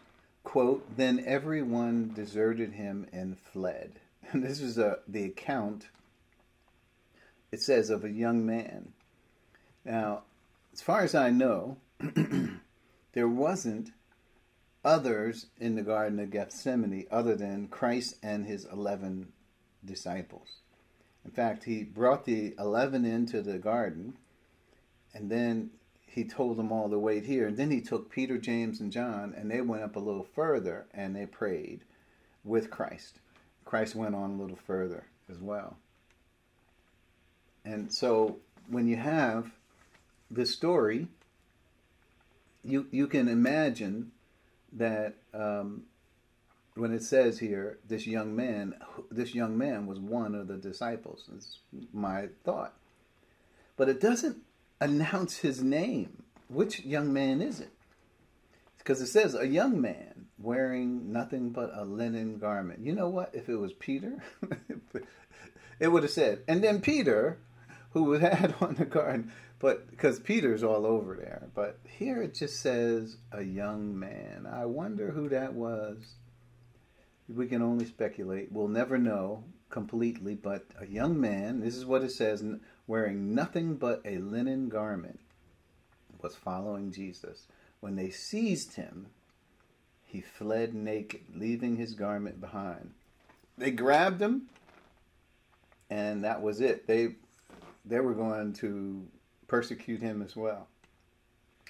quote, 0.44 0.84
then 0.96 1.24
everyone 1.26 2.12
deserted 2.14 2.72
him 2.72 3.06
and 3.12 3.38
fled. 3.38 3.98
And 4.30 4.42
this 4.42 4.60
is 4.60 4.78
a, 4.78 5.00
the 5.08 5.24
account, 5.24 5.88
it 7.50 7.60
says, 7.60 7.90
of 7.90 8.04
a 8.04 8.10
young 8.10 8.46
man. 8.46 8.92
Now, 9.84 10.22
as 10.72 10.80
far 10.80 11.02
as 11.02 11.14
I 11.14 11.30
know, 11.30 11.76
there 13.12 13.28
wasn't 13.28 13.90
others 14.84 15.46
in 15.58 15.74
the 15.74 15.82
Garden 15.82 16.18
of 16.18 16.30
Gethsemane 16.30 17.06
other 17.10 17.36
than 17.36 17.68
Christ 17.68 18.16
and 18.22 18.46
his 18.46 18.64
11 18.64 19.32
disciples. 19.84 20.48
In 21.24 21.30
fact, 21.30 21.64
he 21.64 21.84
brought 21.84 22.24
the 22.24 22.54
11 22.58 23.04
into 23.04 23.42
the 23.42 23.58
garden 23.58 24.14
and 25.14 25.30
then 25.30 25.70
he 26.06 26.24
told 26.24 26.56
them 26.56 26.72
all 26.72 26.90
to 26.90 26.98
wait 26.98 27.24
here. 27.24 27.46
And 27.46 27.56
then 27.56 27.70
he 27.70 27.80
took 27.80 28.10
Peter, 28.10 28.38
James, 28.38 28.80
and 28.80 28.92
John 28.92 29.34
and 29.36 29.50
they 29.50 29.60
went 29.60 29.82
up 29.82 29.96
a 29.96 30.00
little 30.00 30.26
further 30.34 30.86
and 30.92 31.14
they 31.14 31.26
prayed 31.26 31.82
with 32.44 32.70
Christ. 32.70 33.20
Christ 33.64 33.94
went 33.94 34.14
on 34.14 34.32
a 34.32 34.42
little 34.42 34.58
further 34.66 35.04
as 35.30 35.38
well. 35.38 35.76
And 37.64 37.92
so 37.92 38.38
when 38.68 38.88
you 38.88 38.96
have 38.96 39.52
this 40.30 40.52
story, 40.52 41.06
you 42.64 42.86
you 42.90 43.06
can 43.06 43.28
imagine 43.28 44.12
that 44.72 45.14
um, 45.34 45.84
when 46.74 46.92
it 46.92 47.02
says 47.02 47.38
here, 47.38 47.78
this 47.86 48.06
young 48.06 48.34
man, 48.34 48.74
this 49.10 49.34
young 49.34 49.56
man 49.58 49.86
was 49.86 49.98
one 49.98 50.34
of 50.34 50.48
the 50.48 50.56
disciples. 50.56 51.28
It's 51.34 51.58
my 51.92 52.28
thought, 52.44 52.74
but 53.76 53.88
it 53.88 54.00
doesn't 54.00 54.38
announce 54.80 55.38
his 55.38 55.62
name. 55.62 56.22
Which 56.48 56.80
young 56.80 57.12
man 57.12 57.40
is 57.40 57.60
it? 57.60 57.72
Because 58.78 59.00
it 59.00 59.06
says 59.06 59.34
a 59.34 59.46
young 59.46 59.80
man 59.80 60.26
wearing 60.38 61.12
nothing 61.12 61.50
but 61.50 61.70
a 61.74 61.84
linen 61.84 62.38
garment. 62.38 62.80
You 62.80 62.94
know 62.94 63.08
what? 63.08 63.30
If 63.32 63.48
it 63.48 63.56
was 63.56 63.72
Peter, 63.72 64.22
it 65.78 65.88
would 65.88 66.02
have 66.02 66.12
said, 66.12 66.40
and 66.48 66.62
then 66.64 66.80
Peter, 66.80 67.38
who 67.92 68.12
had 68.12 68.54
on 68.60 68.74
the 68.74 68.84
garment, 68.84 69.30
but 69.62 69.88
because 69.88 70.18
Peter's 70.18 70.64
all 70.64 70.84
over 70.84 71.14
there. 71.14 71.48
But 71.54 71.78
here 71.88 72.20
it 72.20 72.34
just 72.34 72.60
says 72.60 73.16
a 73.30 73.42
young 73.42 73.96
man. 73.96 74.44
I 74.52 74.66
wonder 74.66 75.12
who 75.12 75.28
that 75.28 75.54
was. 75.54 76.16
We 77.28 77.46
can 77.46 77.62
only 77.62 77.86
speculate. 77.86 78.50
We'll 78.50 78.66
never 78.66 78.98
know 78.98 79.44
completely, 79.70 80.34
but 80.34 80.66
a 80.80 80.86
young 80.86 81.18
man, 81.18 81.60
this 81.60 81.76
is 81.76 81.86
what 81.86 82.02
it 82.02 82.10
says, 82.10 82.44
wearing 82.88 83.36
nothing 83.36 83.76
but 83.76 84.02
a 84.04 84.18
linen 84.18 84.68
garment, 84.68 85.20
was 86.20 86.34
following 86.34 86.90
Jesus. 86.90 87.46
When 87.78 87.94
they 87.94 88.10
seized 88.10 88.74
him, 88.74 89.06
he 90.04 90.20
fled 90.20 90.74
naked, 90.74 91.22
leaving 91.36 91.76
his 91.76 91.94
garment 91.94 92.40
behind. 92.40 92.90
They 93.56 93.70
grabbed 93.70 94.20
him, 94.20 94.48
and 95.88 96.24
that 96.24 96.42
was 96.42 96.60
it. 96.60 96.88
They 96.88 97.14
they 97.84 98.00
were 98.00 98.14
going 98.14 98.52
to 98.54 99.06
persecute 99.52 100.00
him 100.00 100.22
as 100.22 100.34
well, 100.34 100.66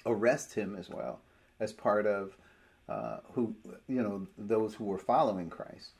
arrest 0.05 0.53
him 0.53 0.77
as 0.79 0.89
well, 0.89 1.19
as 1.59 1.73
part 1.73 2.05
of 2.05 2.37
uh, 2.87 3.17
who 3.33 3.53
you 3.89 4.01
know 4.01 4.25
those 4.37 4.73
who 4.73 4.85
were 4.85 4.97
following 4.97 5.49
Christ. 5.49 5.91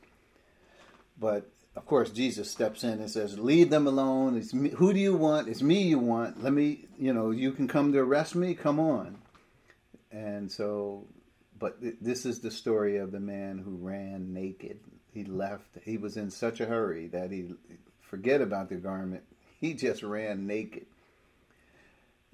But 1.20 1.46
of 1.76 1.84
course, 1.84 2.08
Jesus 2.08 2.50
steps 2.50 2.84
in 2.84 3.00
and 3.00 3.10
says, 3.10 3.38
"Leave 3.38 3.68
them 3.68 3.86
alone. 3.86 4.38
It's 4.38 4.54
me. 4.54 4.70
Who 4.70 4.94
do 4.94 4.98
you 4.98 5.14
want? 5.14 5.46
It's 5.46 5.60
me 5.60 5.82
you 5.82 5.98
want. 5.98 6.42
Let 6.42 6.54
me. 6.54 6.86
You 6.98 7.12
know, 7.12 7.30
you 7.30 7.52
can 7.52 7.68
come 7.68 7.92
to 7.92 7.98
arrest 7.98 8.34
me. 8.34 8.54
Come 8.54 8.80
on." 8.80 9.18
And 10.10 10.50
so, 10.50 11.04
but 11.58 11.82
th- 11.82 11.96
this 12.00 12.24
is 12.24 12.40
the 12.40 12.50
story 12.50 12.96
of 12.96 13.12
the 13.12 13.20
man 13.20 13.58
who 13.58 13.76
ran 13.76 14.32
naked. 14.32 14.80
He 15.12 15.24
left. 15.24 15.76
He 15.84 15.98
was 15.98 16.16
in 16.16 16.30
such 16.30 16.60
a 16.60 16.66
hurry 16.66 17.08
that 17.08 17.30
he 17.30 17.50
forget 18.00 18.40
about 18.40 18.70
the 18.70 18.76
garment. 18.76 19.24
He 19.60 19.74
just 19.74 20.02
ran 20.02 20.46
naked 20.46 20.86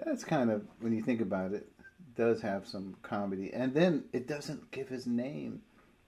that's 0.05 0.25
kind 0.25 0.51
of 0.51 0.67
when 0.81 0.93
you 0.93 1.03
think 1.03 1.21
about 1.21 1.53
it, 1.53 1.69
does 2.17 2.43
have 2.43 2.67
some 2.67 2.97
comedy, 3.03 3.51
and 3.53 3.75
then 3.75 4.05
it 4.13 4.27
doesn't 4.27 4.71
give 4.71 4.89
his 4.89 5.07
name. 5.07 5.63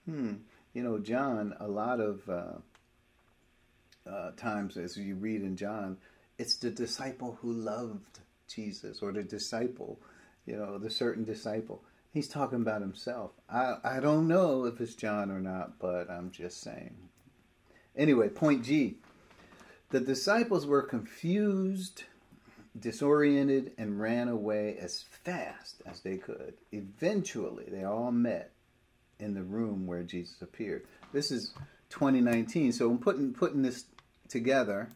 Hmm. 0.07 0.35
You 0.75 0.83
know, 0.83 0.99
John. 0.99 1.55
A 1.61 1.69
lot 1.69 2.01
of 2.01 2.29
uh, 2.29 4.11
uh, 4.11 4.31
times, 4.33 4.77
as 4.77 4.97
you 4.97 5.17
read 5.17 5.43
in 5.43 5.57
John, 5.57 5.99
it's 6.39 6.57
the 6.57 6.71
disciple 6.71 7.39
who 7.41 7.53
loved 7.53 8.21
Jesus, 8.49 9.01
or 9.03 9.13
the 9.13 9.23
disciple. 9.23 10.01
You 10.47 10.57
know, 10.57 10.79
the 10.79 10.91
certain 10.91 11.25
disciple. 11.25 11.83
He's 12.13 12.29
talking 12.29 12.61
about 12.61 12.81
himself. 12.81 13.33
I 13.49 13.77
I 13.85 14.01
don't 14.01 14.29
know 14.29 14.65
if 14.65 14.81
it's 14.81 14.95
John 14.95 15.31
or 15.31 15.41
not, 15.41 15.79
but 15.79 16.11
I'm 16.11 16.31
just 16.31 16.61
saying. 16.61 16.97
Anyway, 17.97 18.29
point 18.29 18.65
G. 18.65 18.97
The 19.91 20.01
disciples 20.01 20.67
were 20.67 20.83
confused 20.83 22.05
disoriented 22.79 23.73
and 23.79 24.01
ran 24.01 24.29
away 24.29 24.77
as 24.81 25.05
fast 25.25 25.83
as 25.87 26.01
they 26.01 26.17
could. 26.17 26.55
Eventually, 26.73 27.67
they 27.69 27.85
all 27.85 28.13
met 28.13 28.53
in 29.19 29.35
the 29.35 29.43
room 29.43 29.87
where 29.87 30.03
Jesus 30.03 30.41
appeared. 30.43 30.87
This 31.13 31.31
is 31.31 31.53
2019, 31.91 32.73
so 32.73 32.91
I'm 32.91 32.99
putting 32.99 33.33
putting 33.33 33.63
this 33.63 33.85
together. 34.29 34.89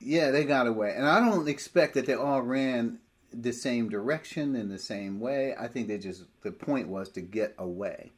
Yeah, 0.00 0.32
they 0.32 0.44
got 0.44 0.66
away, 0.66 0.94
and 0.96 1.06
I 1.06 1.20
don't 1.20 1.48
expect 1.48 1.94
that 1.94 2.06
they 2.06 2.14
all 2.14 2.42
ran 2.42 2.98
the 3.32 3.52
same 3.52 3.88
direction 3.88 4.56
in 4.56 4.68
the 4.68 4.78
same 4.78 5.20
way. 5.20 5.54
I 5.58 5.68
think 5.68 5.88
they 5.88 5.98
just 5.98 6.24
the 6.42 6.50
point 6.50 6.88
was 6.88 7.08
to 7.10 7.20
get 7.20 7.54
away. 7.56 8.12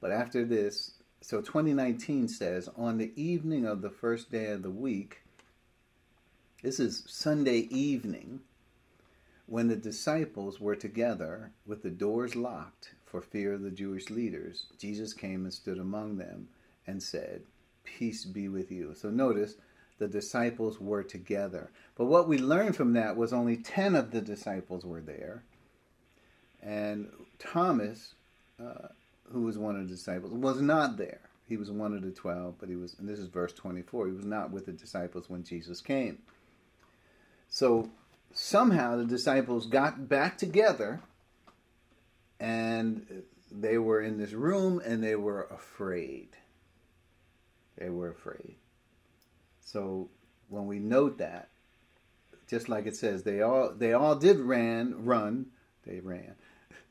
But 0.00 0.12
after 0.12 0.44
this, 0.44 0.92
so 1.20 1.40
2019 1.40 2.28
says 2.28 2.68
on 2.76 2.98
the 2.98 3.12
evening 3.20 3.66
of 3.66 3.82
the 3.82 3.90
first 3.90 4.30
day 4.30 4.46
of 4.46 4.62
the 4.62 4.70
week, 4.70 5.22
this 6.62 6.80
is 6.80 7.04
Sunday 7.06 7.68
evening 7.70 8.40
when 9.46 9.68
the 9.68 9.76
disciples 9.76 10.60
were 10.60 10.74
together 10.74 11.52
with 11.64 11.82
the 11.82 11.90
doors 11.90 12.34
locked 12.34 12.90
for 13.06 13.20
fear 13.22 13.52
of 13.52 13.62
the 13.62 13.70
Jewish 13.70 14.10
leaders. 14.10 14.66
Jesus 14.76 15.12
came 15.12 15.44
and 15.44 15.54
stood 15.54 15.78
among 15.78 16.16
them 16.16 16.48
and 16.84 17.00
said, 17.00 17.42
Peace 17.84 18.24
be 18.24 18.48
with 18.48 18.72
you. 18.72 18.92
So 18.94 19.08
notice 19.08 19.54
the 19.98 20.08
disciples 20.08 20.80
were 20.80 21.04
together. 21.04 21.70
But 21.96 22.06
what 22.06 22.26
we 22.26 22.38
learned 22.38 22.74
from 22.74 22.92
that 22.94 23.16
was 23.16 23.32
only 23.32 23.56
10 23.56 23.94
of 23.94 24.10
the 24.10 24.20
disciples 24.20 24.84
were 24.84 25.00
there. 25.00 25.44
And 26.60 27.08
Thomas, 27.38 28.14
uh, 28.60 28.88
who 29.32 29.42
was 29.42 29.56
one 29.56 29.76
of 29.76 29.88
the 29.88 29.94
disciples, 29.94 30.32
was 30.32 30.60
not 30.60 30.96
there. 30.96 31.20
He 31.48 31.56
was 31.56 31.70
one 31.70 31.94
of 31.94 32.02
the 32.02 32.10
12, 32.10 32.56
but 32.58 32.68
he 32.68 32.74
was, 32.74 32.96
and 32.98 33.08
this 33.08 33.20
is 33.20 33.28
verse 33.28 33.52
24, 33.52 34.08
he 34.08 34.12
was 34.12 34.26
not 34.26 34.50
with 34.50 34.66
the 34.66 34.72
disciples 34.72 35.30
when 35.30 35.44
Jesus 35.44 35.80
came. 35.80 36.18
So 37.58 37.90
somehow 38.32 38.98
the 38.98 39.04
disciples 39.04 39.66
got 39.66 40.08
back 40.08 40.38
together 40.38 41.00
and 42.38 43.24
they 43.50 43.78
were 43.78 44.00
in 44.00 44.16
this 44.16 44.30
room 44.30 44.80
and 44.84 45.02
they 45.02 45.16
were 45.16 45.48
afraid. 45.50 46.28
They 47.76 47.90
were 47.90 48.10
afraid. 48.10 48.54
So 49.60 50.08
when 50.48 50.68
we 50.68 50.78
note 50.78 51.18
that, 51.18 51.48
just 52.48 52.68
like 52.68 52.86
it 52.86 52.94
says, 52.94 53.24
they 53.24 53.42
all 53.42 53.72
they 53.76 53.92
all 53.92 54.14
did 54.14 54.38
ran 54.38 55.04
run, 55.04 55.46
they 55.84 55.98
ran. 55.98 56.36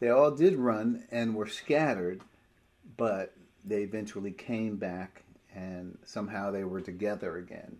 They 0.01 0.09
all 0.09 0.31
did 0.31 0.57
run 0.57 1.05
and 1.09 1.33
were 1.33 1.47
scattered, 1.47 2.19
but 2.97 3.33
they 3.63 3.83
eventually 3.83 4.31
came 4.31 4.75
back 4.75 5.23
and 5.55 5.97
somehow 6.03 6.51
they 6.51 6.65
were 6.65 6.81
together 6.81 7.37
again. 7.37 7.77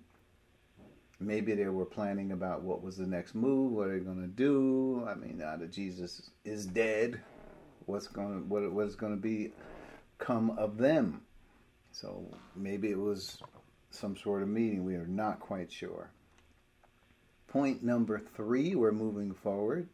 Maybe 1.20 1.56
they 1.56 1.66
were 1.66 1.86
planning 1.86 2.32
about 2.32 2.62
what 2.62 2.84
was 2.84 2.96
the 2.98 3.08
next 3.08 3.34
move, 3.34 3.72
what 3.72 3.88
are 3.88 3.98
they 3.98 4.06
going 4.06 4.22
to 4.22 4.28
do. 4.28 5.06
I 5.10 5.16
mean, 5.16 5.40
now 5.40 5.56
that 5.56 5.72
Jesus 5.72 6.30
is 6.46 6.68
dead, 6.68 7.20
what's 7.88 8.08
going 8.08 8.44
to, 8.44 8.48
what 8.48 8.72
what 8.72 8.86
is 8.86 8.96
going 8.96 9.16
to 9.16 9.22
be 9.22 9.52
come 10.20 10.52
of 10.52 10.78
them? 10.78 11.22
So 11.92 12.24
maybe 12.56 12.92
it 12.92 13.00
was 13.00 13.40
some 13.90 14.16
sort 14.16 14.44
of 14.44 14.50
meeting. 14.50 14.84
We 14.84 14.96
are 14.96 15.08
not 15.08 15.40
quite 15.40 15.72
sure. 15.72 16.12
Point 17.48 17.84
number 17.84 18.20
three, 18.20 18.76
we're 18.76 18.92
moving 18.92 19.34
forward. 19.34 19.88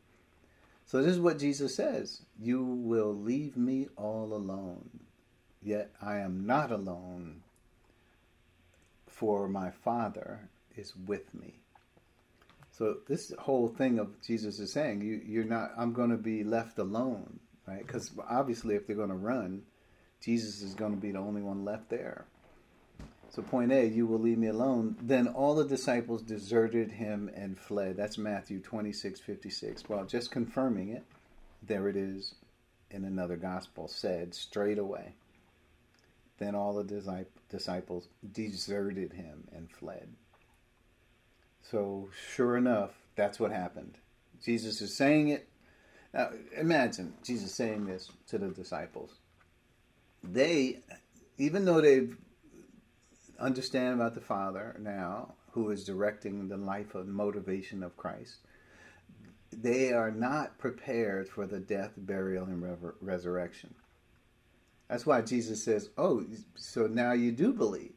So 0.85 1.01
this 1.01 1.13
is 1.13 1.19
what 1.19 1.39
Jesus 1.39 1.75
says 1.75 2.21
You 2.37 2.63
will 2.63 3.15
leave 3.15 3.55
me 3.55 3.87
all 3.95 4.33
alone, 4.33 4.99
yet 5.61 5.91
I 6.01 6.17
am 6.17 6.45
not 6.45 6.71
alone 6.71 7.43
for 9.07 9.47
my 9.47 9.71
Father 9.71 10.49
is 10.75 10.93
with 10.95 11.33
me. 11.33 11.59
So 12.71 12.97
this 13.07 13.31
whole 13.37 13.67
thing 13.67 13.99
of 13.99 14.19
Jesus 14.21 14.59
is 14.59 14.73
saying, 14.73 15.01
you, 15.01 15.21
you're 15.25 15.43
not. 15.43 15.71
I'm 15.77 15.93
going 15.93 16.09
to 16.09 16.17
be 16.17 16.43
left 16.43 16.79
alone, 16.79 17.39
right? 17.67 17.85
Because 17.85 18.11
obviously, 18.29 18.75
if 18.75 18.87
they're 18.87 18.95
going 18.95 19.09
to 19.09 19.15
run, 19.15 19.61
Jesus 20.21 20.61
is 20.61 20.73
going 20.73 20.93
to 20.95 20.99
be 20.99 21.11
the 21.11 21.19
only 21.19 21.41
one 21.41 21.63
left 21.63 21.89
there. 21.89 22.25
So 23.29 23.41
point 23.41 23.71
A, 23.71 23.85
you 23.87 24.05
will 24.05 24.19
leave 24.19 24.37
me 24.37 24.47
alone. 24.47 24.95
Then 25.01 25.27
all 25.27 25.55
the 25.55 25.67
disciples 25.67 26.21
deserted 26.21 26.91
him 26.91 27.31
and 27.35 27.57
fled. 27.57 27.97
That's 27.97 28.17
Matthew 28.17 28.59
26, 28.59 29.19
56. 29.19 29.89
Well, 29.89 30.05
just 30.05 30.29
confirming 30.29 30.89
it, 30.89 31.03
there 31.61 31.87
it 31.89 31.95
is 31.95 32.35
in 32.91 33.05
another 33.05 33.35
gospel, 33.35 33.87
said 33.87 34.35
straight 34.35 34.77
away. 34.77 35.15
Then 36.37 36.53
all 36.53 36.73
the 36.73 37.25
disciples 37.49 38.07
deserted 38.31 39.13
him 39.13 39.47
and 39.51 39.69
fled. 39.69 40.09
So, 41.63 42.09
sure 42.35 42.57
enough, 42.57 42.91
that's 43.15 43.39
what 43.39 43.51
happened. 43.51 43.97
Jesus 44.43 44.81
is 44.81 44.95
saying 44.95 45.29
it. 45.29 45.47
Now, 46.13 46.29
imagine 46.55 47.13
Jesus 47.23 47.55
saying 47.55 47.85
this 47.85 48.11
to 48.27 48.37
the 48.37 48.49
disciples. 48.49 49.15
They, 50.23 50.79
even 51.37 51.65
though 51.65 51.81
they 51.81 52.09
understand 53.39 53.95
about 53.95 54.13
the 54.13 54.21
Father 54.21 54.75
now, 54.79 55.33
who 55.51 55.69
is 55.69 55.83
directing 55.83 56.47
the 56.47 56.57
life 56.57 56.95
and 56.95 57.13
motivation 57.13 57.83
of 57.83 57.97
Christ, 57.97 58.37
they 59.51 59.93
are 59.93 60.11
not 60.11 60.57
prepared 60.57 61.29
for 61.29 61.45
the 61.45 61.59
death, 61.59 61.91
burial, 61.95 62.45
and 62.45 62.93
resurrection. 63.01 63.73
That's 64.89 65.05
why 65.05 65.21
Jesus 65.21 65.63
says, 65.63 65.89
Oh, 65.97 66.23
so 66.55 66.87
now 66.87 67.13
you 67.13 67.31
do 67.31 67.53
believe. 67.53 67.93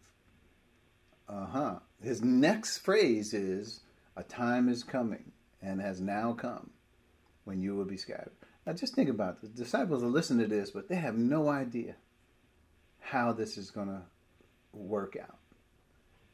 Uh 1.29 1.47
huh. 1.47 1.75
His 2.03 2.23
next 2.23 2.79
phrase 2.79 3.33
is, 3.33 3.81
A 4.17 4.23
time 4.23 4.69
is 4.69 4.83
coming 4.83 5.33
and 5.63 5.81
has 5.81 6.01
now 6.01 6.33
come 6.33 6.71
when 7.45 7.63
you 7.63 7.75
will 7.75 7.85
be 7.85 7.97
scattered. 7.97 8.33
Now 8.67 8.73
just 8.73 8.95
think 8.95 9.09
about. 9.09 9.41
The 9.41 9.49
disciples 9.49 10.03
will 10.03 10.11
listen 10.11 10.39
to 10.39 10.47
this, 10.47 10.71
but 10.71 10.89
they 10.89 10.97
have 10.97 11.17
no 11.17 11.49
idea 11.49 11.95
how 13.01 13.33
this 13.33 13.57
is 13.57 13.71
going 13.71 13.89
to 13.89 14.03
work 14.73 15.17
out. 15.21 15.39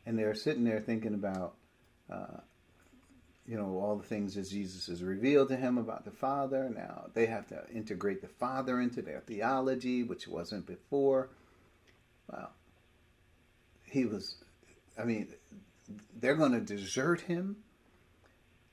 And 0.06 0.18
they're 0.18 0.34
sitting 0.34 0.64
there 0.64 0.80
thinking 0.80 1.14
about, 1.14 1.54
uh, 2.10 2.40
you 3.46 3.56
know, 3.56 3.78
all 3.78 3.96
the 3.96 4.06
things 4.06 4.34
that 4.34 4.48
Jesus 4.48 4.86
has 4.86 5.02
revealed 5.02 5.48
to 5.48 5.56
him 5.56 5.78
about 5.78 6.04
the 6.04 6.10
Father. 6.10 6.70
Now 6.74 7.10
they 7.14 7.26
have 7.26 7.46
to 7.48 7.62
integrate 7.72 8.22
the 8.22 8.28
Father 8.28 8.80
into 8.80 9.02
their 9.02 9.20
theology, 9.20 10.02
which 10.02 10.26
wasn't 10.26 10.66
before. 10.66 11.28
Well, 12.30 12.50
he 13.84 14.06
was, 14.06 14.41
I 14.98 15.04
mean, 15.04 15.28
they're 16.18 16.34
going 16.34 16.52
to 16.52 16.60
desert 16.60 17.22
him 17.22 17.56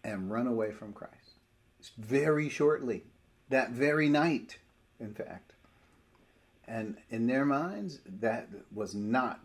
and 0.03 0.32
run 0.32 0.47
away 0.47 0.72
from 0.72 0.93
Christ. 0.93 1.15
Very 1.97 2.49
shortly, 2.49 3.03
that 3.49 3.72
very 3.72 4.09
night, 4.09 4.57
in 4.99 5.13
fact. 5.13 5.53
And 6.67 6.97
in 7.09 7.28
their 7.28 7.45
minds, 7.45 7.99
that 8.20 8.47
was 8.74 8.93
not 8.93 9.39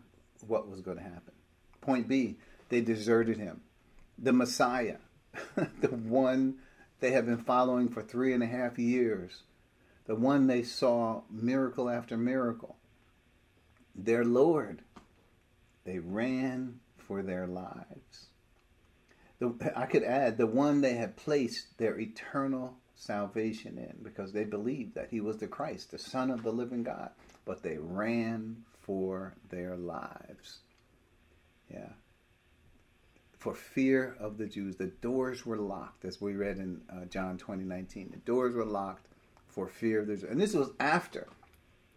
what 0.45 0.69
was 0.69 0.81
going 0.81 0.97
to 0.97 1.03
happen. 1.03 1.33
Point 1.81 2.07
B, 2.07 2.37
they 2.69 2.81
deserted 2.81 3.37
him. 3.37 3.61
The 4.17 4.33
Messiah, 4.33 4.97
the 5.55 5.87
one 5.87 6.55
they 6.99 7.11
have 7.11 7.25
been 7.25 7.43
following 7.43 7.89
for 7.89 8.01
three 8.01 8.33
and 8.33 8.43
a 8.43 8.47
half 8.47 8.77
years, 8.77 9.43
the 10.05 10.15
one 10.15 10.47
they 10.47 10.63
saw 10.63 11.21
miracle 11.29 11.89
after 11.89 12.15
miracle, 12.15 12.75
their 13.95 14.23
Lord, 14.23 14.81
they 15.85 15.99
ran 15.99 16.79
for 16.97 17.21
their 17.21 17.47
lives. 17.47 18.27
The, 19.39 19.53
I 19.75 19.85
could 19.85 20.03
add 20.03 20.37
the 20.37 20.47
one 20.47 20.81
they 20.81 20.93
had 20.93 21.15
placed 21.15 21.77
their 21.77 21.99
eternal 21.99 22.77
salvation 22.95 23.77
in 23.77 23.97
because 24.01 24.31
they 24.31 24.45
believed 24.45 24.95
that 24.95 25.09
he 25.09 25.21
was 25.21 25.37
the 25.37 25.47
Christ, 25.47 25.91
the 25.91 25.99
Son 25.99 26.31
of 26.31 26.43
the 26.43 26.51
living 26.51 26.83
God, 26.83 27.11
but 27.45 27.61
they 27.61 27.77
ran 27.77 28.63
for 28.81 29.35
their 29.49 29.75
lives. 29.75 30.59
Yeah. 31.71 31.89
For 33.37 33.53
fear 33.53 34.15
of 34.19 34.37
the 34.37 34.47
Jews, 34.47 34.77
the 34.77 34.87
doors 34.87 35.45
were 35.45 35.57
locked, 35.57 36.05
as 36.05 36.19
we 36.19 36.33
read 36.33 36.57
in 36.57 36.81
uh, 36.89 37.05
John 37.05 37.37
20, 37.37 37.63
19. 37.63 38.09
The 38.11 38.17
doors 38.17 38.55
were 38.55 38.65
locked 38.65 39.07
for 39.47 39.67
fear 39.67 40.01
of 40.01 40.07
the 40.07 40.15
Jews. 40.15 40.29
And 40.29 40.39
this 40.41 40.53
was 40.53 40.71
after. 40.79 41.27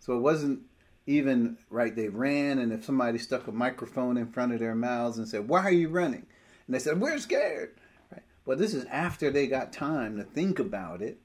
So 0.00 0.16
it 0.16 0.20
wasn't 0.20 0.62
even, 1.08 1.56
right, 1.70 1.96
they 1.96 2.08
ran, 2.08 2.58
and 2.58 2.70
if 2.70 2.84
somebody 2.84 3.16
stuck 3.16 3.46
a 3.46 3.52
microphone 3.52 4.18
in 4.18 4.26
front 4.26 4.52
of 4.52 4.60
their 4.60 4.74
mouths 4.74 5.16
and 5.16 5.26
said, 5.26 5.48
Why 5.48 5.62
are 5.62 5.72
you 5.72 5.88
running? 5.88 6.26
And 6.66 6.74
they 6.74 6.78
said, 6.78 7.00
We're 7.00 7.18
scared. 7.18 7.74
Right? 8.12 8.22
Well, 8.44 8.58
this 8.58 8.74
is 8.74 8.84
after 8.84 9.30
they 9.30 9.46
got 9.46 9.72
time 9.72 10.18
to 10.18 10.22
think 10.22 10.58
about 10.58 11.00
it 11.00 11.18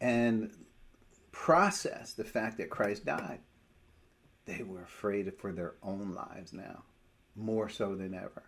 and 0.00 0.52
process 1.32 2.12
the 2.12 2.22
fact 2.22 2.58
that 2.58 2.70
Christ 2.70 3.04
died. 3.04 3.40
They 4.46 4.62
were 4.62 4.82
afraid 4.82 5.32
for 5.38 5.50
their 5.50 5.74
own 5.82 6.14
lives 6.14 6.52
now 6.52 6.84
more 7.34 7.68
so 7.68 7.96
than 7.96 8.14
ever. 8.14 8.44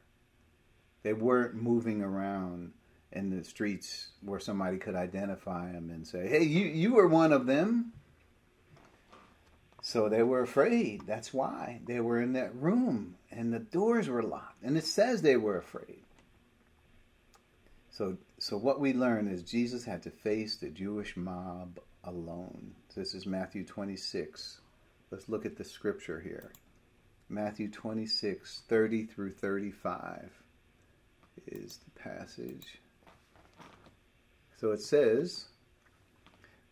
They 1.02 1.12
weren't 1.12 1.54
moving 1.56 2.02
around 2.02 2.72
in 3.10 3.30
the 3.30 3.42
streets 3.42 4.10
where 4.22 4.38
somebody 4.38 4.78
could 4.78 4.94
identify 4.94 5.72
them 5.72 5.90
and 5.90 6.06
say, 6.06 6.28
"Hey, 6.28 6.44
you 6.44 6.66
you 6.66 6.94
were 6.94 7.08
one 7.08 7.32
of 7.32 7.46
them." 7.46 7.92
So 9.86 10.08
they 10.08 10.24
were 10.24 10.40
afraid. 10.40 11.02
That's 11.06 11.32
why 11.32 11.80
they 11.86 12.00
were 12.00 12.20
in 12.20 12.32
that 12.32 12.52
room 12.56 13.14
and 13.30 13.52
the 13.52 13.60
doors 13.60 14.08
were 14.08 14.24
locked. 14.24 14.64
And 14.64 14.76
it 14.76 14.84
says 14.84 15.22
they 15.22 15.36
were 15.36 15.58
afraid. 15.58 16.02
So 17.92 18.16
so 18.40 18.56
what 18.56 18.80
we 18.80 18.92
learn 18.92 19.28
is 19.28 19.44
Jesus 19.44 19.84
had 19.84 20.02
to 20.02 20.10
face 20.10 20.56
the 20.56 20.70
Jewish 20.70 21.16
mob 21.16 21.78
alone. 22.02 22.74
This 22.96 23.14
is 23.14 23.26
Matthew 23.26 23.64
26. 23.64 24.60
Let's 25.12 25.28
look 25.28 25.46
at 25.46 25.56
the 25.56 25.62
scripture 25.62 26.18
here. 26.18 26.50
Matthew 27.28 27.70
26, 27.70 28.62
30 28.68 29.04
through 29.04 29.34
35 29.34 30.32
is 31.46 31.78
the 31.84 32.00
passage. 32.00 32.80
So 34.60 34.72
it 34.72 34.80
says, 34.80 35.44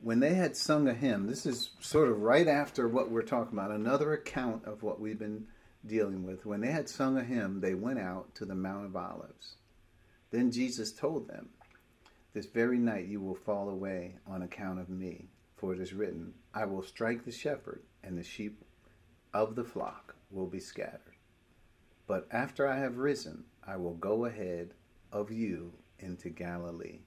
when 0.05 0.21
they 0.21 0.35
had 0.35 0.55
sung 0.55 0.87
a 0.87 0.93
hymn, 0.93 1.27
this 1.27 1.47
is 1.47 1.71
sort 1.81 2.11
of 2.11 2.21
right 2.21 2.47
after 2.47 2.87
what 2.87 3.11
we're 3.11 3.23
talking 3.23 3.59
about, 3.59 3.71
another 3.71 4.13
account 4.13 4.63
of 4.67 4.83
what 4.83 5.01
we've 5.01 5.19
been 5.19 5.47
dealing 5.87 6.23
with. 6.25 6.45
When 6.45 6.61
they 6.61 6.73
had 6.73 6.91
sung 6.91 7.17
a 7.17 7.25
hymn, 7.25 7.63
they 7.63 7.73
went 7.73 7.99
out 7.99 8.35
to 8.35 8.45
the 8.45 8.55
Mount 8.55 8.85
of 8.85 8.97
Olives. 8.97 9.55
Then 10.31 10.51
Jesus 10.51 10.93
told 10.93 11.27
them, 11.27 11.49
This 12.35 12.45
very 12.45 12.77
night 12.77 13.07
you 13.07 13.23
will 13.23 13.35
fall 13.35 13.71
away 13.71 14.17
on 14.27 14.43
account 14.43 14.79
of 14.79 14.91
me, 14.91 15.31
for 15.57 15.73
it 15.73 15.81
is 15.81 15.95
written, 15.95 16.35
I 16.53 16.67
will 16.67 16.83
strike 16.83 17.25
the 17.25 17.33
shepherd, 17.33 17.83
and 18.03 18.19
the 18.19 18.23
sheep 18.23 18.63
of 19.33 19.55
the 19.55 19.65
flock 19.65 20.17
will 20.31 20.47
be 20.47 20.61
scattered. 20.61 21.17
But 22.07 22.27
after 22.31 22.69
I 22.69 22.79
have 22.79 22.99
risen, 22.99 23.45
I 23.67 23.79
will 23.79 23.95
go 23.95 24.27
ahead 24.27 24.75
of 25.11 25.33
you 25.33 25.73
into 25.99 26.29
Galilee. 26.29 26.99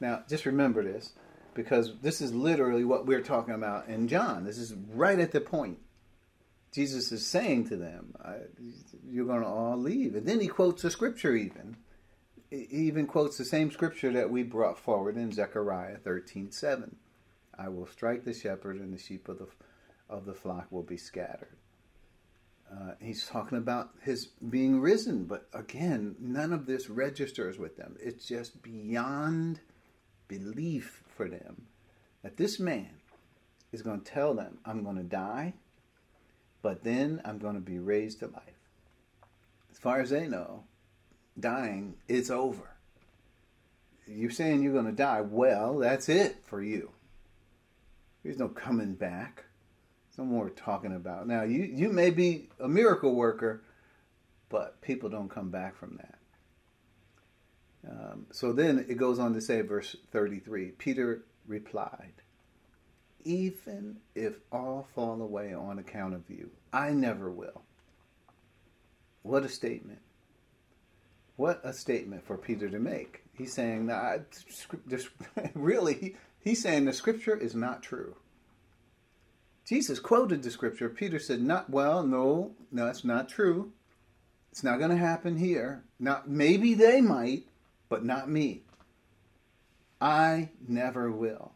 Now, 0.00 0.22
just 0.28 0.46
remember 0.46 0.84
this 0.84 1.14
because 1.54 1.94
this 2.02 2.20
is 2.20 2.34
literally 2.34 2.84
what 2.84 3.06
we're 3.06 3.22
talking 3.22 3.54
about 3.54 3.88
in 3.88 4.08
John. 4.08 4.44
This 4.44 4.58
is 4.58 4.74
right 4.94 5.18
at 5.18 5.32
the 5.32 5.40
point. 5.40 5.78
Jesus 6.72 7.10
is 7.12 7.26
saying 7.26 7.68
to 7.68 7.76
them, 7.76 8.14
You're 9.08 9.26
going 9.26 9.40
to 9.40 9.48
all 9.48 9.76
leave. 9.76 10.14
And 10.14 10.26
then 10.26 10.40
he 10.40 10.48
quotes 10.48 10.84
a 10.84 10.90
scripture, 10.90 11.34
even. 11.34 11.76
He 12.50 12.66
even 12.70 13.06
quotes 13.06 13.36
the 13.36 13.44
same 13.44 13.70
scripture 13.70 14.12
that 14.12 14.30
we 14.30 14.42
brought 14.42 14.78
forward 14.78 15.16
in 15.16 15.32
Zechariah 15.32 15.98
13 15.98 16.52
7. 16.52 16.96
I 17.58 17.68
will 17.68 17.86
strike 17.86 18.24
the 18.24 18.32
shepherd, 18.32 18.76
and 18.76 18.94
the 18.94 18.98
sheep 18.98 19.28
of 19.28 19.38
the, 19.38 19.48
of 20.08 20.24
the 20.24 20.34
flock 20.34 20.70
will 20.70 20.82
be 20.82 20.96
scattered. 20.96 21.56
Uh, 22.70 22.92
he's 23.00 23.26
talking 23.26 23.58
about 23.58 23.90
his 24.02 24.26
being 24.26 24.80
risen, 24.80 25.24
but 25.24 25.48
again, 25.54 26.14
none 26.20 26.52
of 26.52 26.66
this 26.66 26.90
registers 26.90 27.58
with 27.58 27.76
them. 27.76 27.96
It's 27.98 28.26
just 28.26 28.62
beyond 28.62 29.60
belief 30.28 31.02
for 31.18 31.28
them 31.28 31.66
that 32.22 32.38
this 32.38 32.58
man 32.58 32.88
is 33.72 33.82
going 33.82 34.00
to 34.00 34.10
tell 34.10 34.32
them, 34.32 34.56
I'm 34.64 34.82
going 34.82 34.96
to 34.96 35.02
die, 35.02 35.52
but 36.62 36.82
then 36.82 37.20
I'm 37.26 37.38
going 37.38 37.56
to 37.56 37.60
be 37.60 37.78
raised 37.78 38.20
to 38.20 38.28
life. 38.28 38.42
As 39.70 39.76
far 39.76 40.00
as 40.00 40.08
they 40.08 40.26
know, 40.26 40.64
dying 41.38 41.96
is 42.08 42.30
over. 42.30 42.70
You're 44.06 44.30
saying 44.30 44.62
you're 44.62 44.72
going 44.72 44.86
to 44.86 44.92
die. 44.92 45.20
Well, 45.20 45.76
that's 45.78 46.08
it 46.08 46.38
for 46.46 46.62
you. 46.62 46.92
There's 48.22 48.38
no 48.38 48.48
coming 48.48 48.94
back 48.94 49.44
no 50.18 50.24
more 50.24 50.50
talking 50.50 50.94
about. 50.94 51.26
Now 51.26 51.44
you 51.44 51.62
you 51.62 51.88
may 51.88 52.10
be 52.10 52.48
a 52.58 52.68
miracle 52.68 53.14
worker, 53.14 53.62
but 54.48 54.80
people 54.82 55.08
don't 55.08 55.30
come 55.30 55.50
back 55.50 55.76
from 55.76 55.96
that. 55.98 56.17
Um, 57.88 58.26
so 58.30 58.52
then 58.52 58.84
it 58.88 58.96
goes 58.96 59.18
on 59.18 59.32
to 59.34 59.40
say, 59.40 59.60
verse 59.62 59.96
33 60.12 60.72
Peter 60.72 61.22
replied, 61.46 62.12
Even 63.24 63.98
if 64.14 64.34
all 64.52 64.86
fall 64.94 65.22
away 65.22 65.54
on 65.54 65.78
account 65.78 66.14
of 66.14 66.28
you, 66.28 66.50
I 66.72 66.90
never 66.90 67.30
will. 67.30 67.62
What 69.22 69.44
a 69.44 69.48
statement. 69.48 70.00
What 71.36 71.60
a 71.62 71.72
statement 71.72 72.26
for 72.26 72.36
Peter 72.36 72.68
to 72.68 72.78
make. 72.78 73.22
He's 73.32 73.52
saying 73.52 73.86
that, 73.86 74.24
really, 75.54 76.16
he's 76.40 76.62
saying 76.62 76.84
the 76.84 76.92
scripture 76.92 77.36
is 77.36 77.54
not 77.54 77.82
true. 77.82 78.16
Jesus 79.64 80.00
quoted 80.00 80.42
the 80.42 80.50
scripture. 80.50 80.88
Peter 80.88 81.18
said, 81.18 81.42
"Not 81.42 81.68
well, 81.68 82.02
no, 82.02 82.52
no, 82.72 82.86
that's 82.86 83.04
not 83.04 83.28
true. 83.28 83.70
It's 84.50 84.64
not 84.64 84.78
going 84.78 84.90
to 84.90 84.96
happen 84.96 85.36
here. 85.36 85.84
Not 86.00 86.28
maybe 86.28 86.72
they 86.72 87.02
might, 87.02 87.44
but 87.88 88.04
not 88.04 88.30
me. 88.30 88.62
I 90.00 90.50
never 90.66 91.10
will." 91.10 91.52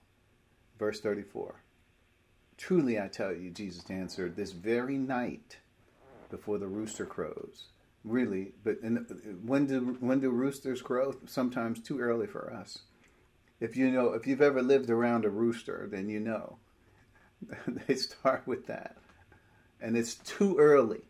Verse 0.78 1.01
34. 1.01 1.62
Truly 2.57 3.01
I 3.01 3.09
tell 3.09 3.33
you, 3.33 3.51
Jesus 3.51 3.91
answered, 3.91 4.37
this 4.37 4.53
very 4.53 4.97
night 4.97 5.59
before 6.30 6.59
the 6.59 6.66
rooster 6.66 7.07
crows. 7.07 7.66
Really, 8.05 8.53
but 8.64 8.78
in, 8.83 8.97
when 9.45 9.66
do 9.66 9.97
when 10.01 10.18
do 10.18 10.30
roosters 10.30 10.83
crow? 10.83 11.14
Sometimes 11.24 11.80
too 11.80 12.01
early 12.01 12.26
for 12.26 12.53
us. 12.53 12.80
If 13.61 13.76
you 13.76 13.93
know, 13.93 14.12
if 14.12 14.26
you've 14.26 14.43
ever 14.43 14.61
lived 14.61 14.91
around 14.91 15.24
a 15.24 15.30
rooster, 15.30 15.89
then 15.89 16.09
you 16.09 16.18
know 16.18 16.59
they 17.66 17.95
start 17.95 18.45
with 18.45 18.66
that. 18.66 18.97
And 19.80 19.97
it's 19.97 20.14
too 20.14 20.59
early. 20.59 21.03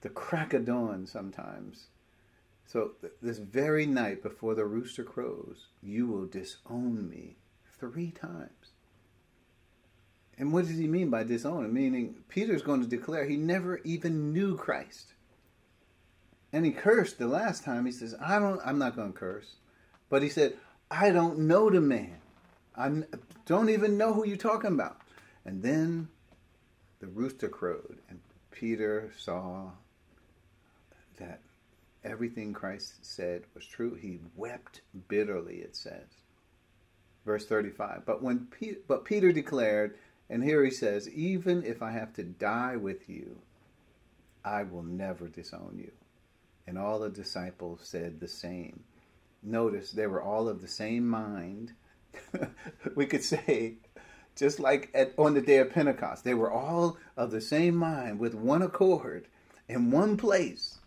The 0.00 0.08
crack 0.08 0.52
of 0.52 0.64
dawn 0.64 1.06
sometimes. 1.06 1.86
So, 2.66 2.92
this 3.20 3.38
very 3.38 3.86
night 3.86 4.22
before 4.22 4.54
the 4.54 4.64
rooster 4.64 5.04
crows, 5.04 5.66
you 5.82 6.06
will 6.06 6.26
disown 6.26 7.08
me 7.08 7.36
three 7.78 8.10
times. 8.10 8.72
And 10.38 10.52
what 10.52 10.66
does 10.66 10.78
he 10.78 10.86
mean 10.86 11.10
by 11.10 11.24
disown? 11.24 11.72
Meaning, 11.72 12.16
Peter's 12.28 12.62
going 12.62 12.80
to 12.80 12.86
declare 12.86 13.26
he 13.26 13.36
never 13.36 13.80
even 13.84 14.32
knew 14.32 14.56
Christ. 14.56 15.12
And 16.52 16.64
he 16.64 16.72
cursed 16.72 17.18
the 17.18 17.26
last 17.26 17.64
time. 17.64 17.84
He 17.84 17.92
says, 17.92 18.14
I 18.20 18.38
don't, 18.38 18.60
I'm 18.64 18.78
not 18.78 18.96
going 18.96 19.12
to 19.12 19.18
curse. 19.18 19.56
But 20.08 20.22
he 20.22 20.28
said, 20.28 20.56
I 20.90 21.10
don't 21.10 21.40
know 21.40 21.70
the 21.70 21.80
man. 21.80 22.16
I 22.76 22.90
don't 23.46 23.70
even 23.70 23.98
know 23.98 24.12
who 24.12 24.26
you're 24.26 24.36
talking 24.36 24.72
about. 24.72 24.98
And 25.44 25.62
then 25.62 26.08
the 27.00 27.06
rooster 27.08 27.48
crowed, 27.48 27.98
and 28.08 28.20
Peter 28.50 29.12
saw 29.18 29.70
that 31.18 31.40
everything 32.04 32.52
Christ 32.52 33.04
said 33.04 33.42
was 33.54 33.66
true. 33.66 33.94
He 33.94 34.18
wept 34.36 34.80
bitterly, 35.08 35.56
it 35.56 35.76
says. 35.76 36.08
Verse 37.24 37.46
35. 37.46 38.02
But 38.04 38.22
when 38.22 38.46
Pe- 38.46 38.82
but 38.88 39.04
Peter 39.04 39.32
declared, 39.32 39.96
and 40.28 40.42
here 40.42 40.64
he 40.64 40.70
says, 40.70 41.08
even 41.10 41.64
if 41.64 41.82
I 41.82 41.92
have 41.92 42.12
to 42.14 42.24
die 42.24 42.76
with 42.76 43.08
you, 43.08 43.38
I 44.44 44.64
will 44.64 44.82
never 44.82 45.28
disown 45.28 45.76
you. 45.78 45.92
And 46.66 46.78
all 46.78 46.98
the 46.98 47.10
disciples 47.10 47.80
said 47.84 48.18
the 48.18 48.28
same. 48.28 48.84
Notice 49.42 49.92
they 49.92 50.06
were 50.06 50.22
all 50.22 50.48
of 50.48 50.60
the 50.60 50.68
same 50.68 51.06
mind 51.06 51.72
we 52.94 53.06
could 53.06 53.22
say, 53.22 53.74
just 54.36 54.60
like 54.60 54.90
at, 54.94 55.12
on 55.18 55.34
the 55.34 55.40
day 55.40 55.58
of 55.58 55.70
Pentecost, 55.70 56.24
they 56.24 56.34
were 56.34 56.50
all 56.50 56.96
of 57.16 57.30
the 57.30 57.40
same 57.40 57.76
mind 57.76 58.18
with 58.18 58.34
one 58.34 58.62
accord 58.62 59.26
in 59.68 59.90
one 59.90 60.16
place. 60.16 60.78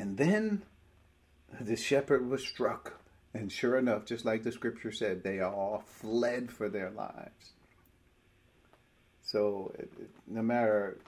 And 0.00 0.16
then 0.16 0.62
the 1.60 1.76
shepherd 1.76 2.26
was 2.26 2.42
struck. 2.42 3.02
And 3.34 3.52
sure 3.52 3.76
enough, 3.76 4.06
just 4.06 4.24
like 4.24 4.42
the 4.42 4.50
scripture 4.50 4.92
said, 4.92 5.22
they 5.22 5.40
all 5.40 5.84
fled 5.86 6.50
for 6.50 6.70
their 6.70 6.90
lives. 6.90 7.52
So, 9.22 9.72
it, 9.78 9.92
it, 10.00 10.10
no 10.26 10.40
matter, 10.40 10.98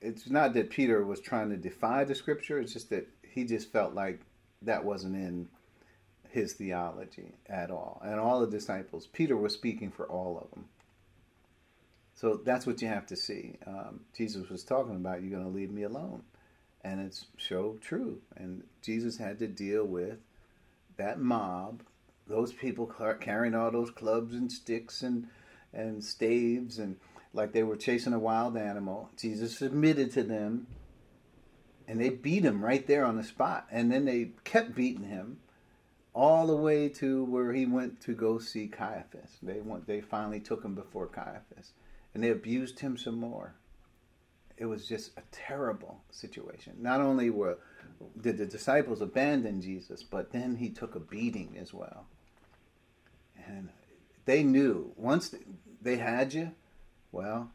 it's 0.00 0.28
not 0.28 0.54
that 0.54 0.68
Peter 0.68 1.06
was 1.06 1.20
trying 1.20 1.50
to 1.50 1.56
defy 1.56 2.02
the 2.02 2.16
scripture, 2.16 2.58
it's 2.58 2.72
just 2.72 2.90
that 2.90 3.08
he 3.22 3.44
just 3.44 3.70
felt 3.70 3.94
like 3.94 4.20
that 4.62 4.84
wasn't 4.84 5.14
in 5.14 5.48
his 6.28 6.54
theology 6.54 7.34
at 7.48 7.70
all. 7.70 8.02
And 8.04 8.18
all 8.18 8.40
the 8.40 8.50
disciples, 8.50 9.06
Peter 9.06 9.36
was 9.36 9.54
speaking 9.54 9.92
for 9.92 10.06
all 10.06 10.40
of 10.42 10.50
them. 10.50 10.64
So 12.16 12.40
that's 12.44 12.66
what 12.66 12.82
you 12.82 12.88
have 12.88 13.06
to 13.06 13.16
see. 13.16 13.58
Um, 13.64 14.00
Jesus 14.14 14.50
was 14.50 14.64
talking 14.64 14.96
about, 14.96 15.22
you're 15.22 15.38
going 15.38 15.50
to 15.50 15.56
leave 15.56 15.70
me 15.70 15.84
alone. 15.84 16.24
And 16.82 17.00
it's 17.00 17.26
so 17.38 17.78
true. 17.80 18.20
And 18.36 18.64
Jesus 18.82 19.18
had 19.18 19.38
to 19.40 19.46
deal 19.46 19.84
with 19.84 20.18
that 20.96 21.20
mob, 21.20 21.82
those 22.26 22.52
people 22.52 22.86
carrying 23.20 23.54
all 23.54 23.70
those 23.70 23.90
clubs 23.90 24.34
and 24.34 24.50
sticks 24.50 25.02
and, 25.02 25.28
and 25.72 26.02
staves 26.02 26.78
and 26.78 26.96
like 27.32 27.52
they 27.52 27.62
were 27.62 27.76
chasing 27.76 28.12
a 28.12 28.18
wild 28.18 28.56
animal. 28.56 29.10
Jesus 29.16 29.58
submitted 29.58 30.10
to 30.12 30.22
them 30.22 30.66
and 31.86 32.00
they 32.00 32.08
beat 32.08 32.44
him 32.44 32.64
right 32.64 32.86
there 32.86 33.04
on 33.04 33.16
the 33.16 33.24
spot. 33.24 33.66
And 33.70 33.90
then 33.90 34.04
they 34.04 34.30
kept 34.44 34.74
beating 34.74 35.04
him 35.04 35.38
all 36.14 36.46
the 36.46 36.56
way 36.56 36.88
to 36.88 37.24
where 37.24 37.52
he 37.52 37.66
went 37.66 38.00
to 38.02 38.14
go 38.14 38.38
see 38.38 38.68
Caiaphas. 38.68 39.38
They 39.42 39.60
went, 39.60 39.86
they 39.86 40.00
finally 40.00 40.40
took 40.40 40.64
him 40.64 40.74
before 40.74 41.06
Caiaphas, 41.06 41.72
and 42.14 42.22
they 42.22 42.30
abused 42.30 42.80
him 42.80 42.96
some 42.96 43.18
more. 43.18 43.54
It 44.60 44.66
was 44.66 44.86
just 44.86 45.16
a 45.16 45.22
terrible 45.32 46.02
situation. 46.10 46.74
Not 46.78 47.00
only 47.00 47.30
were 47.30 47.56
did 48.20 48.36
the 48.36 48.44
disciples 48.44 49.00
abandon 49.00 49.62
Jesus, 49.62 50.02
but 50.02 50.32
then 50.32 50.56
he 50.56 50.68
took 50.68 50.94
a 50.94 51.00
beating 51.00 51.56
as 51.58 51.72
well. 51.72 52.06
And 53.46 53.70
they 54.26 54.42
knew 54.42 54.92
once 54.96 55.34
they 55.80 55.96
had 55.96 56.34
you, 56.34 56.52
well, 57.10 57.50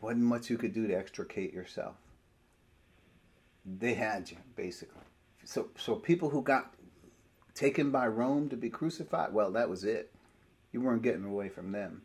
wasn't 0.00 0.24
much 0.24 0.50
you 0.50 0.58
could 0.58 0.74
do 0.74 0.88
to 0.88 0.94
extricate 0.94 1.54
yourself. 1.54 1.94
They 3.64 3.94
had 3.94 4.28
you 4.28 4.38
basically. 4.56 5.02
So, 5.44 5.68
so 5.78 5.94
people 5.94 6.30
who 6.30 6.42
got 6.42 6.74
taken 7.54 7.92
by 7.92 8.08
Rome 8.08 8.48
to 8.48 8.56
be 8.56 8.70
crucified, 8.70 9.32
well, 9.32 9.52
that 9.52 9.70
was 9.70 9.84
it. 9.84 10.12
You 10.72 10.80
weren't 10.80 11.02
getting 11.02 11.24
away 11.24 11.48
from 11.48 11.70
them. 11.70 12.02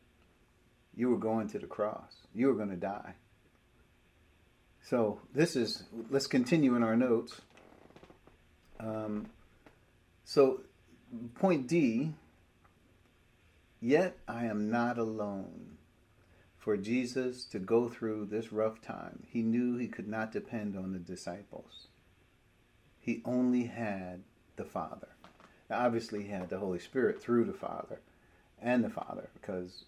You 0.95 1.09
were 1.09 1.17
going 1.17 1.49
to 1.49 1.59
the 1.59 1.65
cross. 1.65 2.27
You 2.35 2.47
were 2.47 2.53
going 2.53 2.69
to 2.69 2.75
die. 2.75 3.15
So 4.83 5.19
this 5.33 5.55
is, 5.55 5.83
let's 6.09 6.27
continue 6.27 6.75
in 6.75 6.83
our 6.83 6.95
notes. 6.95 7.41
Um, 8.79 9.27
so, 10.25 10.61
point 11.35 11.67
D, 11.67 12.13
yet 13.79 14.17
I 14.27 14.45
am 14.45 14.69
not 14.69 14.97
alone. 14.97 15.77
For 16.57 16.77
Jesus 16.77 17.45
to 17.45 17.57
go 17.57 17.89
through 17.89 18.27
this 18.27 18.53
rough 18.53 18.81
time, 18.81 19.23
he 19.27 19.41
knew 19.41 19.77
he 19.77 19.87
could 19.87 20.07
not 20.07 20.31
depend 20.31 20.77
on 20.77 20.93
the 20.93 20.99
disciples. 20.99 21.87
He 22.99 23.23
only 23.25 23.63
had 23.63 24.21
the 24.57 24.63
Father. 24.63 25.07
Now, 25.71 25.85
obviously, 25.85 26.23
he 26.23 26.29
had 26.29 26.49
the 26.49 26.59
Holy 26.59 26.77
Spirit 26.77 27.19
through 27.19 27.45
the 27.45 27.53
Father 27.53 27.99
and 28.61 28.83
the 28.83 28.91
Father 28.91 29.29
because 29.33 29.85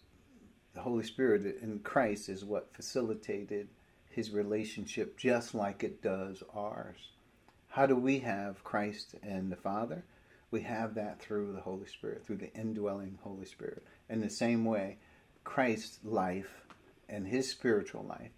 the 0.73 0.81
Holy 0.81 1.03
Spirit 1.03 1.59
in 1.61 1.79
Christ 1.79 2.27
is 2.27 2.43
what 2.43 2.73
facilitated 2.73 3.67
his 4.13 4.31
relationship 4.31 5.17
just 5.17 5.55
like 5.55 5.83
it 5.83 6.01
does 6.01 6.43
ours. 6.53 7.11
How 7.69 7.85
do 7.85 7.95
we 7.95 8.19
have 8.19 8.63
Christ 8.63 9.15
and 9.23 9.51
the 9.51 9.55
Father? 9.55 10.03
We 10.51 10.61
have 10.61 10.93
that 10.95 11.19
through 11.19 11.53
the 11.53 11.61
Holy 11.61 11.87
Spirit, 11.87 12.23
through 12.23 12.37
the 12.37 12.53
indwelling 12.53 13.17
Holy 13.23 13.45
Spirit. 13.45 13.83
In 14.09 14.21
the 14.21 14.29
same 14.29 14.65
way, 14.65 14.97
Christ's 15.43 15.99
life 16.03 16.61
and 17.09 17.27
his 17.27 17.49
spiritual 17.49 18.03
life 18.03 18.31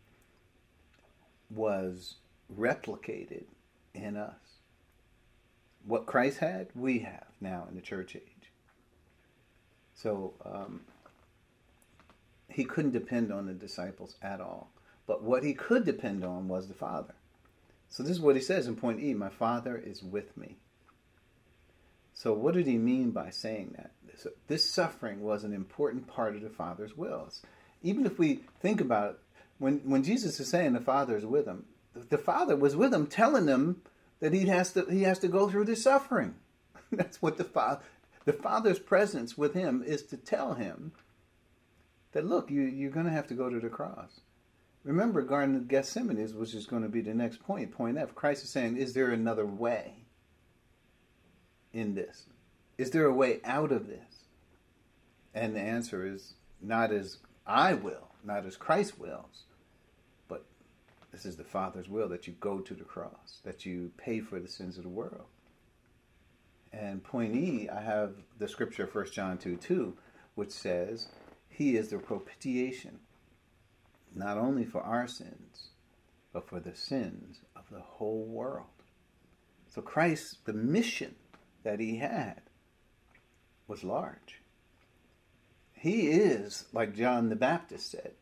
was 1.49 2.15
replicated 2.53 3.43
in 3.93 4.15
us. 4.15 4.59
What 5.86 6.05
Christ 6.05 6.39
had, 6.39 6.69
we 6.73 6.99
have 6.99 7.28
now 7.41 7.65
in 7.69 7.76
the 7.76 7.82
church 7.82 8.15
age. 8.15 8.51
So 9.93 10.34
um, 10.45 10.82
he 12.49 12.63
couldn't 12.63 12.91
depend 12.91 13.32
on 13.32 13.45
the 13.45 13.53
disciples 13.53 14.15
at 14.21 14.39
all. 14.41 14.71
But 15.08 15.24
what 15.24 15.43
he 15.43 15.53
could 15.53 15.86
depend 15.86 16.24
on 16.24 16.47
was 16.47 16.68
the 16.68 16.74
Father. 16.74 17.14
So 17.89 18.03
this 18.03 18.14
is 18.14 18.20
what 18.20 18.36
he 18.36 18.41
says 18.41 18.68
in 18.68 18.76
point 18.76 19.01
E 19.01 19.14
My 19.14 19.30
Father 19.30 19.78
is 19.78 20.03
with 20.03 20.36
me. 20.36 20.58
So 22.14 22.34
what 22.34 22.53
did 22.53 22.66
he 22.66 22.78
mean 22.78 23.12
by 23.12 23.30
saying 23.30 23.76
that? 23.78 23.91
This, 24.06 24.28
this 24.47 24.70
suffering 24.70 25.22
was 25.22 25.43
an 25.43 25.53
important 25.53 26.08
part 26.08 26.36
of 26.36 26.41
the 26.41 26.49
Father's 26.49 26.97
wills. 26.97 27.41
Even 27.84 28.06
if 28.06 28.18
we 28.18 28.41
think 28.60 28.82
about 28.82 29.12
it, 29.12 29.20
when, 29.60 29.80
when 29.80 30.03
Jesus 30.03 30.39
is 30.39 30.49
saying 30.49 30.74
the 30.74 30.80
Father 30.80 31.18
is 31.18 31.26
with 31.26 31.45
him, 31.45 31.66
the, 31.93 31.99
the 31.99 32.18
Father 32.18 32.56
was 32.56 32.76
with 32.76 32.93
him 32.93 33.08
telling 33.08 33.47
him 33.47 33.82
that 34.20 34.34
he 34.34 34.47
has 34.47 34.74
to, 34.74 34.86
he 34.89 35.03
has 35.03 35.20
to 35.20 35.28
go 35.28 35.49
through 35.49 35.66
this 35.66 35.84
suffering. 35.84 36.36
That's 36.91 37.22
what 37.22 37.38
the 37.38 37.43
father, 37.43 37.82
the 38.26 38.34
father's 38.34 38.80
presence 38.80 39.38
with 39.38 39.53
him 39.53 39.84
is 39.86 40.03
to 40.03 40.18
tell 40.18 40.53
him 40.53 40.93
that 42.14 42.26
look, 42.26 42.49
you 42.49 42.62
you're 42.62 42.91
going 42.91 43.06
to 43.06 43.12
have 43.12 43.28
to 43.28 43.34
go 43.34 43.49
to 43.49 43.60
the 43.60 43.70
cross. 43.70 44.22
Remember, 44.86 45.24
Garden 45.24 45.56
of 45.56 45.68
Gethsemane 45.68 46.20
is 46.20 46.36
which 46.36 46.54
is 46.54 46.68
going 46.68 46.84
to 46.84 46.90
be 46.90 47.02
the 47.02 47.14
next 47.14 47.42
point. 47.42 47.72
Point 47.72 47.98
F. 47.98 48.14
Christ 48.14 48.44
is 48.44 48.52
saying, 48.52 48.78
is 48.78 48.94
there 48.94 49.10
another 49.10 49.46
way 49.46 50.06
in 51.74 51.96
this? 51.96 52.28
Is 52.78 52.92
there 52.92 53.06
a 53.06 53.14
way 53.14 53.40
out 53.44 53.72
of 53.72 53.88
this? 53.88 54.26
And 55.34 55.56
the 55.56 55.62
answer 55.62 56.06
is 56.06 56.36
not 56.62 56.92
as 56.92 57.18
I 57.48 57.74
will, 57.74 58.10
not 58.24 58.46
as 58.46 58.56
Christ 58.56 59.00
wills, 59.00 59.46
but 60.28 60.46
this 61.12 61.26
is 61.26 61.36
the 61.36 61.44
Father's 61.44 61.90
will 61.90 62.08
that 62.10 62.28
you 62.28 62.34
go 62.40 62.60
to 62.60 62.74
the 62.76 62.84
cross, 62.84 63.40
that 63.44 63.66
you 63.66 63.92
pay 63.98 64.20
for 64.20 64.40
the 64.40 64.48
sins 64.48 64.78
of 64.78 64.84
the 64.84 64.90
world. 64.90 65.26
And 66.72 67.04
point 67.04 67.36
E, 67.36 67.70
I 67.70 67.82
have 67.82 68.14
the 68.38 68.48
scripture 68.48 68.88
1 68.92 69.12
John 69.12 69.40
2 69.40 69.58
2, 69.58 69.98
which 70.36 70.52
says, 70.52 71.08
He 71.50 71.76
is 71.76 71.90
the 71.90 71.98
propitiation, 71.98 73.00
not 74.16 74.38
only 74.38 74.66
for 74.66 74.82
our 74.82 75.07
sins, 75.07 75.70
but 76.34 76.47
for 76.47 76.59
the 76.59 76.76
sins 76.76 77.39
of 77.55 77.63
the 77.72 77.82
whole 77.82 78.26
world. 78.26 78.68
So 79.74 79.82
Christ, 79.82 80.45
the 80.45 80.53
mission 80.53 81.16
that 81.63 81.80
he 81.80 81.97
had 81.97 82.41
was 83.68 83.84
large. 83.84 84.41
He 85.74 86.07
is, 86.07 86.66
like 86.72 86.95
John 86.95 87.30
the 87.30 87.36
Baptist 87.36 87.91
said, 87.91 88.13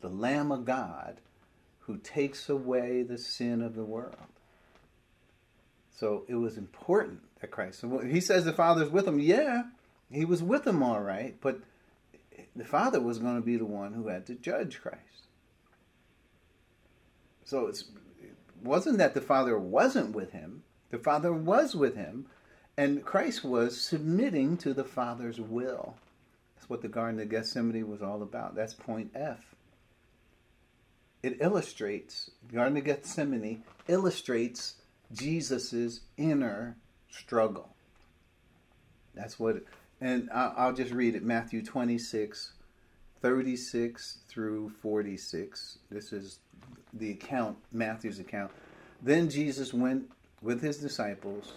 the 0.00 0.08
Lamb 0.08 0.52
of 0.52 0.64
God 0.64 1.20
who 1.80 1.98
takes 1.98 2.48
away 2.48 3.02
the 3.02 3.18
sin 3.18 3.62
of 3.62 3.74
the 3.74 3.84
world. 3.84 4.14
So 5.96 6.24
it 6.28 6.34
was 6.34 6.58
important 6.58 7.20
that 7.40 7.50
Christ. 7.50 7.80
So 7.80 7.98
he 7.98 8.20
says 8.20 8.44
the 8.44 8.52
Father's 8.52 8.90
with 8.90 9.08
him. 9.08 9.18
Yeah, 9.18 9.62
he 10.10 10.24
was 10.24 10.42
with 10.42 10.66
him 10.66 10.82
all 10.82 11.00
right, 11.00 11.36
but 11.40 11.60
the 12.54 12.64
Father 12.64 13.00
was 13.00 13.18
going 13.18 13.36
to 13.36 13.42
be 13.42 13.56
the 13.56 13.64
one 13.64 13.94
who 13.94 14.08
had 14.08 14.26
to 14.26 14.34
judge 14.34 14.80
Christ. 14.80 15.27
So 17.48 17.68
it 17.68 17.82
wasn't 18.62 18.98
that 18.98 19.14
the 19.14 19.22
Father 19.22 19.58
wasn't 19.58 20.14
with 20.14 20.32
him. 20.32 20.64
The 20.90 20.98
Father 20.98 21.32
was 21.32 21.74
with 21.74 21.96
him, 21.96 22.26
and 22.76 23.02
Christ 23.02 23.42
was 23.42 23.80
submitting 23.80 24.58
to 24.58 24.74
the 24.74 24.84
Father's 24.84 25.40
will. 25.40 25.94
That's 26.54 26.68
what 26.68 26.82
the 26.82 26.88
Garden 26.88 27.18
of 27.20 27.30
Gethsemane 27.30 27.88
was 27.88 28.02
all 28.02 28.22
about. 28.22 28.54
That's 28.54 28.74
point 28.74 29.12
F. 29.14 29.54
It 31.22 31.38
illustrates, 31.40 32.30
the 32.46 32.56
Garden 32.56 32.76
of 32.76 32.84
Gethsemane 32.84 33.62
illustrates 33.88 34.74
Jesus' 35.10 36.00
inner 36.18 36.76
struggle. 37.08 37.70
That's 39.14 39.40
what, 39.40 39.62
and 40.02 40.28
I'll 40.34 40.74
just 40.74 40.92
read 40.92 41.14
it 41.14 41.24
Matthew 41.24 41.64
26, 41.64 42.52
36 43.22 44.18
through 44.28 44.68
46. 44.82 45.78
This 45.90 46.12
is 46.12 46.40
the 46.92 47.10
account, 47.10 47.58
Matthew's 47.72 48.18
account. 48.18 48.50
Then 49.02 49.28
Jesus 49.28 49.72
went 49.72 50.10
with 50.42 50.62
his 50.62 50.78
disciples 50.78 51.52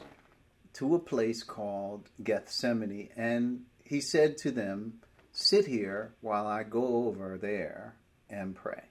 to 0.73 0.95
a 0.95 0.99
place 0.99 1.43
called 1.43 2.09
Gethsemane, 2.23 3.09
and 3.15 3.63
he 3.83 4.01
said 4.01 4.37
to 4.39 4.51
them, 4.51 4.99
Sit 5.33 5.65
here 5.65 6.13
while 6.21 6.47
I 6.47 6.63
go 6.63 7.07
over 7.07 7.37
there 7.37 7.95
and 8.29 8.55
pray. 8.55 8.83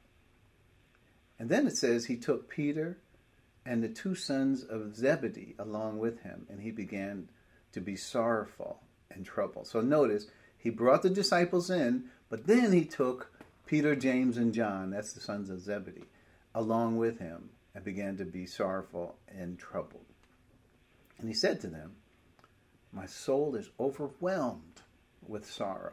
And 1.39 1.49
then 1.49 1.67
it 1.67 1.77
says 1.77 2.05
he 2.05 2.17
took 2.17 2.49
Peter 2.49 2.99
and 3.65 3.83
the 3.83 3.89
two 3.89 4.15
sons 4.15 4.63
of 4.63 4.97
Zebedee 4.97 5.55
along 5.59 5.99
with 5.99 6.23
him, 6.23 6.47
and 6.49 6.61
he 6.61 6.71
began 6.71 7.29
to 7.73 7.81
be 7.81 7.97
sorrowful 7.97 8.81
and 9.11 9.25
troubled. 9.25 9.67
So 9.67 9.81
notice, 9.81 10.27
he 10.59 10.71
brought 10.71 11.03
the 11.03 11.11
disciples 11.11 11.71
in, 11.71 12.05
but 12.29 12.47
then 12.47 12.73
he 12.73 12.85
took 12.85 13.33
Peter, 13.67 13.95
James, 13.95 14.37
and 14.37 14.53
John, 14.53 14.91
that's 14.91 15.13
the 15.13 15.21
sons 15.21 15.49
of 15.49 15.61
Zebedee, 15.61 16.05
along 16.55 16.97
with 16.97 17.19
him, 17.19 17.51
and 17.75 17.85
began 17.85 18.17
to 18.17 18.25
be 18.25 18.47
sorrowful 18.47 19.17
and 19.29 19.59
troubled. 19.59 20.05
And 21.19 21.29
he 21.29 21.35
said 21.35 21.61
to 21.61 21.69
them, 21.69 21.93
My 22.93 23.07
soul 23.07 23.55
is 23.55 23.71
overwhelmed 23.79 24.83
with 25.27 25.51
sorrow 25.51 25.93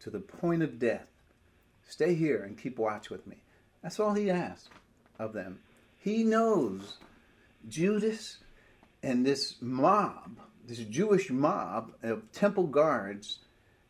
to 0.00 0.10
the 0.10 0.20
point 0.20 0.62
of 0.62 0.78
death. 0.78 1.06
Stay 1.84 2.14
here 2.14 2.42
and 2.42 2.58
keep 2.58 2.78
watch 2.78 3.10
with 3.10 3.26
me. 3.26 3.36
That's 3.82 4.00
all 4.00 4.14
he 4.14 4.30
asked 4.30 4.70
of 5.18 5.32
them. 5.32 5.60
He 5.98 6.24
knows 6.24 6.98
Judas 7.68 8.38
and 9.02 9.24
this 9.24 9.56
mob, 9.60 10.40
this 10.66 10.78
Jewish 10.78 11.30
mob 11.30 11.92
of 12.02 12.30
temple 12.32 12.66
guards, 12.66 13.40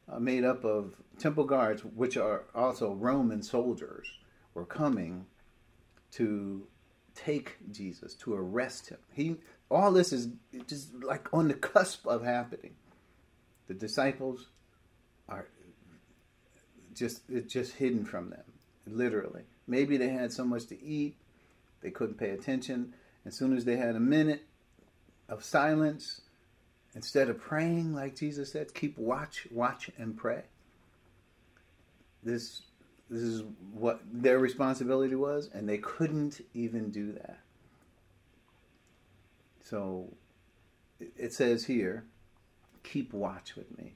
uh, 0.08 0.18
made 0.18 0.44
up 0.44 0.64
of 0.64 0.94
temple 1.18 1.44
guards, 1.44 1.84
which 1.84 2.16
are 2.16 2.44
also 2.54 2.92
Roman 2.92 3.42
soldiers, 3.42 4.06
were 4.54 4.66
coming 4.66 5.26
to 6.16 6.66
take 7.14 7.56
Jesus, 7.72 8.14
to 8.14 8.34
arrest 8.34 8.88
him. 8.88 8.98
He 9.12 9.36
all 9.70 9.92
this 9.92 10.12
is 10.12 10.28
just 10.68 10.94
like 11.02 11.28
on 11.32 11.48
the 11.48 11.54
cusp 11.54 12.06
of 12.06 12.24
happening. 12.24 12.74
The 13.66 13.74
disciples 13.74 14.46
are 15.28 15.46
just 16.94 17.22
it's 17.28 17.52
just 17.52 17.74
hidden 17.74 18.04
from 18.04 18.30
them, 18.30 18.44
literally. 18.86 19.42
Maybe 19.66 19.96
they 19.96 20.10
had 20.10 20.32
so 20.32 20.44
much 20.44 20.66
to 20.66 20.82
eat, 20.82 21.16
they 21.80 21.90
couldn't 21.90 22.18
pay 22.18 22.30
attention. 22.30 22.94
As 23.24 23.36
soon 23.36 23.56
as 23.56 23.64
they 23.64 23.76
had 23.76 23.96
a 23.96 24.00
minute 24.00 24.44
of 25.28 25.44
silence, 25.44 26.20
instead 26.94 27.28
of 27.28 27.40
praying 27.40 27.92
like 27.92 28.14
Jesus 28.14 28.52
said, 28.52 28.72
keep 28.72 28.96
watch, 28.96 29.48
watch 29.50 29.90
and 29.98 30.16
pray. 30.16 30.42
This 32.22 32.62
this 33.08 33.22
is 33.22 33.44
what 33.72 34.00
their 34.12 34.38
responsibility 34.38 35.14
was, 35.14 35.48
and 35.52 35.68
they 35.68 35.78
couldn't 35.78 36.40
even 36.54 36.90
do 36.90 37.12
that. 37.12 37.38
So 39.62 40.12
it 41.16 41.32
says 41.32 41.64
here, 41.64 42.04
keep 42.82 43.12
watch 43.12 43.56
with 43.56 43.76
me. 43.76 43.94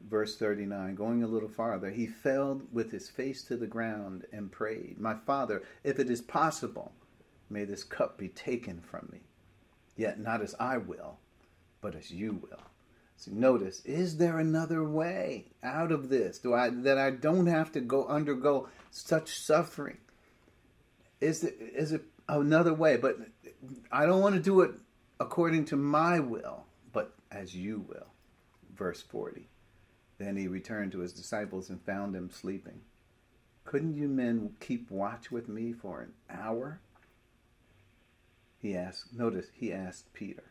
Verse 0.00 0.36
39, 0.36 0.94
going 0.94 1.22
a 1.22 1.26
little 1.26 1.48
farther, 1.48 1.90
he 1.90 2.06
fell 2.06 2.62
with 2.72 2.92
his 2.92 3.08
face 3.08 3.42
to 3.44 3.56
the 3.56 3.66
ground 3.66 4.26
and 4.32 4.52
prayed, 4.52 4.98
My 4.98 5.14
Father, 5.14 5.62
if 5.82 5.98
it 5.98 6.10
is 6.10 6.20
possible, 6.20 6.92
may 7.48 7.64
this 7.64 7.82
cup 7.82 8.18
be 8.18 8.28
taken 8.28 8.80
from 8.80 9.08
me. 9.12 9.20
Yet 9.96 10.20
not 10.20 10.42
as 10.42 10.54
I 10.60 10.76
will, 10.76 11.18
but 11.80 11.94
as 11.94 12.10
you 12.10 12.40
will. 12.42 12.62
So 13.16 13.30
notice, 13.32 13.82
is 13.84 14.18
there 14.18 14.38
another 14.38 14.84
way 14.84 15.46
out 15.62 15.90
of 15.90 16.08
this? 16.08 16.38
Do 16.38 16.54
I 16.54 16.70
that 16.70 16.98
I 16.98 17.10
don't 17.10 17.46
have 17.46 17.72
to 17.72 17.80
go 17.80 18.06
undergo 18.06 18.68
such 18.90 19.38
suffering? 19.38 19.98
Is 21.20 21.42
it 21.42 21.56
is 21.60 21.92
it 21.92 22.04
another 22.28 22.74
way? 22.74 22.96
But 22.96 23.16
I 23.90 24.06
don't 24.06 24.20
want 24.20 24.34
to 24.34 24.40
do 24.40 24.60
it 24.60 24.72
according 25.18 25.64
to 25.66 25.76
my 25.76 26.20
will, 26.20 26.64
but 26.92 27.14
as 27.30 27.54
you 27.54 27.84
will. 27.88 28.08
Verse 28.76 29.00
40. 29.00 29.48
Then 30.18 30.36
he 30.36 30.48
returned 30.48 30.92
to 30.92 31.00
his 31.00 31.12
disciples 31.12 31.70
and 31.70 31.80
found 31.82 32.14
them 32.14 32.30
sleeping. 32.30 32.80
Couldn't 33.64 33.96
you 33.96 34.08
men 34.08 34.54
keep 34.60 34.90
watch 34.90 35.30
with 35.30 35.48
me 35.48 35.72
for 35.72 36.00
an 36.00 36.12
hour? 36.30 36.80
He 38.60 38.76
asked, 38.76 39.12
notice 39.12 39.46
he 39.52 39.72
asked 39.72 40.12
Peter. 40.12 40.44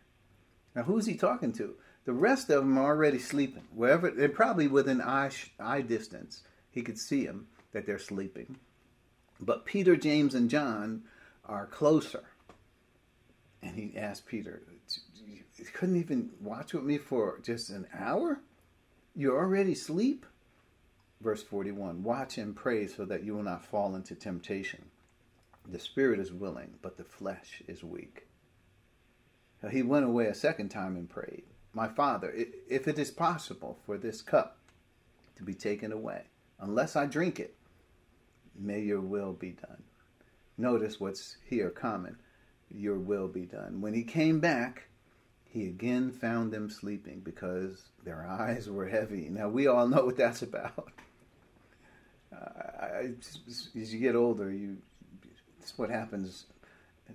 Now 0.76 0.84
who's 0.84 1.06
he 1.06 1.16
talking 1.16 1.54
to? 1.54 1.76
The 2.04 2.14
rest 2.14 2.50
of 2.50 2.64
them 2.64 2.78
are 2.78 2.86
already 2.86 3.20
sleeping. 3.20 3.64
Wherever 3.74 4.12
they're 4.12 4.30
probably 4.30 4.68
within 4.68 5.02
eye, 5.02 5.32
eye 5.60 5.82
distance. 5.82 6.44
He 6.70 6.82
could 6.82 7.00
see 7.00 7.26
them 7.26 7.48
that 7.72 7.86
they're 7.86 7.98
sleeping. 7.98 8.58
But 9.40 9.66
Peter, 9.66 9.96
James, 9.96 10.36
and 10.36 10.50
John 10.50 11.04
are 11.46 11.66
closer. 11.66 12.24
And 13.62 13.76
he 13.76 13.98
asked 13.98 14.28
Peter, 14.28 14.62
You 15.58 15.66
couldn't 15.74 16.00
even 16.00 16.32
watch 16.42 16.74
with 16.74 16.84
me 16.84 16.98
for 16.98 17.40
just 17.42 17.70
an 17.70 17.88
hour? 17.94 18.40
You're 19.16 19.38
already 19.38 19.74
sleep? 19.74 20.26
Verse 21.22 21.42
41 21.42 22.04
Watch 22.04 22.38
and 22.38 22.56
pray 22.56 22.88
so 22.88 23.06
that 23.06 23.24
you 23.24 23.34
will 23.34 23.44
not 23.44 23.66
fall 23.66 23.96
into 23.96 24.14
temptation. 24.14 24.86
The 25.68 25.80
spirit 25.80 26.20
is 26.20 26.32
willing, 26.32 26.76
but 26.82 26.98
the 26.98 27.04
flesh 27.04 27.64
is 27.68 27.84
weak. 27.84 28.25
He 29.72 29.82
went 29.82 30.06
away 30.06 30.28
a 30.28 30.36
second 30.36 30.70
time 30.70 30.96
and 30.96 31.10
prayed, 31.10 31.44
My 31.74 31.88
Father, 31.88 32.34
if 32.70 32.88
it 32.88 33.00
is 33.00 33.12
possible 33.12 33.80
for 33.86 33.98
this 33.98 34.22
cup 34.22 34.58
to 35.38 35.44
be 35.44 35.54
taken 35.54 35.92
away, 35.92 36.24
unless 36.60 36.96
I 36.96 37.06
drink 37.06 37.40
it, 37.40 37.56
may 38.58 38.82
your 38.82 39.02
will 39.02 39.34
be 39.34 39.52
done. 39.52 39.84
Notice 40.58 41.00
what's 41.00 41.38
here 41.46 41.70
common 41.70 42.18
your 42.72 42.98
will 42.98 43.28
be 43.28 43.46
done. 43.46 43.82
When 43.82 43.94
he 43.94 44.04
came 44.04 44.40
back, 44.40 44.88
he 45.46 45.68
again 45.68 46.12
found 46.12 46.52
them 46.52 46.70
sleeping 46.70 47.22
because 47.22 47.84
their 48.04 48.26
eyes 48.26 48.70
were 48.70 48.88
heavy. 48.88 49.30
Now, 49.30 49.50
we 49.50 49.68
all 49.68 49.88
know 49.88 50.06
what 50.06 50.18
that's 50.18 50.42
about. 50.42 50.92
Uh, 52.36 53.14
as 53.78 53.94
you 53.94 53.98
get 53.98 54.14
older, 54.14 54.52
you 54.52 54.76
that's 55.58 55.78
what 55.78 55.90
happens, 55.90 56.48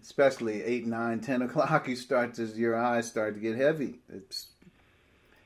especially 0.00 0.62
8, 0.62 0.86
9, 0.86 1.20
10 1.20 1.42
o'clock, 1.42 1.88
you 1.88 1.96
start 1.96 2.34
to, 2.34 2.44
your 2.46 2.76
eyes 2.76 3.08
start 3.08 3.34
to 3.34 3.40
get 3.40 3.56
heavy. 3.56 4.00
It's, 4.08 4.48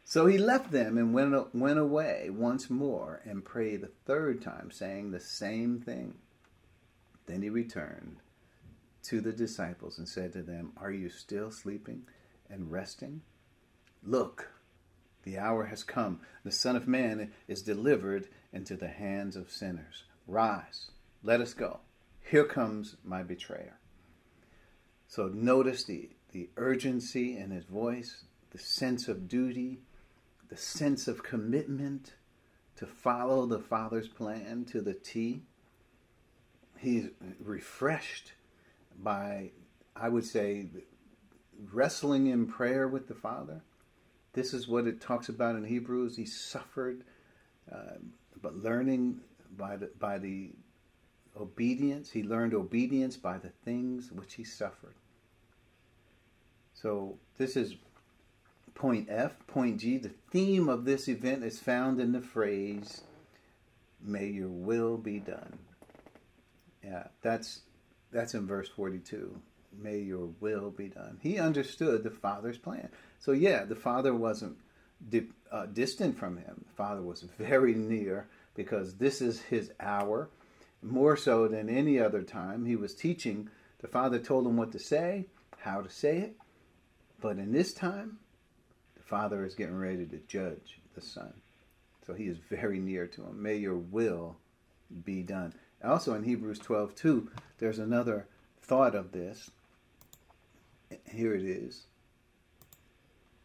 so 0.05 0.27
he 0.27 0.39
left 0.39 0.71
them 0.71 0.99
and 0.99 1.15
went, 1.15 1.55
went 1.55 1.79
away 1.79 2.29
once 2.31 2.69
more 2.69 3.23
and 3.25 3.45
prayed 3.45 3.81
the 3.81 3.91
third 4.05 4.43
time, 4.43 4.71
saying 4.71 5.11
the 5.11 5.21
same 5.21 5.81
thing. 5.81 6.17
Then 7.27 7.43
he 7.43 7.49
returned 7.49 8.17
to 9.05 9.21
the 9.21 9.33
disciples 9.33 9.99
and 9.99 10.09
said 10.09 10.33
to 10.35 10.43
them, 10.43 10.73
Are 10.77 10.91
you 10.91 11.09
still 11.09 11.51
sleeping 11.51 12.03
and 12.51 12.71
resting? 12.71 13.23
Look, 14.03 14.51
the 15.23 15.39
hour 15.39 15.65
has 15.65 15.83
come. 15.83 16.21
The 16.45 16.53
Son 16.53 16.77
of 16.77 16.87
Man 16.87 17.33
is 17.49 17.63
delivered 17.63 18.29
into 18.53 18.77
the 18.77 18.89
hands 18.89 19.37
of 19.37 19.51
sinners. 19.51 20.05
Rise, 20.27 20.91
let 21.23 21.41
us 21.41 21.55
go. 21.55 21.81
here 22.31 22.45
comes 22.45 22.97
my 23.05 23.23
betrayer. 23.23 23.79
So 25.15 25.31
notice 25.33 25.85
the, 25.85 26.09
the 26.33 26.49
urgency 26.57 27.37
in 27.37 27.53
his 27.53 27.67
voice, 27.67 28.25
the 28.51 28.59
sense 28.59 29.07
of 29.07 29.29
duty, 29.29 29.79
the 30.49 30.57
sense 30.57 31.07
of 31.07 31.23
commitment 31.23 32.15
to 32.79 32.87
follow 32.87 33.47
the 33.47 33.61
Father's 33.61 34.09
plan 34.09 34.67
to 34.73 34.81
the 34.81 34.95
T. 34.95 35.43
He's 36.81 37.11
refreshed 37.39 38.33
by, 39.01 39.53
I 39.95 40.09
would 40.09 40.25
say, 40.25 40.67
wrestling 41.73 42.27
in 42.27 42.49
prayer 42.49 42.89
with 42.89 43.07
the 43.07 43.15
Father. 43.15 43.61
This 44.33 44.53
is 44.53 44.67
what 44.67 44.89
it 44.89 45.01
talks 45.01 45.29
about 45.29 45.55
in 45.55 45.65
Hebrews. 45.65 46.17
He 46.17 46.27
suffered, 46.27 47.05
uh, 47.73 47.99
but 48.43 48.57
learning 48.57 49.21
by 49.57 49.77
the, 49.77 49.93
by 49.97 50.19
the 50.19 50.51
obedience, 51.41 52.11
he 52.11 52.25
learned 52.25 52.53
obedience 52.53 53.17
by 53.17 53.39
the 53.39 53.51
things 53.65 54.11
which 54.11 54.35
he 54.35 54.43
suffered. 54.43 54.97
So 56.85 57.17
this 57.39 57.57
is 57.57 57.77
point 58.75 59.09
F. 59.11 59.33
Point 59.47 59.81
G, 59.81 59.97
the 59.97 60.11
theme 60.31 60.69
of 60.69 60.85
this 60.85 61.09
event 61.09 61.43
is 61.43 61.59
found 61.59 61.99
in 61.99 62.13
the 62.13 62.21
phrase, 62.21 63.05
May 64.03 64.27
your 64.27 64.51
will 64.51 64.99
be 64.99 65.19
done. 65.19 65.61
Yeah, 66.85 67.05
that's 67.23 67.63
that's 68.13 68.35
in 68.35 68.47
verse 68.47 68.69
42. 68.69 69.35
May 69.81 70.01
your 70.01 70.29
will 70.41 70.71
be 70.71 70.89
done. 70.89 71.17
He 71.23 71.39
understood 71.39 72.05
the 72.05 72.11
Father's 72.11 72.59
plan. 72.59 72.91
So, 73.19 73.33
yeah, 73.33 73.65
the 73.65 73.75
Father 73.75 74.15
wasn't 74.15 74.59
di- 75.09 75.31
uh, 75.51 75.65
distant 75.65 76.19
from 76.19 76.37
him. 76.37 76.67
The 76.69 76.77
Father 76.77 77.01
was 77.01 77.23
very 77.39 77.75
near 77.75 78.29
because 78.55 78.97
this 78.97 79.23
is 79.23 79.41
his 79.41 79.73
hour. 79.81 80.29
More 80.83 81.17
so 81.17 81.49
than 81.49 81.71
any 81.71 81.99
other 81.99 82.23
time, 82.23 82.67
he 82.67 82.77
was 82.77 82.95
teaching. 82.95 83.49
The 83.79 83.89
Father 83.89 84.19
told 84.19 84.47
him 84.47 84.59
what 84.59 84.71
to 84.73 84.79
say, 84.79 85.25
how 85.61 85.81
to 85.81 85.89
say 85.89 86.19
it. 86.19 86.37
But 87.21 87.39
in 87.39 87.53
this 87.53 87.73
time, 87.73 88.19
the 88.97 89.03
Father 89.03 89.45
is 89.45 89.55
getting 89.55 89.79
ready 89.79 90.07
to 90.07 90.19
judge 90.29 90.81
the 90.95 91.01
Son. 91.01 91.33
So 92.07 92.15
he 92.15 92.25
is 92.25 92.39
very 92.51 92.79
near 92.79 93.07
to 93.07 93.23
him. 93.23 93.43
May 93.43 93.57
your 93.57 93.77
will 93.77 94.37
be 95.05 95.23
done. 95.23 95.55
Also 95.83 96.15
in 96.15 96.25
Hebrews 96.25 96.59
12, 96.59 96.95
2, 96.95 97.31
there's 97.59 97.79
another 97.79 98.27
thought 98.61 98.95
of 98.95 99.13
this. 99.13 99.51
Here 101.11 101.35
it 101.35 101.45
is. 101.45 101.87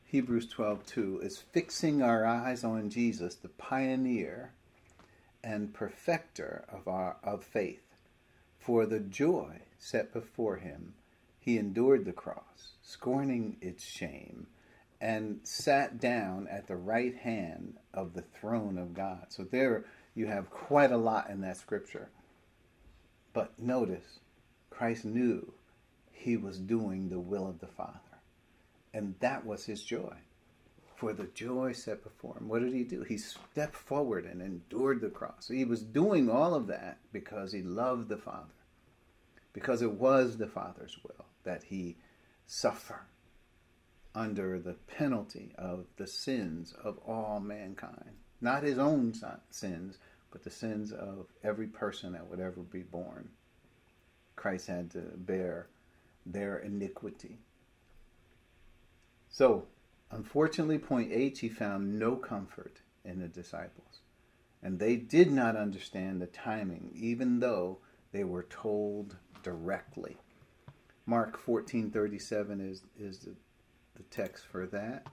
Hebrews 0.06 0.48
12, 0.48 0.86
2 0.86 1.20
is 1.22 1.38
fixing 1.38 2.02
our 2.02 2.26
eyes 2.26 2.64
on 2.64 2.90
Jesus, 2.90 3.36
the 3.36 3.50
pioneer 3.50 4.54
and 5.44 5.74
perfecter 5.74 6.66
of 6.68 6.88
our 6.88 7.18
of 7.24 7.44
faith. 7.44 7.84
For 8.58 8.86
the 8.86 9.00
joy 9.00 9.62
set 9.78 10.12
before 10.12 10.58
him, 10.58 10.96
he 11.50 11.58
endured 11.58 12.06
the 12.06 12.14
cross, 12.14 12.76
scorning 12.84 13.58
its 13.60 13.84
shame, 13.84 14.46
and 15.02 15.40
sat 15.42 16.00
down 16.00 16.48
at 16.48 16.68
the 16.68 16.76
right 16.76 17.16
hand 17.16 17.74
of 17.92 18.14
the 18.14 18.22
throne 18.22 18.78
of 18.78 18.94
God. 18.94 19.26
So 19.30 19.44
there 19.44 19.86
you 20.14 20.28
have 20.28 20.52
quite 20.52 20.92
a 20.92 20.98
lot 20.98 21.28
in 21.32 21.42
that 21.42 21.58
scripture. 21.58 22.10
But 23.34 23.58
notice, 23.58 24.20
Christ 24.70 25.06
knew 25.06 25.52
he 26.12 26.38
was 26.38 26.60
doing 26.60 27.10
the 27.10 27.20
will 27.20 27.48
of 27.48 27.60
the 27.60 27.68
Father. 27.68 28.00
And 28.94 29.16
that 29.20 29.44
was 29.44 29.66
his 29.66 29.84
joy. 29.84 30.18
For 30.98 31.14
the 31.14 31.30
joy 31.34 31.72
set 31.72 32.04
before 32.04 32.38
him. 32.38 32.48
What 32.48 32.62
did 32.62 32.74
he 32.74 32.84
do? 32.84 33.02
He 33.02 33.18
stepped 33.18 33.76
forward 33.76 34.26
and 34.26 34.40
endured 34.40 35.02
the 35.02 35.10
cross. 35.10 35.48
He 35.48 35.66
was 35.66 35.82
doing 35.82 36.30
all 36.30 36.54
of 36.54 36.68
that 36.68 37.00
because 37.12 37.52
he 37.52 37.64
loved 37.64 38.08
the 38.08 38.18
Father. 38.18 38.54
Because 39.52 39.82
it 39.82 39.94
was 39.94 40.38
the 40.38 40.46
Father's 40.46 40.96
will 41.04 41.26
that 41.44 41.64
he 41.64 41.98
suffer 42.46 43.02
under 44.16 44.60
the 44.60 44.74
penalty 44.74 45.54
of 45.58 45.86
the 45.98 46.08
sins 46.08 46.74
of 46.84 46.98
all 47.08 47.40
mankind. 47.40 48.18
Not 48.42 48.64
his 48.64 48.78
own 48.78 49.14
sins, 49.50 49.98
but 50.32 50.44
the 50.44 50.50
sins 50.50 50.92
of 50.92 51.28
every 51.44 51.68
person 51.68 52.14
that 52.14 52.28
would 52.28 52.40
ever 52.40 52.62
be 52.62 52.82
born. 52.82 53.30
Christ 54.36 54.68
had 54.68 54.92
to 54.92 55.00
bear 55.00 55.68
their 56.26 56.58
iniquity. 56.58 57.40
So, 59.30 59.68
unfortunately, 60.12 60.80
point 60.80 61.12
H, 61.12 61.40
he 61.40 61.50
found 61.50 62.00
no 62.00 62.16
comfort 62.16 62.82
in 63.04 63.20
the 63.20 63.28
disciples. 63.28 64.00
And 64.62 64.80
they 64.80 64.96
did 64.96 65.32
not 65.32 65.56
understand 65.56 66.22
the 66.22 66.28
timing, 66.28 66.92
even 66.96 67.40
though 67.40 67.80
they 68.12 68.24
were 68.24 68.44
told 68.44 69.18
directly. 69.44 70.18
Mark 71.10 71.44
14:37 71.44 72.62
is 72.62 72.84
is 73.00 73.18
the, 73.20 73.34
the 73.96 74.04
text 74.12 74.46
for 74.46 74.68
that. 74.68 75.08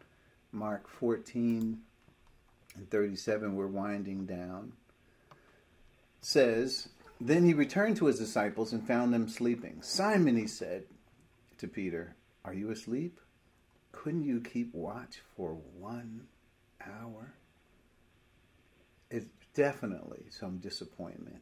Mark 0.53 0.89
14 0.89 1.81
and 2.77 2.91
37 2.91 3.57
we're 3.57 3.67
winding 3.67 4.27
down. 4.27 4.75
Says, 6.21 6.91
then 7.19 7.47
he 7.47 7.55
returned 7.55 7.97
to 7.97 8.07
his 8.07 8.19
disciples 8.19 8.75
and 8.75 8.87
found 8.87 9.15
them 9.15 9.27
sleeping. 9.27 9.81
Simon, 9.81 10.37
he 10.37 10.47
said 10.47 10.85
to 11.57 11.67
Peter, 11.67 12.15
Are 12.45 12.53
you 12.53 12.71
asleep? 12.71 13.19
Couldn't 13.93 14.25
you 14.25 14.41
keep 14.41 14.75
watch 14.75 15.23
for 15.35 15.57
one 15.79 16.27
hour? 16.85 17.33
It's 19.11 19.27
definitely 19.55 20.27
some 20.29 20.59
disappointment 20.59 21.41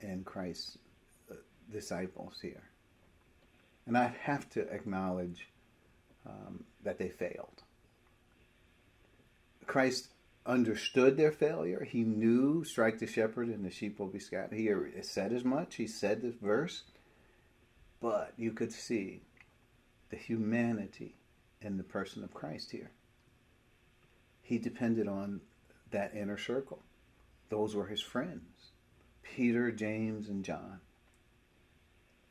in 0.00 0.22
Christ's 0.22 0.78
uh, 1.28 1.34
disciples 1.72 2.38
here. 2.40 2.70
And 3.86 3.96
I 3.98 4.14
have 4.22 4.48
to 4.50 4.62
acknowledge 4.72 5.48
um, 6.26 6.64
that 6.82 6.98
they 6.98 7.08
failed. 7.08 7.62
Christ 9.66 10.08
understood 10.46 11.16
their 11.16 11.32
failure. 11.32 11.84
He 11.84 12.02
knew, 12.02 12.64
strike 12.64 12.98
the 12.98 13.06
shepherd 13.06 13.48
and 13.48 13.64
the 13.64 13.70
sheep 13.70 13.98
will 13.98 14.06
be 14.06 14.18
scattered. 14.18 14.58
He 14.58 14.70
said 15.02 15.32
as 15.32 15.44
much. 15.44 15.76
He 15.76 15.86
said 15.86 16.22
this 16.22 16.34
verse. 16.34 16.82
But 18.00 18.34
you 18.36 18.52
could 18.52 18.72
see 18.72 19.22
the 20.10 20.16
humanity 20.16 21.16
in 21.62 21.78
the 21.78 21.82
person 21.82 22.22
of 22.22 22.34
Christ 22.34 22.70
here. 22.70 22.90
He 24.42 24.58
depended 24.58 25.08
on 25.08 25.40
that 25.90 26.14
inner 26.14 26.36
circle. 26.36 26.82
Those 27.48 27.74
were 27.74 27.86
his 27.86 28.02
friends 28.02 28.72
Peter, 29.22 29.72
James, 29.72 30.28
and 30.28 30.44
John. 30.44 30.80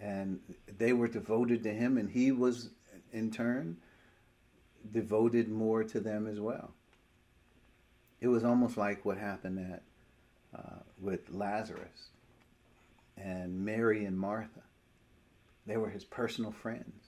And 0.04 0.40
they 0.78 0.92
were 0.92 1.08
devoted 1.08 1.64
to 1.64 1.74
him, 1.74 1.98
and 1.98 2.10
he 2.10 2.32
was, 2.34 2.70
in 3.14 3.32
turn, 3.32 3.78
devoted 4.92 5.48
more 5.48 5.84
to 5.86 6.02
them 6.02 6.28
as 6.28 6.40
well 6.40 6.74
it 8.24 8.30
was 8.30 8.46
almost 8.46 8.78
like 8.78 9.04
what 9.04 9.18
happened 9.18 9.60
at 9.60 9.84
uh, 10.58 10.80
with 11.00 11.30
Lazarus 11.30 12.08
and 13.18 13.66
Mary 13.66 14.06
and 14.06 14.18
Martha. 14.18 14.62
They 15.68 15.76
were 15.76 15.90
his 15.90 16.06
personal 16.06 16.52
friends. 16.52 17.04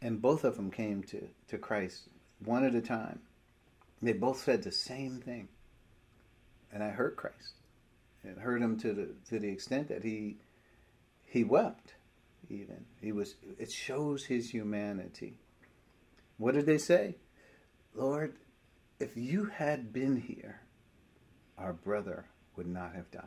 And 0.00 0.22
both 0.22 0.42
of 0.44 0.56
them 0.56 0.70
came 0.70 1.02
to, 1.04 1.28
to 1.48 1.58
Christ 1.58 2.08
one 2.42 2.64
at 2.64 2.74
a 2.74 2.80
time. 2.80 3.20
They 4.00 4.14
both 4.14 4.42
said 4.42 4.62
the 4.62 4.72
same 4.72 5.20
thing. 5.20 5.48
And 6.72 6.82
I 6.82 6.88
hurt 6.88 7.16
Christ. 7.16 7.52
It 8.24 8.38
hurt 8.38 8.62
him 8.62 8.78
to 8.78 8.94
the 8.94 9.08
to 9.28 9.38
the 9.38 9.48
extent 9.48 9.88
that 9.88 10.02
he 10.02 10.36
he 11.26 11.44
wept 11.44 11.94
even. 12.48 12.84
He 13.00 13.12
was 13.12 13.34
it 13.58 13.70
shows 13.70 14.24
his 14.24 14.50
humanity. 14.50 15.38
What 16.38 16.54
did 16.54 16.66
they 16.66 16.78
say? 16.78 17.16
Lord, 17.94 18.36
if 19.00 19.16
you 19.16 19.46
had 19.46 19.92
been 19.92 20.16
here, 20.16 20.60
our 21.58 21.72
brother 21.72 22.26
would 22.56 22.66
not 22.66 22.94
have 22.94 23.10
died. 23.10 23.22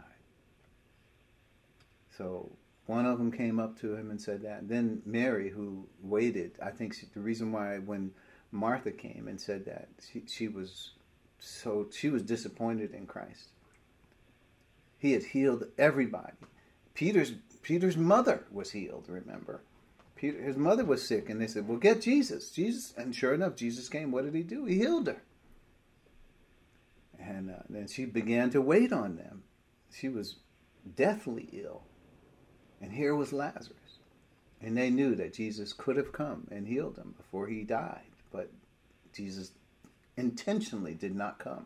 So 2.18 2.52
one 2.86 3.06
of 3.06 3.18
them 3.18 3.32
came 3.32 3.60
up 3.60 3.80
to 3.82 3.96
him 3.96 4.10
and 4.10 4.20
said 4.20 4.42
that. 4.44 4.68
Then 4.68 5.02
Mary, 5.06 5.50
who 5.50 5.88
waited, 6.02 6.54
I 6.62 6.72
think 6.72 6.94
she, 6.96 7.08
the 7.14 7.20
reason 7.20 7.52
why 7.52 7.78
when 7.78 8.12
Martha 8.52 8.92
came 8.92 9.28
and 9.28 9.40
said 9.40 9.66
that, 9.66 9.90
she, 10.12 10.24
she 10.28 10.48
was 10.48 10.92
so 11.40 11.88
she 11.92 12.10
was 12.10 12.24
disappointed 12.24 12.94
in 12.94 13.06
Christ. 13.06 13.50
He 14.98 15.14
had 15.14 15.24
healed 15.24 15.66
everybody. 15.78 16.34
Peter's 16.94 17.34
Peter's 17.62 17.98
mother 17.98 18.46
was 18.52 18.72
healed. 18.72 19.06
Remember, 19.08 19.62
Peter 20.16 20.42
his 20.42 20.58
mother 20.58 20.86
was 20.86 21.08
sick, 21.08 21.30
and 21.30 21.42
they 21.42 21.48
said, 21.48 21.68
"Well, 21.68 21.78
get 21.78 22.02
Jesus." 22.02 22.52
Jesus, 22.52 22.94
and 22.98 23.16
sure 23.16 23.34
enough, 23.34 23.56
Jesus 23.56 23.90
came. 23.90 24.12
What 24.12 24.26
did 24.26 24.36
he 24.36 24.44
do? 24.44 24.66
He 24.66 24.78
healed 24.78 25.08
her. 25.08 25.22
And 27.20 27.52
uh, 27.52 27.64
then 27.70 27.88
she 27.88 28.06
began 28.06 28.50
to 28.52 28.62
wait 28.62 28.94
on 28.94 29.18
them. 29.18 29.44
She 29.94 30.10
was 30.10 30.38
deathly 30.96 31.50
ill. 31.52 31.84
And 32.82 32.94
here 32.94 33.16
was 33.16 33.34
Lazarus. 33.34 33.76
And 34.62 34.78
they 34.78 34.90
knew 34.90 35.16
that 35.16 35.34
Jesus 35.34 35.74
could 35.74 35.98
have 35.98 36.12
come 36.12 36.48
and 36.52 36.68
healed 36.68 36.98
him 36.98 37.14
before 37.18 37.48
he 37.48 37.64
died. 37.64 38.02
But 38.32 38.50
Jesus 39.14 39.52
intentionally 40.18 40.94
did 40.94 41.16
not 41.16 41.40
come. 41.40 41.66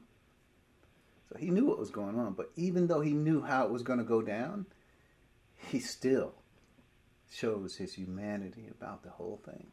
So 1.30 1.38
he 1.38 1.50
knew 1.50 1.66
what 1.66 1.80
was 1.80 1.90
going 1.92 2.20
on. 2.20 2.34
But 2.34 2.52
even 2.56 2.88
though 2.88 3.02
he 3.02 3.14
knew 3.14 3.42
how 3.42 3.66
it 3.66 3.72
was 3.72 3.84
going 3.84 4.00
to 4.00 4.06
go 4.06 4.22
down, 4.22 4.66
he 5.70 5.80
still 5.80 6.34
shows 7.32 7.76
his 7.76 7.94
humanity 7.94 8.68
about 8.70 9.04
the 9.04 9.10
whole 9.10 9.42
thing. 9.46 9.68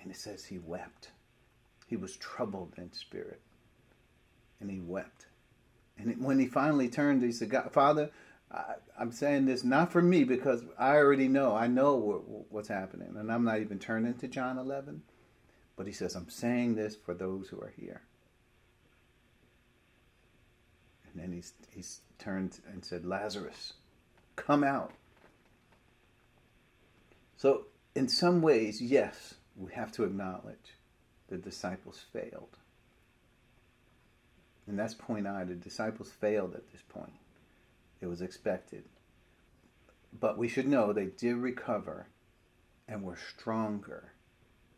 And 0.00 0.10
it 0.10 0.16
says 0.16 0.44
he 0.44 0.58
wept. 0.58 1.10
He 1.86 1.96
was 1.96 2.16
troubled 2.16 2.74
in 2.76 2.92
spirit. 2.92 3.40
And 4.60 4.70
he 4.70 4.80
wept. 4.80 5.26
And 5.96 6.22
when 6.24 6.38
he 6.38 6.46
finally 6.46 6.88
turned, 6.88 7.22
he 7.22 7.32
said, 7.32 7.50
God, 7.50 7.72
Father, 7.72 8.10
I, 8.50 8.74
am 9.00 9.12
saying 9.12 9.46
this 9.46 9.64
not 9.64 9.92
for 9.92 10.02
me 10.02 10.24
because 10.24 10.62
I 10.78 10.96
already 10.96 11.28
know. 11.28 11.54
I 11.54 11.66
know 11.66 11.96
what, 11.96 12.52
what's 12.52 12.68
happening. 12.68 13.14
And 13.16 13.32
I'm 13.32 13.44
not 13.44 13.60
even 13.60 13.78
turning 13.78 14.14
to 14.14 14.28
John 14.28 14.58
11. 14.58 15.02
But 15.76 15.86
he 15.86 15.92
says, 15.92 16.14
I'm 16.14 16.28
saying 16.28 16.74
this 16.74 16.96
for 16.96 17.14
those 17.14 17.48
who 17.48 17.60
are 17.60 17.72
here. 17.76 18.02
And 21.12 21.22
then 21.22 21.32
he's, 21.32 21.52
he's 21.70 22.00
turned 22.18 22.58
and 22.70 22.84
said, 22.84 23.06
Lazarus, 23.06 23.74
come 24.38 24.64
out. 24.64 24.92
So, 27.36 27.66
in 27.94 28.08
some 28.08 28.42
ways, 28.42 28.80
yes, 28.80 29.34
we 29.56 29.72
have 29.72 29.92
to 29.92 30.04
acknowledge 30.04 30.76
the 31.28 31.36
disciples 31.36 32.04
failed. 32.12 32.56
And 34.66 34.78
that's 34.78 34.94
point 34.94 35.26
I. 35.26 35.44
The 35.44 35.54
disciples 35.54 36.10
failed 36.10 36.54
at 36.54 36.70
this 36.70 36.82
point. 36.88 37.12
It 38.00 38.06
was 38.06 38.22
expected. 38.22 38.84
But 40.18 40.38
we 40.38 40.48
should 40.48 40.68
know 40.68 40.92
they 40.92 41.06
did 41.06 41.36
recover 41.36 42.06
and 42.86 43.02
were 43.02 43.18
stronger 43.34 44.12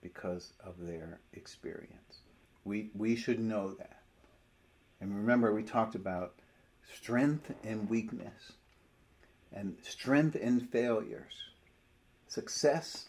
because 0.03 0.53
of 0.65 0.75
their 0.81 1.21
experience. 1.33 2.21
We, 2.65 2.91
we 2.95 3.17
should 3.17 3.41
know 3.41 3.75
that. 3.75 4.01
And 5.01 5.17
remember, 5.17 5.53
we 5.53 5.63
talked 5.63 5.95
about 5.95 6.35
strength 6.95 7.53
and 7.65 7.89
weakness, 7.89 8.53
and 9.53 9.77
strength 9.83 10.37
in 10.37 10.61
failures, 10.61 11.35
success 12.29 13.07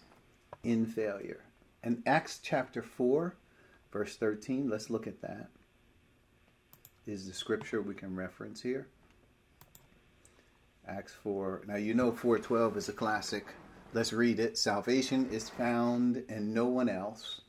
in 0.64 0.86
failure. 0.86 1.44
And 1.84 2.04
Acts 2.06 2.40
chapter 2.42 2.82
4, 2.82 3.36
verse 3.92 4.16
13, 4.16 4.70
let's 4.70 4.90
look 4.90 5.08
at 5.08 5.22
that. 5.22 5.50
Is 7.08 7.28
the 7.28 7.34
scripture 7.34 7.82
we 7.82 7.96
can 7.96 8.16
reference 8.16 8.62
here. 8.62 8.88
Acts 10.88 11.14
4. 11.24 11.64
Now 11.68 11.76
you 11.76 11.94
know 11.94 12.12
412 12.12 12.78
is 12.78 12.90
a 12.90 12.94
classic. 12.94 13.48
Let's 13.94 14.14
read 14.14 14.40
it. 14.40 14.58
Salvation 14.58 15.28
is 15.32 15.50
found 15.50 16.24
in 16.30 16.54
no 16.54 16.66
one 16.66 16.90
else, 16.90 17.42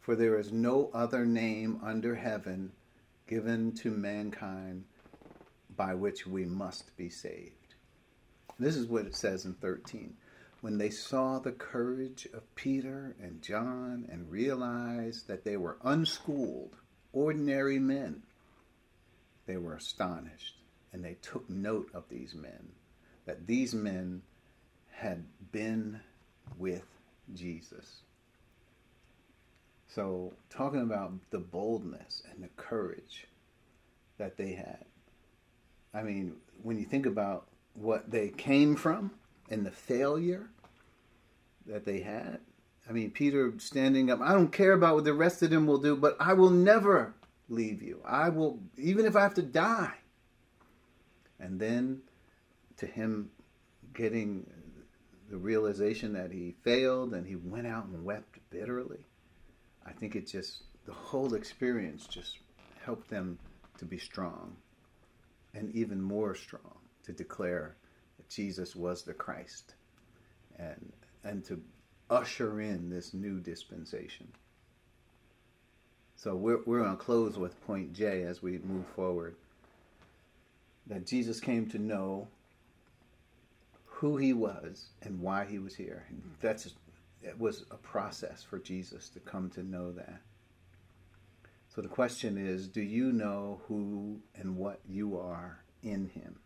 for 0.00 0.14
there 0.14 0.38
is 0.38 0.52
no 0.52 0.90
other 0.94 1.26
name 1.26 1.80
under 1.82 2.14
heaven 2.14 2.72
given 3.26 3.72
to 3.72 3.90
mankind 3.90 4.84
by 5.76 5.94
which 5.94 6.26
we 6.26 6.44
must 6.44 6.96
be 6.96 7.10
saved. 7.10 7.57
This 8.58 8.76
is 8.76 8.86
what 8.86 9.06
it 9.06 9.14
says 9.14 9.44
in 9.44 9.54
13. 9.54 10.16
When 10.60 10.78
they 10.78 10.90
saw 10.90 11.38
the 11.38 11.52
courage 11.52 12.26
of 12.34 12.54
Peter 12.56 13.14
and 13.22 13.40
John 13.40 14.08
and 14.10 14.30
realized 14.30 15.28
that 15.28 15.44
they 15.44 15.56
were 15.56 15.78
unschooled, 15.84 16.74
ordinary 17.12 17.78
men, 17.78 18.22
they 19.46 19.56
were 19.56 19.74
astonished 19.74 20.56
and 20.92 21.04
they 21.04 21.16
took 21.22 21.48
note 21.48 21.90
of 21.94 22.08
these 22.08 22.34
men, 22.34 22.70
that 23.26 23.46
these 23.46 23.74
men 23.74 24.22
had 24.90 25.24
been 25.52 26.00
with 26.56 26.86
Jesus. 27.34 28.02
So, 29.86 30.34
talking 30.50 30.82
about 30.82 31.12
the 31.30 31.38
boldness 31.38 32.22
and 32.30 32.42
the 32.42 32.48
courage 32.56 33.26
that 34.18 34.36
they 34.36 34.52
had. 34.52 34.84
I 35.94 36.02
mean, 36.02 36.36
when 36.62 36.78
you 36.78 36.84
think 36.84 37.06
about 37.06 37.48
what 37.80 38.10
they 38.10 38.28
came 38.28 38.76
from 38.76 39.12
and 39.50 39.64
the 39.64 39.70
failure 39.70 40.50
that 41.66 41.84
they 41.84 42.00
had, 42.00 42.40
I 42.88 42.92
mean, 42.92 43.10
Peter 43.10 43.52
standing 43.58 44.10
up, 44.10 44.20
I 44.20 44.32
don't 44.32 44.52
care 44.52 44.72
about 44.72 44.94
what 44.94 45.04
the 45.04 45.12
rest 45.12 45.42
of 45.42 45.50
them 45.50 45.66
will 45.66 45.78
do, 45.78 45.94
but 45.94 46.16
I 46.18 46.32
will 46.32 46.50
never 46.50 47.14
leave 47.48 47.82
you. 47.82 48.00
I 48.04 48.30
will, 48.30 48.58
even 48.76 49.04
if 49.04 49.14
I 49.14 49.22
have 49.22 49.34
to 49.34 49.42
die. 49.42 49.94
And 51.38 51.60
then 51.60 52.00
to 52.78 52.86
him 52.86 53.30
getting 53.94 54.46
the 55.30 55.36
realization 55.36 56.14
that 56.14 56.32
he 56.32 56.54
failed 56.64 57.12
and 57.12 57.26
he 57.26 57.36
went 57.36 57.66
out 57.66 57.86
and 57.86 58.04
wept 58.04 58.38
bitterly. 58.50 59.04
I 59.86 59.92
think 59.92 60.16
it 60.16 60.26
just, 60.26 60.62
the 60.86 60.92
whole 60.92 61.34
experience 61.34 62.06
just 62.06 62.38
helped 62.84 63.10
them 63.10 63.38
to 63.78 63.84
be 63.84 63.98
strong 63.98 64.56
and 65.54 65.74
even 65.74 66.00
more 66.00 66.34
strong 66.34 66.77
to 67.08 67.12
declare 67.14 67.74
that 68.18 68.28
Jesus 68.28 68.76
was 68.76 69.02
the 69.02 69.14
Christ 69.14 69.74
and, 70.58 70.92
and 71.24 71.42
to 71.46 71.58
usher 72.10 72.60
in 72.60 72.90
this 72.90 73.14
new 73.14 73.40
dispensation. 73.40 74.28
So 76.16 76.36
we're, 76.36 76.62
we're 76.66 76.80
going 76.80 76.96
to 76.96 77.02
close 77.02 77.38
with 77.38 77.64
point 77.66 77.94
J 77.94 78.24
as 78.24 78.42
we 78.42 78.58
move 78.58 78.86
forward. 78.94 79.36
That 80.86 81.06
Jesus 81.06 81.40
came 81.40 81.66
to 81.70 81.78
know 81.78 82.28
who 83.86 84.18
he 84.18 84.34
was 84.34 84.88
and 85.00 85.20
why 85.22 85.46
he 85.46 85.58
was 85.58 85.74
here. 85.74 86.04
And 86.10 86.18
mm-hmm. 86.18 86.32
That's 86.42 86.74
it 87.22 87.38
was 87.38 87.64
a 87.70 87.76
process 87.76 88.42
for 88.42 88.58
Jesus 88.58 89.08
to 89.10 89.20
come 89.20 89.48
to 89.50 89.62
know 89.62 89.92
that. 89.92 90.20
So 91.74 91.80
the 91.80 91.88
question 91.88 92.36
is, 92.36 92.68
do 92.68 92.82
you 92.82 93.12
know 93.12 93.60
who 93.66 94.20
and 94.36 94.56
what 94.56 94.80
you 94.86 95.18
are 95.18 95.60
in 95.82 96.10
him? 96.10 96.36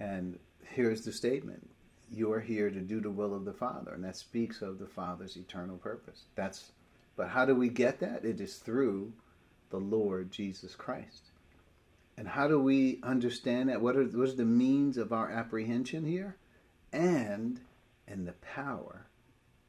And 0.00 0.38
here's 0.64 1.02
the 1.02 1.12
statement. 1.12 1.70
You 2.10 2.32
are 2.32 2.40
here 2.40 2.70
to 2.70 2.80
do 2.80 3.00
the 3.00 3.10
will 3.10 3.34
of 3.34 3.44
the 3.44 3.52
Father, 3.52 3.92
and 3.94 4.02
that 4.02 4.16
speaks 4.16 4.62
of 4.62 4.80
the 4.80 4.86
Father's 4.86 5.36
eternal 5.36 5.76
purpose. 5.76 6.24
That's 6.34 6.72
but 7.20 7.28
how 7.28 7.44
do 7.44 7.54
we 7.54 7.68
get 7.68 8.00
that? 8.00 8.24
It 8.24 8.40
is 8.40 8.56
through 8.56 9.12
the 9.68 9.76
Lord 9.76 10.30
Jesus 10.30 10.74
Christ. 10.74 11.24
And 12.16 12.26
how 12.26 12.48
do 12.48 12.58
we 12.58 12.98
understand 13.02 13.68
that? 13.68 13.82
What 13.82 13.94
are, 13.94 14.04
what 14.04 14.30
are 14.30 14.32
the 14.32 14.44
means 14.46 14.96
of 14.96 15.12
our 15.12 15.30
apprehension 15.30 16.04
here? 16.04 16.36
And 16.94 17.60
in 18.08 18.24
the 18.24 18.32
power 18.32 19.06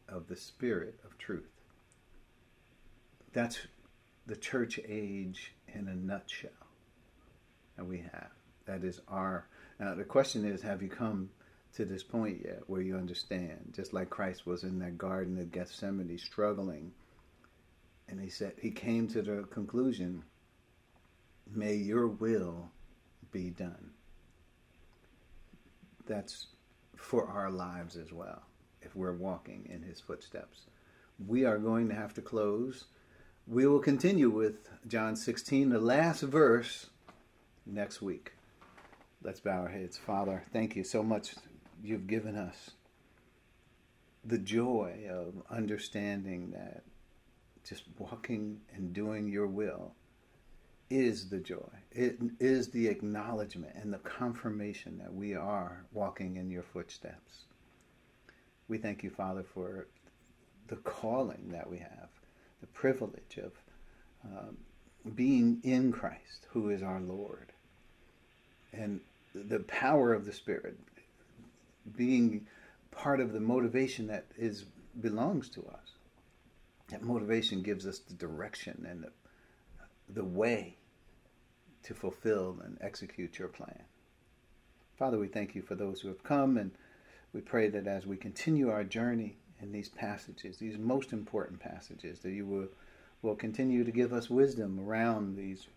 of 0.07 0.27
the 0.27 0.35
Spirit 0.37 0.99
of 1.05 1.17
truth. 1.17 1.51
That's 3.33 3.59
the 4.27 4.35
church 4.37 4.79
age 4.87 5.53
in 5.67 5.87
a 5.89 5.95
nutshell. 5.95 6.51
And 7.77 7.87
we 7.87 7.97
have. 7.97 8.31
That 8.65 8.83
is 8.85 9.01
our. 9.09 9.47
Now, 9.81 9.95
the 9.95 10.03
question 10.03 10.45
is 10.45 10.61
have 10.61 10.83
you 10.83 10.89
come 10.89 11.31
to 11.73 11.85
this 11.85 12.03
point 12.03 12.43
yet 12.45 12.61
where 12.67 12.81
you 12.81 12.95
understand? 12.95 13.73
Just 13.75 13.93
like 13.93 14.11
Christ 14.11 14.45
was 14.45 14.63
in 14.63 14.77
that 14.77 14.99
Garden 14.99 15.39
of 15.39 15.51
Gethsemane 15.51 16.19
struggling 16.19 16.91
and 18.07 18.21
he 18.21 18.29
said 18.29 18.53
he 18.61 18.69
came 18.69 19.07
to 19.07 19.23
the 19.23 19.47
conclusion, 19.49 20.23
"May 21.49 21.73
your 21.73 22.07
will 22.07 22.71
be 23.31 23.49
done." 23.49 23.93
That's 26.05 26.47
for 26.95 27.25
our 27.25 27.49
lives 27.49 27.95
as 27.97 28.13
well. 28.13 28.43
If 28.83 28.95
we're 28.95 29.15
walking 29.15 29.65
in 29.65 29.81
his 29.81 29.99
footsteps, 29.99 30.67
we 31.17 31.43
are 31.43 31.57
going 31.57 31.87
to 31.87 31.95
have 31.95 32.13
to 32.15 32.21
close. 32.21 32.85
We 33.47 33.65
will 33.65 33.79
continue 33.79 34.29
with 34.29 34.69
John 34.87 35.15
16, 35.15 35.69
the 35.69 35.79
last 35.79 36.21
verse, 36.21 36.91
next 37.65 37.99
week. 38.01 38.33
Let's 39.23 39.39
bow 39.39 39.61
our 39.61 39.69
heads. 39.69 39.97
Father, 39.97 40.43
thank 40.51 40.75
you 40.75 40.83
so 40.83 41.03
much. 41.03 41.35
You've 41.83 42.07
given 42.07 42.35
us 42.35 42.71
the 44.25 44.39
joy 44.39 45.07
of 45.11 45.35
understanding 45.49 46.51
that 46.51 46.83
just 47.63 47.83
walking 47.99 48.61
and 48.73 48.93
doing 48.93 49.27
your 49.27 49.45
will 49.45 49.93
is 50.89 51.29
the 51.29 51.37
joy. 51.37 51.69
It 51.91 52.17
is 52.39 52.69
the 52.69 52.87
acknowledgement 52.87 53.75
and 53.75 53.93
the 53.93 53.99
confirmation 53.99 54.97
that 54.97 55.13
we 55.13 55.35
are 55.35 55.85
walking 55.93 56.37
in 56.37 56.49
your 56.49 56.63
footsteps. 56.63 57.45
We 58.67 58.79
thank 58.79 59.03
you, 59.03 59.11
Father, 59.11 59.43
for 59.43 59.87
the 60.67 60.77
calling 60.77 61.49
that 61.51 61.69
we 61.69 61.77
have, 61.77 62.09
the 62.59 62.67
privilege 62.67 63.37
of 63.37 63.51
um, 64.25 64.57
being 65.15 65.59
in 65.63 65.91
Christ, 65.91 66.47
who 66.49 66.69
is 66.69 66.81
our 66.81 67.01
Lord, 67.01 67.51
and 68.73 68.99
the 69.33 69.59
power 69.59 70.13
of 70.13 70.25
the 70.25 70.33
Spirit, 70.33 70.77
being 71.95 72.47
part 72.91 73.19
of 73.19 73.33
the 73.33 73.39
motivation 73.39 74.07
that 74.07 74.25
is 74.37 74.65
belongs 74.99 75.49
to 75.49 75.61
us. 75.67 75.91
That 76.89 77.03
motivation 77.03 77.61
gives 77.61 77.87
us 77.87 77.99
the 77.99 78.13
direction 78.13 78.85
and 78.89 79.03
the, 79.03 79.11
the 80.13 80.25
way 80.25 80.75
to 81.83 81.93
fulfill 81.93 82.57
and 82.63 82.77
execute 82.81 83.39
your 83.39 83.47
plan. 83.47 83.83
Father, 84.97 85.17
we 85.17 85.27
thank 85.27 85.55
you 85.55 85.61
for 85.61 85.75
those 85.75 86.01
who 86.01 86.09
have 86.09 86.23
come, 86.23 86.57
and 86.57 86.71
we 87.33 87.41
pray 87.41 87.69
that 87.69 87.87
as 87.87 88.05
we 88.05 88.17
continue 88.17 88.69
our 88.69 88.83
journey 88.83 89.37
in 89.61 89.71
these 89.71 89.89
passages, 89.89 90.57
these 90.57 90.77
most 90.77 91.13
important 91.13 91.59
passages, 91.59 92.19
that 92.19 92.31
you 92.31 92.45
will, 92.45 92.67
will 93.21 93.35
continue 93.35 93.83
to 93.83 93.91
give 93.91 94.11
us 94.11 94.29
wisdom 94.29 94.79
around 94.79 95.37
these, 95.37 95.67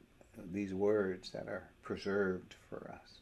these 0.53 0.75
words 0.75 1.31
that 1.31 1.47
are 1.47 1.69
preserved 1.83 2.55
for 2.69 2.91
us. 2.91 3.21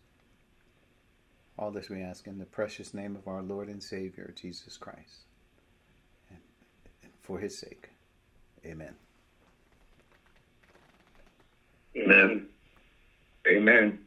All 1.62 1.70
this 1.70 1.88
we 1.88 2.02
ask 2.02 2.26
in 2.26 2.40
the 2.40 2.44
precious 2.44 2.92
name 2.92 3.14
of 3.14 3.28
our 3.28 3.40
Lord 3.40 3.68
and 3.68 3.80
Savior, 3.80 4.34
Jesus 4.34 4.76
Christ. 4.76 5.26
And 6.28 7.12
for 7.20 7.38
his 7.38 7.56
sake. 7.56 7.88
Amen. 8.66 8.96
Amen. 11.96 12.48
Amen. 13.46 14.00